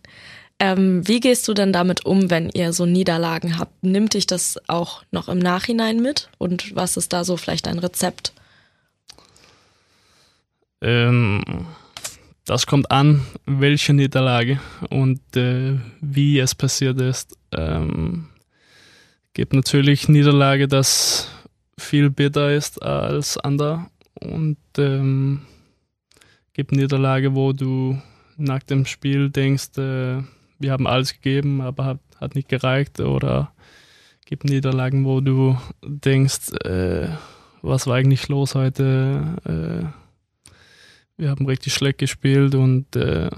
Ähm, 0.58 1.06
wie 1.08 1.20
gehst 1.20 1.48
du 1.48 1.54
denn 1.54 1.72
damit 1.72 2.04
um, 2.04 2.30
wenn 2.30 2.50
ihr 2.50 2.72
so 2.72 2.84
Niederlagen 2.84 3.58
habt? 3.58 3.82
Nimmt 3.82 4.12
dich 4.14 4.26
das 4.26 4.58
auch 4.68 5.02
noch 5.10 5.28
im 5.28 5.38
Nachhinein 5.38 6.00
mit? 6.00 6.28
Und 6.36 6.76
was 6.76 6.98
ist 6.98 7.12
da 7.14 7.24
so 7.24 7.38
vielleicht 7.38 7.66
ein 7.66 7.78
Rezept? 7.78 8.34
Ähm, 10.82 11.66
das 12.44 12.66
kommt 12.66 12.90
an, 12.90 13.22
welche 13.46 13.94
Niederlage 13.94 14.60
und 14.90 15.20
äh, 15.34 15.78
wie 16.00 16.38
es 16.38 16.54
passiert 16.54 17.00
ist. 17.00 17.36
Ähm, 17.52 18.28
gibt 19.32 19.54
natürlich 19.54 20.08
Niederlage, 20.08 20.68
das 20.68 21.28
viel 21.78 22.10
bitter 22.10 22.52
ist 22.52 22.82
als 22.82 23.38
andere 23.38 23.86
und 24.20 24.58
ähm, 24.76 25.42
gibt 26.52 26.72
Niederlage, 26.72 27.34
wo 27.34 27.52
du 27.52 28.00
nach 28.40 28.62
dem 28.62 28.86
Spiel 28.86 29.30
denkst, 29.30 29.78
äh, 29.78 30.22
wir 30.58 30.72
haben 30.72 30.86
alles 30.86 31.14
gegeben, 31.14 31.60
aber 31.60 31.84
hat, 31.84 32.00
hat 32.20 32.34
nicht 32.34 32.48
gereicht 32.48 33.00
oder 33.00 33.52
gibt 34.26 34.44
Niederlagen, 34.44 35.04
wo 35.04 35.20
du 35.20 35.58
denkst, 35.82 36.52
äh, 36.64 37.08
was 37.62 37.86
war 37.86 37.96
eigentlich 37.96 38.28
los 38.28 38.54
heute? 38.54 39.36
Äh, 39.44 40.00
wir 41.16 41.30
haben 41.30 41.46
richtig 41.46 41.74
schlecht 41.74 41.98
gespielt 41.98 42.54
und 42.54 42.96
äh, 42.96 43.30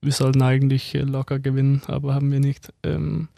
wir 0.00 0.12
sollten 0.12 0.42
eigentlich 0.42 0.94
locker 0.94 1.38
gewinnen, 1.38 1.82
aber 1.86 2.14
haben 2.14 2.32
wir 2.32 2.40
nicht. 2.40 2.72
Ähm, 2.82 3.28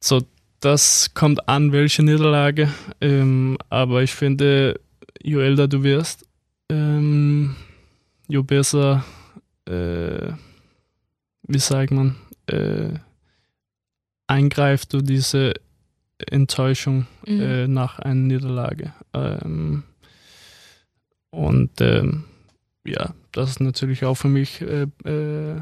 so, 0.00 0.22
das 0.60 1.12
kommt 1.12 1.48
an, 1.48 1.72
welche 1.72 2.02
Niederlage. 2.02 2.72
Ähm, 3.00 3.58
aber 3.68 4.02
ich 4.02 4.14
finde, 4.14 4.80
je 5.22 5.42
älter 5.42 5.68
du 5.68 5.82
wirst, 5.82 6.26
ähm, 6.70 7.56
je 8.28 8.42
besser, 8.42 9.04
äh, 9.66 10.32
wie 11.42 11.58
sagt 11.58 11.90
man, 11.90 12.16
äh, 12.46 12.98
eingreift 14.26 14.92
du 14.92 15.00
diese 15.00 15.54
Enttäuschung 16.18 17.06
mhm. 17.26 17.40
äh, 17.40 17.68
nach 17.68 17.98
einer 17.98 18.14
Niederlage. 18.14 18.92
Ähm, 19.12 19.82
und 21.30 21.80
ähm, 21.80 22.24
ja, 22.84 23.14
das 23.32 23.50
ist 23.50 23.60
natürlich 23.60 24.04
auch 24.04 24.14
für 24.14 24.28
mich 24.28 24.60
äh, 24.60 24.86
äh, 25.04 25.60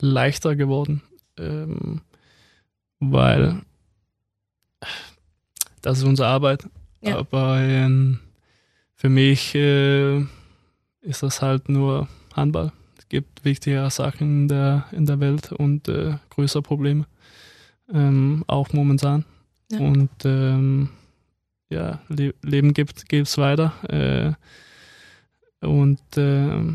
leichter 0.00 0.56
geworden, 0.56 1.02
ähm, 1.38 2.00
weil 2.98 3.62
das 5.80 5.98
ist 5.98 6.04
unsere 6.04 6.28
Arbeit. 6.28 6.68
Ja. 7.00 7.18
Aber 7.18 7.58
ähm, 7.60 8.20
für 8.94 9.08
mich 9.08 9.54
äh, 9.54 10.24
ist 11.02 11.22
das 11.22 11.42
halt 11.42 11.68
nur 11.68 12.08
Handball. 12.34 12.72
Es 12.98 13.08
gibt 13.08 13.44
wichtige 13.44 13.88
Sachen 13.90 14.42
in 14.42 14.48
der, 14.48 14.86
in 14.92 15.06
der 15.06 15.20
Welt 15.20 15.52
und 15.52 15.88
äh, 15.88 16.14
größere 16.30 16.62
Probleme, 16.62 17.06
ähm, 17.92 18.44
auch 18.46 18.72
momentan. 18.72 19.24
Ja. 19.70 19.80
Und 19.80 20.10
ähm, 20.24 20.88
ja, 21.68 22.00
Le 22.08 22.34
Leben 22.42 22.74
gibt 22.74 23.04
es 23.12 23.38
weiter. 23.38 23.72
Äh, 23.88 25.66
und 25.66 26.00
äh, 26.16 26.74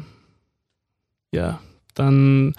ja, 1.31 1.59
dann, 1.93 2.53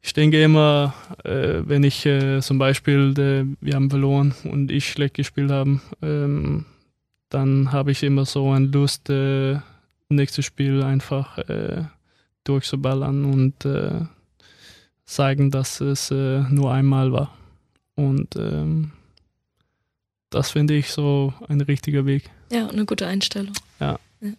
ich 0.00 0.12
denke 0.12 0.42
immer, 0.42 0.94
äh, 1.24 1.62
wenn 1.64 1.84
ich 1.84 2.04
äh, 2.06 2.40
zum 2.40 2.58
Beispiel, 2.58 3.14
äh, 3.18 3.56
wir 3.60 3.74
haben 3.74 3.90
verloren 3.90 4.34
und 4.44 4.70
ich 4.70 4.88
schlecht 4.88 5.14
gespielt 5.14 5.50
habe, 5.50 5.80
ähm, 6.02 6.66
dann 7.28 7.72
habe 7.72 7.92
ich 7.92 8.02
immer 8.02 8.26
so 8.26 8.50
eine 8.50 8.66
Lust, 8.66 9.08
nächstes 10.14 10.44
Spiel 10.44 10.82
einfach 10.82 11.38
äh, 11.38 11.84
durchzuballern 12.44 13.24
und 13.24 13.64
äh, 13.64 14.06
zeigen, 15.04 15.50
dass 15.50 15.80
es 15.80 16.10
äh, 16.10 16.40
nur 16.50 16.72
einmal 16.72 17.12
war. 17.12 17.36
Und 17.94 18.36
ähm, 18.36 18.92
das 20.30 20.50
finde 20.50 20.74
ich 20.74 20.90
so 20.90 21.34
ein 21.48 21.60
richtiger 21.60 22.06
Weg. 22.06 22.30
Ja, 22.50 22.68
eine 22.68 22.84
gute 22.86 23.06
Einstellung. 23.06 23.52
Ja. 23.80 23.98
ja. 24.20 24.30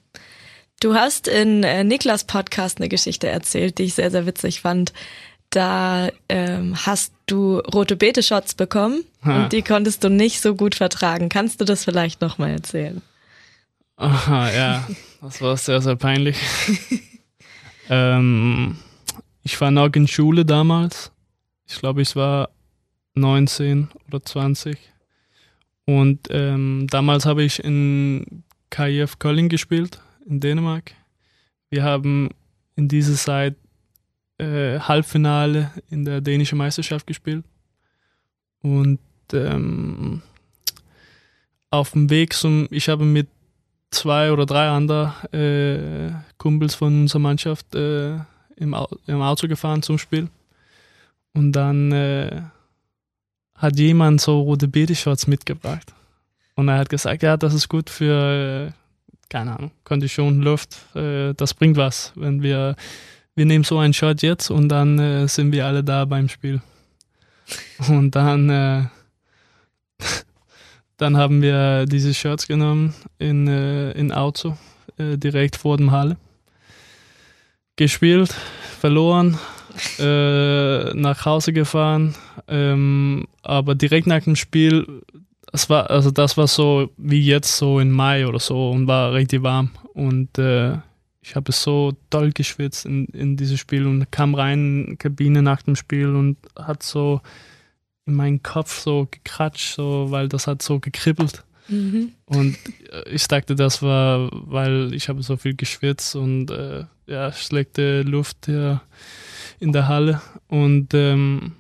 Du 0.80 0.96
hast 0.96 1.28
in 1.28 1.64
äh, 1.64 1.84
Niklas 1.84 2.24
Podcast 2.26 2.80
eine 2.80 2.90
Geschichte 2.90 3.28
erzählt, 3.28 3.78
die 3.78 3.84
ich 3.84 3.94
sehr, 3.94 4.12
sehr 4.12 4.26
witzig 4.26 4.62
fand. 4.62 4.92
da 5.50 6.10
ähm, 6.30 6.76
hast 6.86 7.14
du 7.28 7.60
rote 7.60 7.96
Beete-Shots 7.96 8.56
bekommen 8.56 9.04
Ha. 9.24 9.44
und 9.44 9.54
die 9.54 9.62
konntest 9.62 10.04
du 10.04 10.10
nicht 10.10 10.42
so 10.42 10.56
gut 10.56 10.74
vertragen. 10.76 11.30
Kannst 11.30 11.62
du 11.62 11.66
das 11.66 11.84
vielleicht 11.86 12.22
nochmal 12.22 12.50
erzählen? 12.52 13.02
Aha, 13.96 14.52
ja, 14.52 14.88
das 15.22 15.42
war 15.42 15.58
sehr, 15.58 15.82
sehr 15.82 15.96
peinlich. 15.96 16.38
ähm, 17.90 18.78
ich 19.44 19.60
war 19.60 19.72
noch 19.72 19.94
in 19.94 20.08
Schule 20.08 20.46
damals. 20.46 21.12
Ich 21.68 21.80
glaube, 21.80 22.02
ich 22.02 22.16
war 22.16 22.50
19 23.16 23.90
oder 24.08 24.24
20. 24.24 24.78
Und 25.86 26.28
ähm, 26.30 26.88
damals 26.90 27.26
habe 27.26 27.44
ich 27.44 27.64
in 27.64 28.44
KIF 28.70 29.20
Köln 29.20 29.50
gespielt, 29.50 30.02
in 30.26 30.40
Dänemark. 30.40 30.94
Wir 31.70 31.84
haben 31.84 32.30
in 32.76 32.88
dieser 32.88 33.16
Zeit 33.16 33.56
äh, 34.38 34.80
Halbfinale 34.80 35.72
in 35.90 36.06
der 36.06 36.22
dänischen 36.22 36.58
Meisterschaft 36.58 37.06
gespielt. 37.06 37.44
Und 38.62 39.00
ähm, 39.34 40.22
auf 41.70 41.92
dem 41.92 42.10
Weg 42.10 42.34
zum, 42.34 42.68
ich 42.72 42.88
habe 42.88 43.04
mit 43.04 43.28
zwei 43.94 44.32
oder 44.32 44.46
drei 44.46 44.68
anderen 44.68 45.14
äh, 45.32 46.12
Kumpels 46.38 46.76
von 46.76 47.04
unserer 47.04 47.20
Mannschaft 47.20 47.74
äh, 47.76 48.16
im, 48.56 48.76
im 49.08 49.22
Auto 49.22 49.48
gefahren 49.48 49.82
zum 49.82 49.98
Spiel. 49.98 50.30
Und 51.34 51.54
dann 51.54 51.92
äh, 51.92 52.42
hat 53.56 53.80
jemand 53.80 54.22
so 54.22 54.42
rote 54.42 54.68
Beete-Shots 54.68 55.28
mitgebracht. 55.28 55.94
Und 56.56 56.68
er 56.68 56.78
hat 56.78 56.90
gesagt, 56.90 57.24
ja, 57.24 57.38
das 57.38 57.54
ist 57.54 57.70
gut 57.70 57.90
für, 57.90 58.70
äh, 58.70 58.72
keine 59.30 59.58
Ahnung, 59.58 59.72
Kondition, 59.84 60.42
Luft, 60.42 60.78
äh, 60.96 61.34
das 61.34 61.54
bringt 61.54 61.78
was. 61.78 62.14
Wenn 62.16 62.44
wir, 62.44 62.76
wir 63.36 63.46
nehmen 63.46 63.64
so 63.64 63.80
einen 63.80 63.94
Shot 63.94 64.22
jetzt 64.22 64.52
und 64.52 64.70
dann 64.70 65.00
äh, 65.00 65.28
sind 65.28 65.52
wir 65.52 65.66
alle 65.66 65.84
da 65.84 66.06
beim 66.06 66.30
Spiel. 66.30 66.62
Und 67.88 68.12
dann, 68.12 68.92
dann 71.04 71.18
haben 71.18 71.42
wir 71.42 71.86
diese 71.86 72.14
Shirts 72.14 72.48
genommen 72.48 72.94
in, 73.20 73.46
äh, 73.48 73.92
in 73.92 74.14
Auto, 74.14 74.56
äh, 74.98 75.18
direkt 75.18 75.58
vor 75.58 75.76
dem 75.76 75.92
Halle. 75.92 76.16
Gespielt, 77.76 78.34
verloren, 78.80 79.38
äh, 80.00 80.94
nach 80.94 81.26
Hause 81.26 81.52
gefahren, 81.52 82.16
ähm, 82.48 83.26
aber 83.42 83.76
direkt 83.76 84.08
nach 84.08 84.24
dem 84.24 84.38
Spiel, 84.38 85.02
das 85.52 85.70
war, 85.70 85.90
also 85.90 86.10
das 86.10 86.38
war 86.38 86.48
so 86.48 86.90
wie 86.96 87.26
jetzt 87.26 87.58
so 87.58 87.82
im 87.82 87.92
Mai 87.92 88.26
oder 88.26 88.40
so 88.40 88.72
und 88.72 88.88
war 88.88 89.14
richtig 89.14 89.44
warm 89.44 89.72
und 89.94 90.38
äh, 90.38 90.78
ich 91.22 91.36
habe 91.36 91.52
so 91.52 91.94
doll 92.10 92.32
geschwitzt 92.32 92.86
in, 92.86 93.08
in 93.08 93.36
dieses 93.36 93.60
Spiel 93.60 93.88
und 93.88 94.10
kam 94.10 94.36
rein 94.36 94.60
in 94.60 94.86
die 94.92 94.96
Kabine 94.96 95.42
nach 95.42 95.64
dem 95.64 95.76
Spiel 95.76 96.16
und 96.16 96.38
hat 96.58 96.82
so 96.82 97.20
in 98.06 98.16
meinen 98.16 98.44
Kopf 98.44 98.80
so 98.80 99.08
gekratscht, 99.10 99.76
so, 99.76 100.08
weil 100.10 100.28
das 100.28 100.48
hat 100.48 100.62
so 100.62 100.80
gekribbelt. 100.80 101.44
Und 102.26 102.58
äh, 102.92 103.10
ich 103.10 103.28
dachte, 103.28 103.56
das 103.56 103.82
war, 103.82 104.30
weil 104.32 104.94
ich 104.94 105.08
habe 105.10 105.24
so 105.24 105.38
viel 105.38 105.56
geschwitzt 105.56 106.16
und 106.16 106.52
äh, 106.52 106.86
ja, 107.08 107.32
schlechte 107.32 108.02
Luft 108.02 108.46
hier 108.46 108.82
in 109.60 109.72
der 109.72 109.88
Halle. 109.88 110.22
Und 110.48 110.94
ähm, 110.94 111.54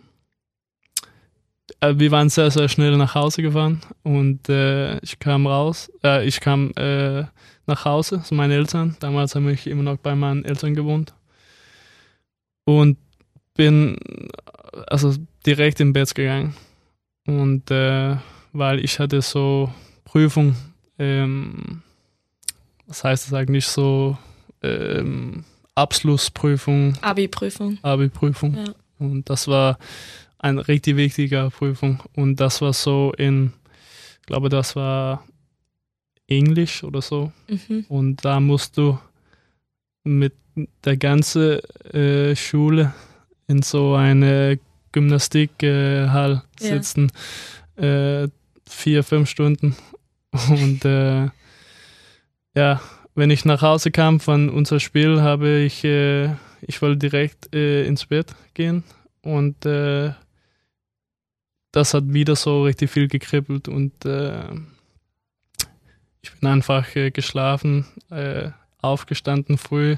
äh, 1.79 1.93
wir 1.97 2.11
waren 2.11 2.29
sehr, 2.29 2.51
sehr 2.51 2.67
schnell 2.67 2.97
nach 2.97 3.15
Hause 3.15 3.41
gefahren 3.41 3.81
und 4.03 4.49
äh, 4.49 4.99
ich 4.99 5.19
kam 5.19 5.47
raus, 5.47 5.91
äh, 6.03 6.25
ich 6.27 6.39
kam 6.41 6.71
äh, 6.75 7.23
nach 7.65 7.85
Hause 7.85 8.21
zu 8.23 8.35
meinen 8.35 8.51
Eltern. 8.51 8.97
Damals 8.99 9.35
habe 9.35 9.51
ich 9.53 9.67
immer 9.67 9.83
noch 9.83 9.97
bei 9.97 10.15
meinen 10.15 10.43
Eltern 10.43 10.73
gewohnt. 10.73 11.13
Und 12.65 12.97
bin 13.55 13.97
also 14.87 15.13
direkt 15.45 15.79
im 15.79 15.93
Bett 15.93 16.13
gegangen. 16.13 16.55
Und 17.25 17.71
äh, 17.71 18.17
weil 18.51 18.83
ich 18.83 18.99
hatte 18.99 19.21
so 19.21 19.73
Prüfung, 20.05 20.55
ähm, 20.99 21.81
was 22.87 23.03
heißt 23.03 23.27
das 23.27 23.33
eigentlich 23.33 23.65
so, 23.65 24.17
ähm, 24.61 25.43
Abschlussprüfung, 25.75 26.97
Abi-Prüfung. 27.01 27.79
Abi-Prüfung. 27.81 28.55
Ja. 28.55 28.75
Und 28.99 29.29
das 29.29 29.47
war 29.47 29.77
eine 30.37 30.67
richtig 30.67 30.97
wichtige 30.97 31.49
Prüfung. 31.55 32.03
Und 32.15 32.39
das 32.39 32.61
war 32.61 32.73
so 32.73 33.13
in, 33.17 33.53
ich 34.21 34.27
glaube, 34.27 34.49
das 34.49 34.75
war 34.75 35.25
Englisch 36.27 36.83
oder 36.83 37.01
so. 37.01 37.31
Mhm. 37.47 37.85
Und 37.89 38.25
da 38.25 38.39
musst 38.39 38.77
du 38.77 38.99
mit 40.03 40.33
der 40.85 40.97
ganzen 40.97 41.59
äh, 41.93 42.35
Schule 42.35 42.93
in 43.47 43.61
so 43.61 43.95
eine 43.95 44.59
Gymnastikhall 44.93 46.05
äh, 46.05 46.09
Hall 46.09 46.43
Ja. 46.61 46.67
sitzen. 46.67 47.11
Äh, 47.75 48.29
vier, 48.67 49.03
fünf 49.03 49.29
Stunden. 49.29 49.75
Und 50.49 50.85
äh, 50.85 51.27
ja, 52.55 52.81
wenn 53.15 53.29
ich 53.29 53.45
nach 53.45 53.61
Hause 53.61 53.91
kam 53.91 54.19
von 54.19 54.49
unser 54.49 54.79
Spiel, 54.79 55.21
habe 55.21 55.59
ich, 55.59 55.83
äh, 55.83 56.33
ich 56.61 56.81
wollte 56.81 56.97
direkt 57.09 57.53
äh, 57.53 57.85
ins 57.85 58.05
Bett 58.05 58.33
gehen 58.53 58.83
und 59.21 59.65
äh, 59.65 60.13
das 61.71 61.93
hat 61.93 62.03
wieder 62.07 62.35
so 62.35 62.63
richtig 62.63 62.89
viel 62.91 63.07
gekribbelt 63.07 63.67
und 63.67 64.05
äh, 64.05 64.45
ich 66.21 66.31
bin 66.39 66.49
einfach 66.49 66.95
äh, 66.95 67.11
geschlafen, 67.11 67.85
äh, 68.09 68.49
aufgestanden 68.81 69.57
früh, 69.57 69.97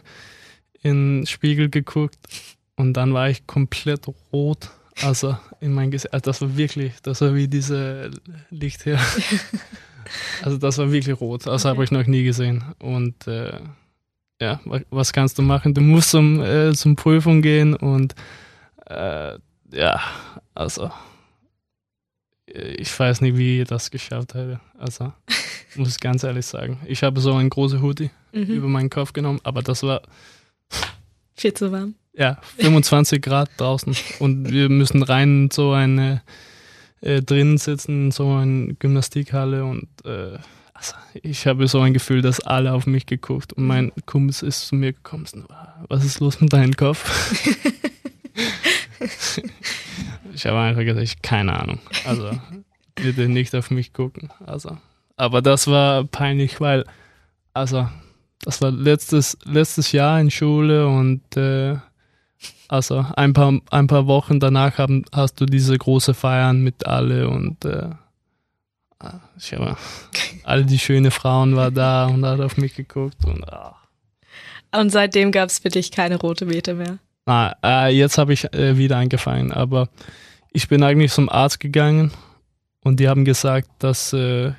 in 0.82 1.20
den 1.22 1.28
Spiegel 1.28 1.70
geguckt 1.70 2.18
und 2.76 2.93
dann 2.93 3.14
war 3.14 3.30
ich 3.30 3.46
komplett 3.48 4.08
rot. 4.34 4.72
Also 5.02 5.38
in 5.60 5.74
mein 5.74 5.91
Gesicht, 5.91 6.14
also 6.14 6.24
das 6.24 6.41
war 6.41 6.56
wirklich, 6.56 6.93
das 7.02 7.22
war 7.22 7.34
wie 7.36 7.48
diese 7.48 8.12
Licht 8.50 8.84
hier. 8.84 9.00
also 10.43 10.58
das 10.58 10.78
war 10.78 10.91
wirklich 10.91 11.20
rot. 11.20 11.46
Das 11.46 11.66
habe 11.66 11.76
Okay. 11.78 11.84
ich 11.86 11.91
noch 11.91 12.06
nie 12.08 12.24
gesehen. 12.24 12.64
Und 12.80 13.28
äh, 13.28 13.60
ja, 14.41 14.60
wa- 14.66 14.82
was 14.89 15.12
kannst 15.14 15.38
du 15.38 15.41
machen? 15.41 15.74
Du 15.74 15.82
musst 15.82 16.12
zum, 16.12 16.41
äh, 16.41 16.74
zum 16.74 16.96
Prüfung 16.96 17.41
gehen 17.41 17.76
und 17.76 18.16
äh, 18.88 19.38
ja, 19.74 20.02
also 20.54 20.91
äh, 22.48 22.74
ich 22.76 22.98
weiß 22.98 23.22
nicht, 23.22 23.38
wie 23.38 23.62
ich 23.62 23.68
das 23.68 23.91
geschafft 23.91 24.34
hätte. 24.34 24.60
Also 24.78 25.12
muss 25.76 25.89
ich 25.89 26.00
ganz 26.00 26.24
ehrlich 26.24 26.46
sagen. 26.46 26.80
Ich 26.86 27.04
habe 27.04 27.20
so 27.20 27.34
einen 27.34 27.50
großen 27.50 27.82
Hoodie 27.82 28.12
über 28.32 28.68
Mhm. 28.68 28.72
meinen 28.72 28.89
Kopf 28.89 29.14
genommen, 29.14 29.39
aber 29.43 29.62
das 29.62 29.84
war 29.84 30.02
Viel 31.38 31.54
zu 31.54 31.72
warm. 31.72 31.96
Ja 32.18 32.38
25 32.57 33.22
Grad 33.22 33.49
draußen 33.57 33.95
und 34.20 34.51
wir 34.51 34.70
müssen 34.70 35.03
rein 35.03 35.45
in 35.45 35.51
so 35.51 35.72
eine 35.72 36.22
äh, 37.01 37.22
drinnen 37.22 37.57
sitzen 37.57 38.05
in 38.05 38.11
so 38.11 38.32
eine 38.34 38.74
Gymnastikhalle 38.76 39.66
und 39.66 39.88
äh, 40.05 40.38
also 40.74 40.93
ich 41.24 41.47
habe 41.47 41.68
so 41.68 41.80
ein 41.80 41.93
Gefühl, 41.93 42.22
dass 42.22 42.41
alle 42.41 42.74
auf 42.74 42.86
mich 42.86 43.05
geguckt 43.05 43.53
und 43.53 43.66
mein 43.66 43.93
Kumpel 44.05 44.47
ist 44.47 44.68
zu 44.68 44.76
mir 44.76 44.91
gekommen, 44.91 45.26
und 45.34 45.45
was 45.88 46.03
ist 46.03 46.20
los 46.20 46.41
mit 46.41 46.51
deinem 46.51 46.76
Kopf? 46.76 47.32
ich 50.34 50.45
habe 50.45 50.59
einfach 50.59 50.84
gesagt, 50.84 51.03
ich 51.03 51.22
keine 51.22 51.57
Ahnung. 51.57 51.80
Also 52.05 52.32
bitte 52.95 53.30
nicht 53.30 53.55
auf 53.55 53.72
mich 53.72 53.93
gucken. 53.93 54.30
Also, 54.45 54.78
aber 55.16 55.41
das 55.41 55.68
war 55.68 56.03
peinlich, 56.03 56.59
weil 56.59 56.84
also 57.53 57.88
das 58.41 58.61
war 58.61 58.72
letztes 58.72 59.38
letztes 59.45 59.93
Jahr 59.93 60.20
in 60.20 60.30
Schule 60.30 60.88
und 60.88 61.38
äh, 61.38 61.78
also 62.68 63.05
ein 63.16 63.34
paar, 63.34 63.59
ein 63.72 63.88
paar 63.88 64.07
Wochen 64.07 64.39
danach 64.39 64.78
haben, 64.78 65.05
hast 65.11 65.39
du 65.39 65.45
diese 65.45 65.78
große 65.78 66.13
Feiern 66.13 66.61
mit 66.61 66.86
alle 66.86 67.30
und 67.30 67.63
äh, 67.66 67.89
ich 69.38 69.53
habe 69.53 69.78
all 70.43 70.66
die 70.66 70.80
schönen 70.80 71.11
Frauen 71.11 71.55
war 71.55 71.72
da 71.72 72.07
und 72.07 72.26
hat 72.26 72.39
auf 72.39 72.57
mich 72.57 72.76
geguckt 72.76 73.24
und 73.26 73.47
ah. 73.51 73.76
Und 74.72 74.89
seitdem 74.89 75.32
gab 75.32 75.49
es 75.49 75.59
für 75.59 75.70
dich 75.70 75.91
keine 75.91 76.18
rote 76.18 76.47
Beete 76.47 76.74
mehr. 76.74 76.97
Na, 77.26 77.55
äh, 77.63 77.95
jetzt 77.95 78.18
habe 78.18 78.34
ich 78.34 78.51
äh, 78.53 78.78
wieder 78.78 78.97
angefangen, 78.97 79.51
aber 79.51 79.89
ich 80.51 80.68
bin 80.68 80.84
eigentlich 80.84 81.11
zum 81.11 81.30
Arzt 81.30 81.59
gegangen 81.59 82.11
und 82.82 82.99
die 82.99 83.07
haben 83.07 83.26
gesagt, 83.26 83.70
dass 83.80 84.11
äh, 84.13 84.51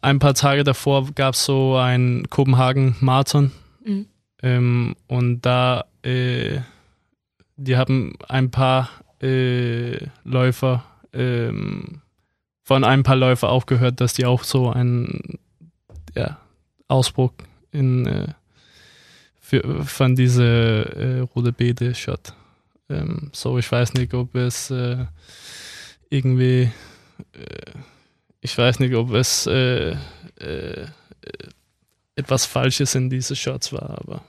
ein 0.00 0.18
paar 0.18 0.34
Tage 0.34 0.64
davor 0.64 1.10
gab 1.14 1.34
es 1.34 1.44
so 1.44 1.76
ein 1.76 2.26
Kopenhagen-Marathon 2.28 3.52
Mhm. 3.84 4.06
Ähm, 4.42 4.96
und 5.06 5.42
da 5.42 5.84
äh, 6.02 6.60
die 7.56 7.76
haben 7.76 8.14
ein 8.28 8.50
paar 8.50 8.90
äh, 9.20 9.98
Läufer 10.24 10.84
ähm, 11.12 12.02
von 12.62 12.84
ein 12.84 13.02
paar 13.02 13.16
Läufer 13.16 13.50
auch 13.50 13.66
gehört, 13.66 14.00
dass 14.00 14.14
die 14.14 14.26
auch 14.26 14.44
so 14.44 14.70
einen 14.70 15.38
ja, 16.14 16.38
Ausbruch 16.88 17.32
in 17.70 18.06
äh, 18.06 18.28
für, 19.40 19.84
von 19.84 20.14
diese 20.16 20.44
äh, 20.44 21.18
rote 21.20 21.52
Beete 21.52 21.94
Shot. 21.94 22.34
Ähm, 22.88 23.30
so, 23.32 23.58
ich 23.58 23.70
weiß 23.70 23.94
nicht, 23.94 24.14
ob 24.14 24.34
es 24.34 24.70
äh, 24.70 25.04
irgendwie, 26.08 26.70
äh, 27.32 27.72
ich 28.40 28.56
weiß 28.56 28.80
nicht, 28.80 28.94
ob 28.94 29.12
es 29.12 29.46
äh, 29.46 29.96
etwas 32.16 32.46
Falsches 32.46 32.94
in 32.94 33.08
diese 33.10 33.36
Shots 33.36 33.72
war, 33.72 33.98
aber 34.00 34.22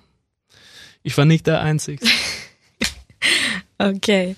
ich 1.04 1.18
war 1.18 1.26
nicht 1.26 1.48
der 1.48 1.62
Einzige. 1.62 2.06
Okay. 3.80 4.36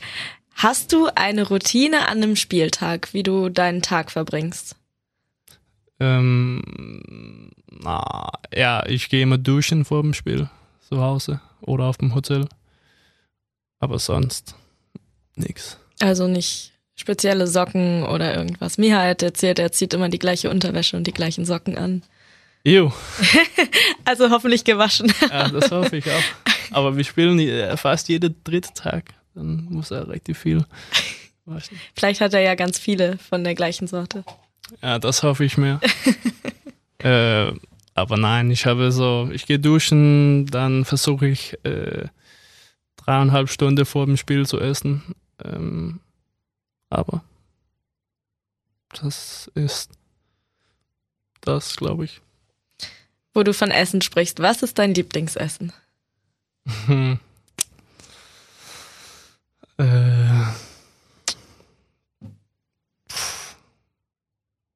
Hast 0.56 0.94
du 0.94 1.08
eine 1.14 1.48
Routine 1.48 2.08
an 2.08 2.24
einem 2.24 2.36
Spieltag, 2.36 3.14
wie 3.14 3.22
du 3.22 3.50
deinen 3.50 3.82
Tag 3.82 4.10
verbringst? 4.12 4.76
Ähm, 6.00 7.52
na, 7.70 8.32
ja, 8.54 8.86
ich 8.88 9.10
gehe 9.10 9.22
immer 9.22 9.38
duschen 9.38 9.86
vor 9.86 10.02
dem 10.02 10.14
Spiel 10.14 10.50
zu 10.88 11.02
Hause 11.02 11.42
oder 11.62 11.86
auf 11.86 11.98
dem 11.98 12.16
Hotel. 12.16 12.48
Aber 13.80 14.00
sonst 14.00 14.56
nichts. 15.36 15.78
Also 16.00 16.28
nicht 16.28 16.72
spezielle 16.96 17.48
Socken 17.48 18.04
oder 18.04 18.36
irgendwas. 18.36 18.78
Miha 18.78 19.04
hat 19.04 19.22
erzählt, 19.22 19.60
er 19.60 19.72
zieht 19.72 19.94
immer 19.94 20.10
die 20.10 20.20
gleiche 20.20 20.50
Unterwäsche 20.50 20.96
und 20.98 21.06
die 21.06 21.14
gleichen 21.14 21.46
Socken 21.46 21.78
an. 21.78 22.02
Ew. 22.64 22.92
Also 24.06 24.30
hoffentlich 24.30 24.64
gewaschen. 24.64 25.12
Ja, 25.30 25.50
das 25.50 25.72
hoffe 25.72 25.98
ich 25.98 26.06
auch. 26.10 26.22
Aber 26.72 26.98
wir 26.98 27.04
spielen 27.04 27.40
äh, 27.40 27.76
fast 27.78 28.10
jeden 28.10 28.36
dritten 28.44 28.74
Tag. 28.74 29.14
Dann 29.34 29.66
muss 29.70 29.92
er 29.92 30.08
richtig 30.08 30.38
viel 30.38 30.66
waschen. 31.46 31.80
Vielleicht 31.96 32.22
hat 32.22 32.34
er 32.34 32.42
ja 32.42 32.56
ganz 32.56 32.80
viele 32.80 33.18
von 33.18 33.44
der 33.44 33.56
gleichen 33.56 33.88
Sorte. 33.88 34.24
Ja, 34.82 35.00
das 35.00 35.24
hoffe 35.24 35.46
ich 35.46 35.58
mir. 35.58 35.80
äh, 37.00 37.52
aber 37.94 38.18
nein, 38.18 38.52
ich 38.52 38.66
habe 38.66 38.92
so, 38.92 39.30
ich 39.32 39.46
gehe 39.46 39.60
duschen, 39.60 40.48
dann 40.48 40.86
versuche 40.86 41.28
ich 41.28 41.58
äh, 41.64 42.06
dreieinhalb 42.98 43.50
Stunden 43.50 43.86
vor 43.86 44.06
dem 44.06 44.18
Spiel 44.18 44.46
zu 44.46 44.60
essen. 44.60 45.16
Ähm, 45.44 46.00
aber 46.90 47.24
das 48.90 49.52
ist 49.54 49.92
das, 51.42 51.76
glaube 51.76 52.06
ich. 52.06 52.22
Wo 53.34 53.44
du 53.44 53.54
von 53.54 53.72
Essen 53.72 54.02
sprichst, 54.02 54.40
was 54.40 54.64
ist 54.64 54.80
dein 54.80 54.94
Lieblingsessen? 54.94 55.74
Hm. 56.66 57.20
Äh, 59.78 60.44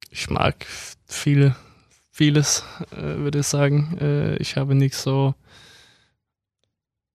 ich 0.09 0.29
mag 0.29 0.65
viele, 1.07 1.55
vieles, 2.11 2.63
äh, 2.91 3.17
würde 3.17 3.39
ich 3.39 3.47
sagen. 3.47 3.97
Äh, 3.99 4.35
ich 4.37 4.57
habe 4.57 4.75
nicht 4.75 4.95
so 4.95 5.35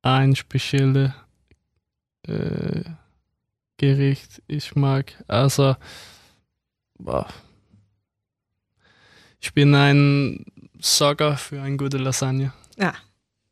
ein 0.03 0.35
spezielles 0.35 1.12
äh, 2.27 2.85
Gericht. 3.77 4.43
Ich 4.47 4.75
mag, 4.77 5.22
also, 5.29 5.77
boah. 6.99 7.29
ich 9.41 9.53
bin 9.53 9.75
ein 9.75 10.47
Sorger 10.81 11.37
für 11.37 11.61
eine 11.61 11.77
gute 11.77 11.99
Lasagne. 11.99 12.53
Ja, 12.77 12.95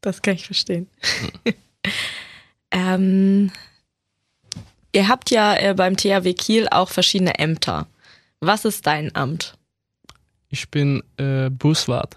das 0.02 0.20
kann 0.22 0.34
ich 0.34 0.44
verstehen. 0.46 0.86
ähm, 2.70 3.50
ihr 4.92 5.08
habt 5.08 5.30
ja 5.30 5.54
äh, 5.56 5.74
beim 5.74 5.96
THW 5.96 6.32
Kiel 6.34 6.68
auch 6.70 6.88
verschiedene 6.90 7.38
Ämter. 7.38 7.86
Was 8.40 8.64
ist 8.64 8.86
dein 8.86 9.14
Amt? 9.14 9.56
Ich 10.48 10.68
bin 10.70 11.02
äh, 11.16 11.48
Buswart. 11.50 12.16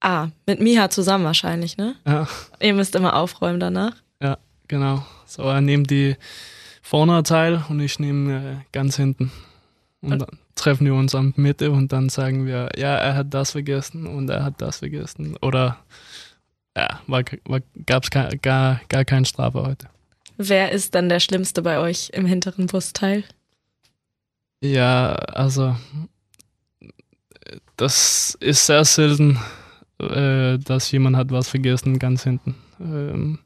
Ah, 0.00 0.28
mit 0.46 0.60
Miha 0.60 0.90
zusammen 0.90 1.24
wahrscheinlich, 1.24 1.76
ne? 1.76 1.96
Ja. 2.06 2.28
Ihr 2.60 2.74
müsst 2.74 2.94
immer 2.94 3.16
aufräumen 3.16 3.58
danach. 3.60 3.94
Ja, 4.20 4.38
genau. 4.68 5.04
So, 5.26 5.42
er 5.42 5.60
nimmt 5.60 5.90
die 5.90 6.16
vorne 6.82 7.22
teil 7.22 7.64
und 7.68 7.80
ich 7.80 7.98
nehme 7.98 8.36
äh, 8.52 8.56
ganz 8.72 8.96
hinten. 8.96 9.32
Und 10.02 10.12
Und- 10.12 10.18
dann 10.22 10.38
treffen 10.54 10.86
wir 10.86 10.94
uns 10.94 11.14
am 11.14 11.32
Mitte 11.36 11.70
und 11.72 11.90
dann 11.92 12.08
sagen 12.10 12.46
wir, 12.46 12.70
ja, 12.76 12.94
er 12.96 13.16
hat 13.16 13.32
das 13.34 13.52
vergessen 13.52 14.06
und 14.06 14.28
er 14.30 14.44
hat 14.44 14.60
das 14.60 14.78
vergessen. 14.78 15.36
Oder 15.42 15.78
ja, 16.76 17.00
war, 17.06 17.22
war, 17.44 17.60
gab 17.86 18.04
es 18.04 18.10
gar, 18.10 18.28
gar, 18.36 18.80
gar 18.88 19.04
keine 19.04 19.26
Strafe 19.26 19.62
heute. 19.62 19.88
Wer 20.36 20.72
ist 20.72 20.94
dann 20.94 21.08
der 21.08 21.20
Schlimmste 21.20 21.62
bei 21.62 21.78
euch 21.78 22.10
im 22.12 22.26
hinteren 22.26 22.66
Busteil? 22.66 23.24
Ja, 24.60 25.14
also 25.14 25.76
das 27.76 28.36
ist 28.40 28.66
sehr 28.66 28.84
selten, 28.84 29.38
äh, 29.98 30.58
dass 30.58 30.90
jemand 30.90 31.16
hat 31.16 31.30
was 31.30 31.48
vergessen 31.48 31.98
ganz 31.98 32.24
hinten. 32.24 32.56
Ähm, 32.80 33.38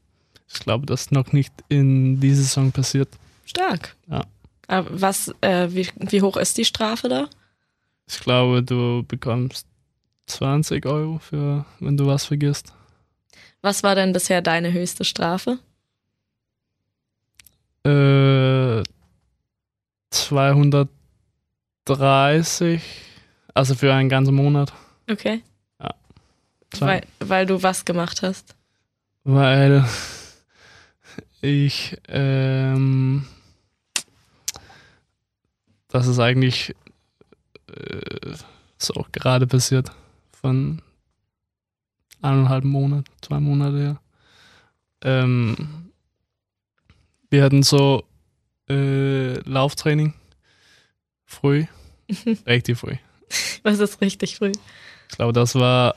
ich 0.46 0.60
glaube, 0.60 0.86
das 0.86 1.02
ist 1.02 1.12
noch 1.12 1.32
nicht 1.32 1.52
in 1.68 2.20
dieser 2.20 2.42
Saison 2.42 2.72
passiert. 2.72 3.08
Stark. 3.44 3.96
Ja. 4.10 4.24
Aber 4.66 4.88
was, 5.00 5.34
äh, 5.40 5.68
wie, 5.70 5.88
wie 5.96 6.22
hoch 6.22 6.36
ist 6.36 6.56
die 6.58 6.64
Strafe 6.64 7.08
da? 7.08 7.28
Ich 8.06 8.20
glaube, 8.20 8.62
du 8.62 9.04
bekommst 9.06 9.66
20 10.26 10.86
Euro 10.86 11.18
für, 11.18 11.66
wenn 11.80 11.96
du 11.96 12.06
was 12.06 12.24
vergisst. 12.26 12.72
Was 13.62 13.82
war 13.82 13.94
denn 13.94 14.12
bisher 14.12 14.42
deine 14.42 14.72
höchste 14.72 15.04
Strafe? 15.04 15.58
Äh, 17.84 18.82
230, 20.10 22.82
also 23.54 23.74
für 23.74 23.92
einen 23.92 24.08
ganzen 24.08 24.34
Monat. 24.34 24.72
Okay. 25.10 25.42
Ja. 25.80 25.94
Weil, 26.78 27.02
weil 27.20 27.46
du 27.46 27.62
was 27.62 27.84
gemacht 27.84 28.22
hast. 28.22 28.54
Weil 29.24 29.84
ich, 31.40 31.96
ähm, 32.08 33.26
das 35.88 36.06
ist 36.06 36.18
eigentlich 36.18 36.74
äh, 37.68 38.34
so 38.78 39.06
gerade 39.12 39.46
passiert 39.46 39.92
von 40.32 40.82
eineinhalb 42.22 42.64
Monat, 42.64 43.06
zwei 43.22 43.40
Monate 43.40 43.78
her. 43.78 44.00
Ähm, 45.02 45.90
wir 47.30 47.44
hatten 47.44 47.62
so 47.62 48.04
äh, 48.68 49.38
Lauftraining 49.40 50.14
früh, 51.24 51.66
richtig 52.46 52.78
früh. 52.78 52.96
Was 53.62 53.78
ist 53.78 54.00
richtig 54.00 54.36
früh? 54.36 54.52
Ich 55.10 55.16
glaube, 55.16 55.32
das 55.32 55.54
war 55.54 55.94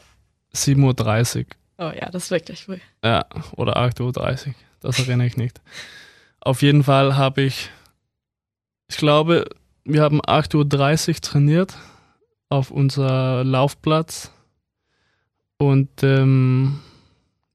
7.30 0.54 1.40
Uhr. 1.40 1.46
Oh 1.78 1.92
ja, 1.96 2.10
das 2.10 2.26
ist 2.26 2.32
wirklich 2.32 2.66
früh. 2.66 2.78
Ja, 3.04 3.26
oder 3.56 3.78
8.30 3.78 4.48
Uhr. 4.48 4.54
Das 4.82 5.00
erinnere 5.00 5.28
ich 5.28 5.38
nicht. 5.38 5.62
Auf 6.42 6.62
jeden 6.62 6.84
Fall 6.84 7.16
habe 7.16 7.42
ich, 7.42 7.70
ich 8.88 8.98
glaube, 8.98 9.50
wir 9.84 10.02
haben 10.02 10.22
8.30 10.22 11.08
Uhr 11.10 11.16
trainiert 11.22 11.78
auf 12.50 12.72
unser 12.72 13.44
Laufplatz. 13.44 14.32
Und 15.62 16.02
ähm, 16.02 16.80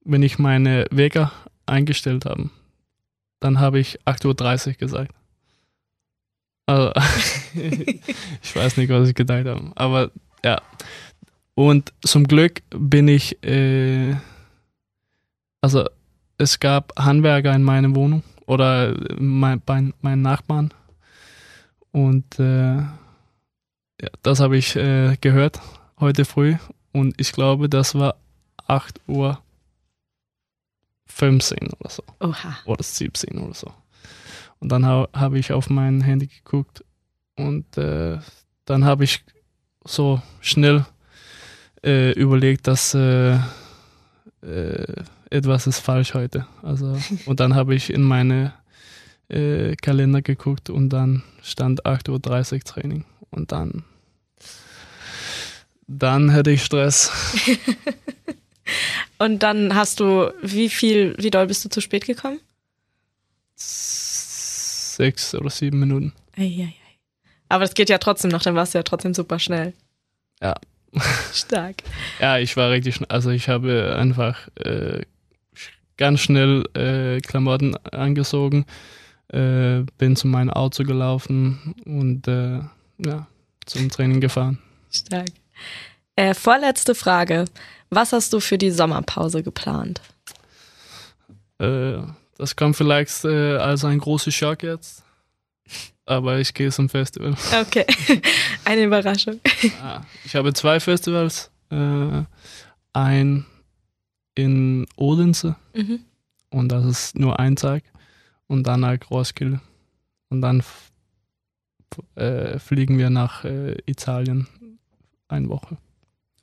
wenn 0.04 0.22
ich 0.22 0.38
meine 0.38 0.86
Wecker 0.92 1.32
eingestellt 1.66 2.24
habe, 2.24 2.50
dann 3.40 3.58
habe 3.58 3.80
ich 3.80 3.98
8.30 4.04 4.68
Uhr 4.68 4.74
gesagt. 4.74 5.12
Also, 6.66 6.92
ich 7.54 8.54
weiß 8.54 8.76
nicht, 8.76 8.90
was 8.90 9.08
ich 9.08 9.16
gedacht 9.16 9.46
habe. 9.46 9.72
Aber 9.74 10.12
ja. 10.44 10.62
Und 11.56 11.92
zum 12.00 12.28
Glück 12.28 12.62
bin 12.70 13.08
ich, 13.08 13.42
äh, 13.42 14.14
also 15.60 15.84
es 16.38 16.60
gab 16.60 16.92
Handwerker 16.96 17.56
in 17.56 17.64
meiner 17.64 17.92
Wohnung 17.96 18.22
oder 18.46 18.94
mein, 19.18 19.60
bei 19.62 19.90
meinen 20.00 20.22
Nachbarn. 20.22 20.72
Und 21.90 22.38
äh, 22.38 22.76
ja, 22.76 24.10
das 24.22 24.38
habe 24.38 24.56
ich 24.58 24.76
äh, 24.76 25.16
gehört 25.20 25.60
heute 25.98 26.24
früh. 26.24 26.54
Und 26.96 27.20
ich 27.20 27.32
glaube, 27.32 27.68
das 27.68 27.94
war 27.94 28.16
8 28.68 29.02
Uhr 29.06 29.38
15 31.04 31.58
oder 31.78 31.90
so. 31.90 32.02
Oha. 32.20 32.56
Oder 32.64 32.82
17 32.82 33.38
oder 33.38 33.52
so. 33.52 33.70
Und 34.60 34.72
dann 34.72 34.86
ha 34.86 35.06
habe 35.12 35.38
ich 35.38 35.52
auf 35.52 35.68
mein 35.68 36.00
Handy 36.00 36.26
geguckt 36.26 36.82
und 37.36 37.76
äh, 37.76 38.18
dann 38.64 38.86
habe 38.86 39.04
ich 39.04 39.22
so 39.84 40.22
schnell 40.40 40.86
äh, 41.84 42.12
überlegt, 42.12 42.66
dass 42.66 42.94
äh, 42.94 43.34
äh, 44.40 45.04
etwas 45.28 45.66
ist 45.66 45.80
falsch 45.80 46.14
heute. 46.14 46.46
Also 46.62 46.98
und 47.26 47.40
dann 47.40 47.54
habe 47.54 47.74
ich 47.74 47.92
in 47.92 48.04
meine 48.04 48.54
äh, 49.28 49.76
Kalender 49.76 50.22
geguckt 50.22 50.70
und 50.70 50.88
dann 50.88 51.24
stand 51.42 51.84
8.30 51.84 52.54
Uhr 52.54 52.60
Training 52.60 53.04
und 53.28 53.52
dann 53.52 53.84
dann 55.86 56.30
hätte 56.30 56.50
ich 56.50 56.64
Stress. 56.64 57.10
Und 59.18 59.42
dann 59.42 59.74
hast 59.74 60.00
du, 60.00 60.32
wie 60.42 60.68
viel, 60.68 61.14
wie 61.18 61.30
doll 61.30 61.46
bist 61.46 61.64
du 61.64 61.68
zu 61.68 61.80
spät 61.80 62.04
gekommen? 62.06 62.40
Sechs 63.54 65.34
oder 65.34 65.50
sieben 65.50 65.78
Minuten. 65.78 66.12
Eieiei. 66.36 66.74
Aber 67.48 67.64
das 67.64 67.74
geht 67.74 67.88
ja 67.88 67.98
trotzdem 67.98 68.30
noch, 68.30 68.42
dann 68.42 68.54
warst 68.54 68.74
du 68.74 68.78
ja 68.78 68.82
trotzdem 68.82 69.14
super 69.14 69.38
schnell. 69.38 69.72
Ja. 70.42 70.54
Stark. 71.32 71.76
Ja, 72.20 72.38
ich 72.38 72.56
war 72.56 72.70
richtig 72.70 72.96
schnell. 72.96 73.08
Also 73.08 73.30
ich 73.30 73.48
habe 73.48 73.96
einfach 73.98 74.48
äh, 74.56 75.02
ganz 75.96 76.20
schnell 76.20 76.64
äh, 76.74 77.20
Klamotten 77.20 77.76
angezogen, 77.76 78.66
äh, 79.28 79.82
bin 79.98 80.16
zu 80.16 80.26
meinem 80.26 80.50
Auto 80.50 80.84
gelaufen 80.84 81.74
und 81.84 82.26
äh, 82.26 82.60
ja, 82.98 83.26
zum 83.64 83.88
Training 83.90 84.20
gefahren. 84.20 84.58
Stark. 84.90 85.28
Äh, 86.16 86.34
vorletzte 86.34 86.94
Frage. 86.94 87.44
Was 87.90 88.12
hast 88.12 88.32
du 88.32 88.40
für 88.40 88.58
die 88.58 88.70
Sommerpause 88.70 89.42
geplant? 89.42 90.00
Äh, 91.58 91.98
Das 92.38 92.54
kommt 92.56 92.76
vielleicht 92.76 93.24
äh, 93.24 93.56
als 93.56 93.84
ein 93.84 93.98
großer 93.98 94.30
Schock 94.30 94.62
jetzt. 94.62 95.02
Aber 96.04 96.38
ich 96.38 96.52
gehe 96.54 96.70
zum 96.70 96.88
Festival. 96.88 97.34
Okay, 97.60 97.84
eine 98.64 98.84
Überraschung. 98.84 99.40
Ah, 99.82 100.02
ich 100.24 100.36
habe 100.36 100.52
zwei 100.52 100.78
Festivals. 100.80 101.50
Äh, 101.70 102.22
ein 102.92 103.44
in 104.36 104.86
Odense 104.96 105.56
Mhm. 105.74 106.00
und 106.50 106.68
das 106.70 106.84
ist 106.84 107.18
nur 107.18 107.38
ein 107.40 107.56
Tag. 107.56 107.82
Und 108.48 108.64
dann 108.66 108.80
nach 108.80 108.98
Roskilde. 109.10 109.60
Und 110.28 110.40
dann 110.42 110.62
äh, 112.14 112.58
fliegen 112.58 112.98
wir 112.98 113.10
nach 113.10 113.44
äh, 113.44 113.76
Italien 113.86 114.46
eine 115.28 115.48
Woche. 115.48 115.76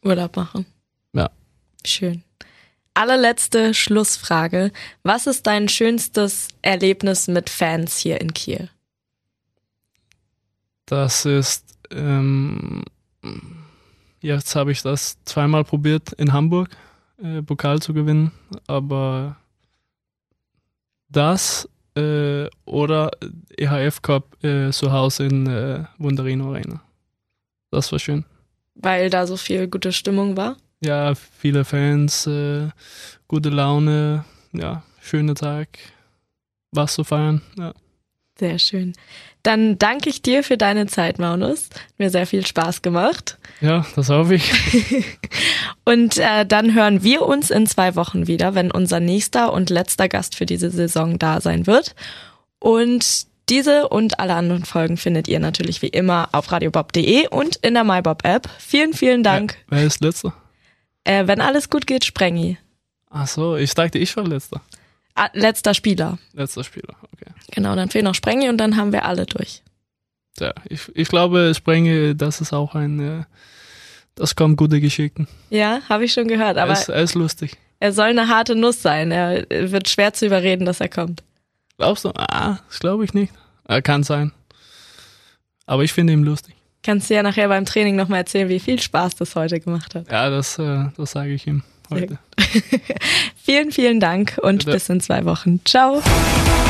Urlaub 0.04 0.36
machen. 0.36 0.66
Ja. 1.14 1.30
Schön. 1.86 2.24
Allerletzte 2.94 3.74
Schlussfrage. 3.74 4.72
Was 5.02 5.26
ist 5.28 5.48
dein 5.48 5.68
schönstes 5.68 6.50
Erlebnis 6.62 7.28
mit 7.28 7.50
Fans 7.50 7.98
hier 7.98 8.22
in 8.22 8.34
Kiel? 8.34 8.70
Das 10.86 11.26
ist, 11.26 11.78
ähm, 11.92 12.84
jetzt 14.20 14.56
habe 14.56 14.72
ich 14.72 14.84
das 14.84 15.18
zweimal 15.26 15.64
probiert 15.64 16.14
in 16.14 16.34
Hamburg, 16.34 16.70
äh, 17.18 17.42
Pokal 17.42 17.82
zu 17.82 17.94
gewinnen, 17.94 18.32
aber 18.68 19.38
das 21.10 21.68
äh, 21.96 22.48
oder 22.66 23.12
EHF 23.58 24.02
Cup 24.02 24.44
äh, 24.44 24.72
zu 24.72 24.92
Hause 24.92 25.26
in 25.26 25.48
äh, 25.48 25.86
Wunderino 25.98 26.50
Arena. 26.50 26.82
Das 27.72 27.92
war 27.92 28.00
schön. 28.00 28.26
Weil 28.76 29.10
da 29.10 29.28
so 29.28 29.38
viel 29.38 29.68
gute 29.68 29.92
Stimmung 29.92 30.38
war? 30.38 30.58
Ja, 30.82 31.14
viele 31.16 31.64
Fans, 31.64 32.28
äh, 32.28 32.70
gute 33.28 33.50
Laune, 33.50 34.26
ja, 34.52 34.84
schöner 35.02 35.36
Tag, 35.36 35.68
was 36.72 36.94
zu 36.96 37.04
feiern. 37.04 37.42
Ja. 37.58 37.74
Sehr 38.38 38.58
schön. 38.58 38.94
Dann 39.44 39.78
danke 39.78 40.10
ich 40.10 40.22
dir 40.22 40.44
für 40.44 40.58
deine 40.58 40.88
Zeit, 40.88 41.20
Maunus. 41.20 41.70
Hat 41.70 42.00
Mir 42.00 42.10
sehr 42.10 42.26
viel 42.26 42.46
Spaß 42.46 42.82
gemacht. 42.82 43.38
ja, 43.62 43.86
das 43.96 44.10
hoffe 44.10 44.36
ich. 44.36 44.52
Und 45.86 46.18
äh, 46.18 46.46
dann 46.46 46.74
hören 46.74 47.04
wir 47.04 47.24
uns 47.24 47.52
in 47.52 47.68
zwei 47.68 47.96
Wochen 47.96 48.28
wieder, 48.28 48.56
wenn 48.56 48.72
unser 48.72 49.00
nächster 49.00 49.54
und 49.54 49.70
letzter 49.70 50.08
Gast 50.10 50.36
für 50.36 50.46
diese 50.46 50.70
Saison 50.70 51.20
da 51.20 51.42
sein 51.42 51.68
wird. 51.68 51.94
Und 52.60 53.28
diese 53.54 53.88
und 53.88 54.20
alle 54.20 54.34
anderen 54.34 54.66
Folgen 54.66 54.98
findet 54.98 55.28
ihr 55.28 55.40
natürlich 55.40 55.84
wie 55.84 55.88
immer 55.88 56.28
auf 56.32 56.52
radiobob.de 56.52 57.28
und 57.28 57.58
in 57.58 57.76
der 57.76 57.84
MyBob-App. 57.84 58.50
Vielen, 58.58 58.94
vielen 58.94 59.22
Dank. 59.22 59.58
Wer, 59.68 59.80
wer 59.80 59.86
ist 59.88 60.02
letzter? 60.02 60.34
Äh, 61.04 61.28
wenn 61.28 61.40
alles 61.40 61.70
gut 61.70 61.86
geht, 61.86 62.04
Sprengi. 62.04 62.58
Ach 63.12 63.28
so, 63.28 63.56
ich 63.56 63.72
dachte, 63.76 64.00
ich 64.00 64.18
war 64.18 64.26
letzter. 64.26 64.60
Ah, 65.14 65.30
letzter 65.34 65.76
Spieler. 65.76 66.18
Letzter 66.34 66.64
Spieler, 66.64 66.96
okay. 67.14 67.32
Genau, 67.52 67.76
dann 67.76 67.92
fehlt 67.92 68.06
noch 68.06 68.16
Sprengi 68.16 68.50
und 68.50 68.58
dann 68.58 68.76
haben 68.76 68.92
wir 68.92 69.06
alle 69.06 69.28
durch. 69.28 69.62
Ja, 70.40 70.52
ich, 70.68 70.90
ich 70.96 71.08
glaube, 71.08 71.54
Sprenge, 71.56 72.16
das 72.16 72.42
ist 72.42 72.54
auch 72.54 72.74
ein, 72.74 73.00
äh, 73.00 73.24
das 74.16 74.36
kommt 74.36 74.58
gute 74.58 74.82
Geschichten. 74.82 75.28
Ja, 75.52 75.82
habe 75.90 76.06
ich 76.06 76.14
schon 76.14 76.28
gehört. 76.28 76.58
Er 76.58 76.64
Aber 76.64 76.74
ist, 76.74 76.90
er 76.90 77.04
ist 77.04 77.14
lustig. 77.14 77.56
er 77.80 77.94
soll 77.94 78.08
eine 78.08 78.30
harte 78.30 78.56
Nuss 78.56 78.82
sein. 78.82 79.12
Er 79.12 79.46
wird 79.50 79.90
schwer 79.90 80.14
zu 80.14 80.26
überreden, 80.26 80.66
dass 80.66 80.80
er 80.80 80.90
kommt. 80.90 81.22
Glaubst 81.78 82.06
du? 82.06 82.10
Ah, 82.16 82.58
das 82.68 82.80
glaube 82.80 83.06
ich 83.06 83.14
nicht. 83.14 83.32
Er 83.68 83.82
kann 83.82 84.04
sein. 84.04 84.32
Aber 85.66 85.84
ich 85.84 85.94
finde 85.94 86.14
ihn 86.14 86.24
lustig. 86.24 86.56
Kannst 86.84 87.10
du 87.10 87.14
ja 87.14 87.24
nachher 87.24 87.48
beim 87.48 87.66
Training 87.66 87.96
nochmal 87.96 88.20
erzählen, 88.20 88.50
wie 88.50 88.60
viel 88.60 88.80
Spaß 88.82 89.16
das 89.16 89.36
heute 89.36 89.60
gemacht 89.60 89.96
hat. 89.96 90.12
Ja, 90.12 90.30
das, 90.30 90.60
äh, 90.60 90.86
das 90.98 91.12
sage 91.12 91.32
ich 91.32 91.48
ihm 91.48 91.64
heute. 91.90 92.18
Vielen, 93.44 93.72
vielen 93.72 94.00
Dank 94.00 94.38
und 94.42 94.60
Bitte. 94.60 94.72
bis 94.72 94.90
in 94.90 95.02
zwei 95.02 95.26
Wochen. 95.26 95.60
Ciao. 95.66 96.02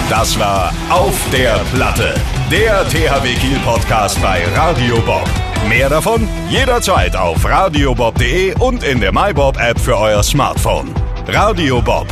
Das 0.10 0.38
war 0.40 0.74
Auf 0.90 1.16
der 1.32 1.60
Platte, 1.74 2.14
der 2.52 2.88
THW 2.90 3.34
Kiel 3.36 3.58
Podcast 3.64 4.22
bei 4.22 4.44
Radio 4.56 5.00
Bob. 5.02 5.28
Mehr 5.70 5.90
davon 5.90 6.28
jederzeit 6.50 7.16
auf 7.16 7.46
radiobob.de 7.46 8.56
und 8.60 8.84
in 8.84 9.00
der 9.00 9.14
MyBob 9.14 9.58
App 9.60 9.80
für 9.80 9.98
euer 9.98 10.22
Smartphone. 10.22 10.94
Radio 11.28 11.82
Bob, 11.82 12.08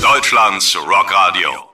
Deutschlands 0.00 0.76
Rockradio. 0.76 1.67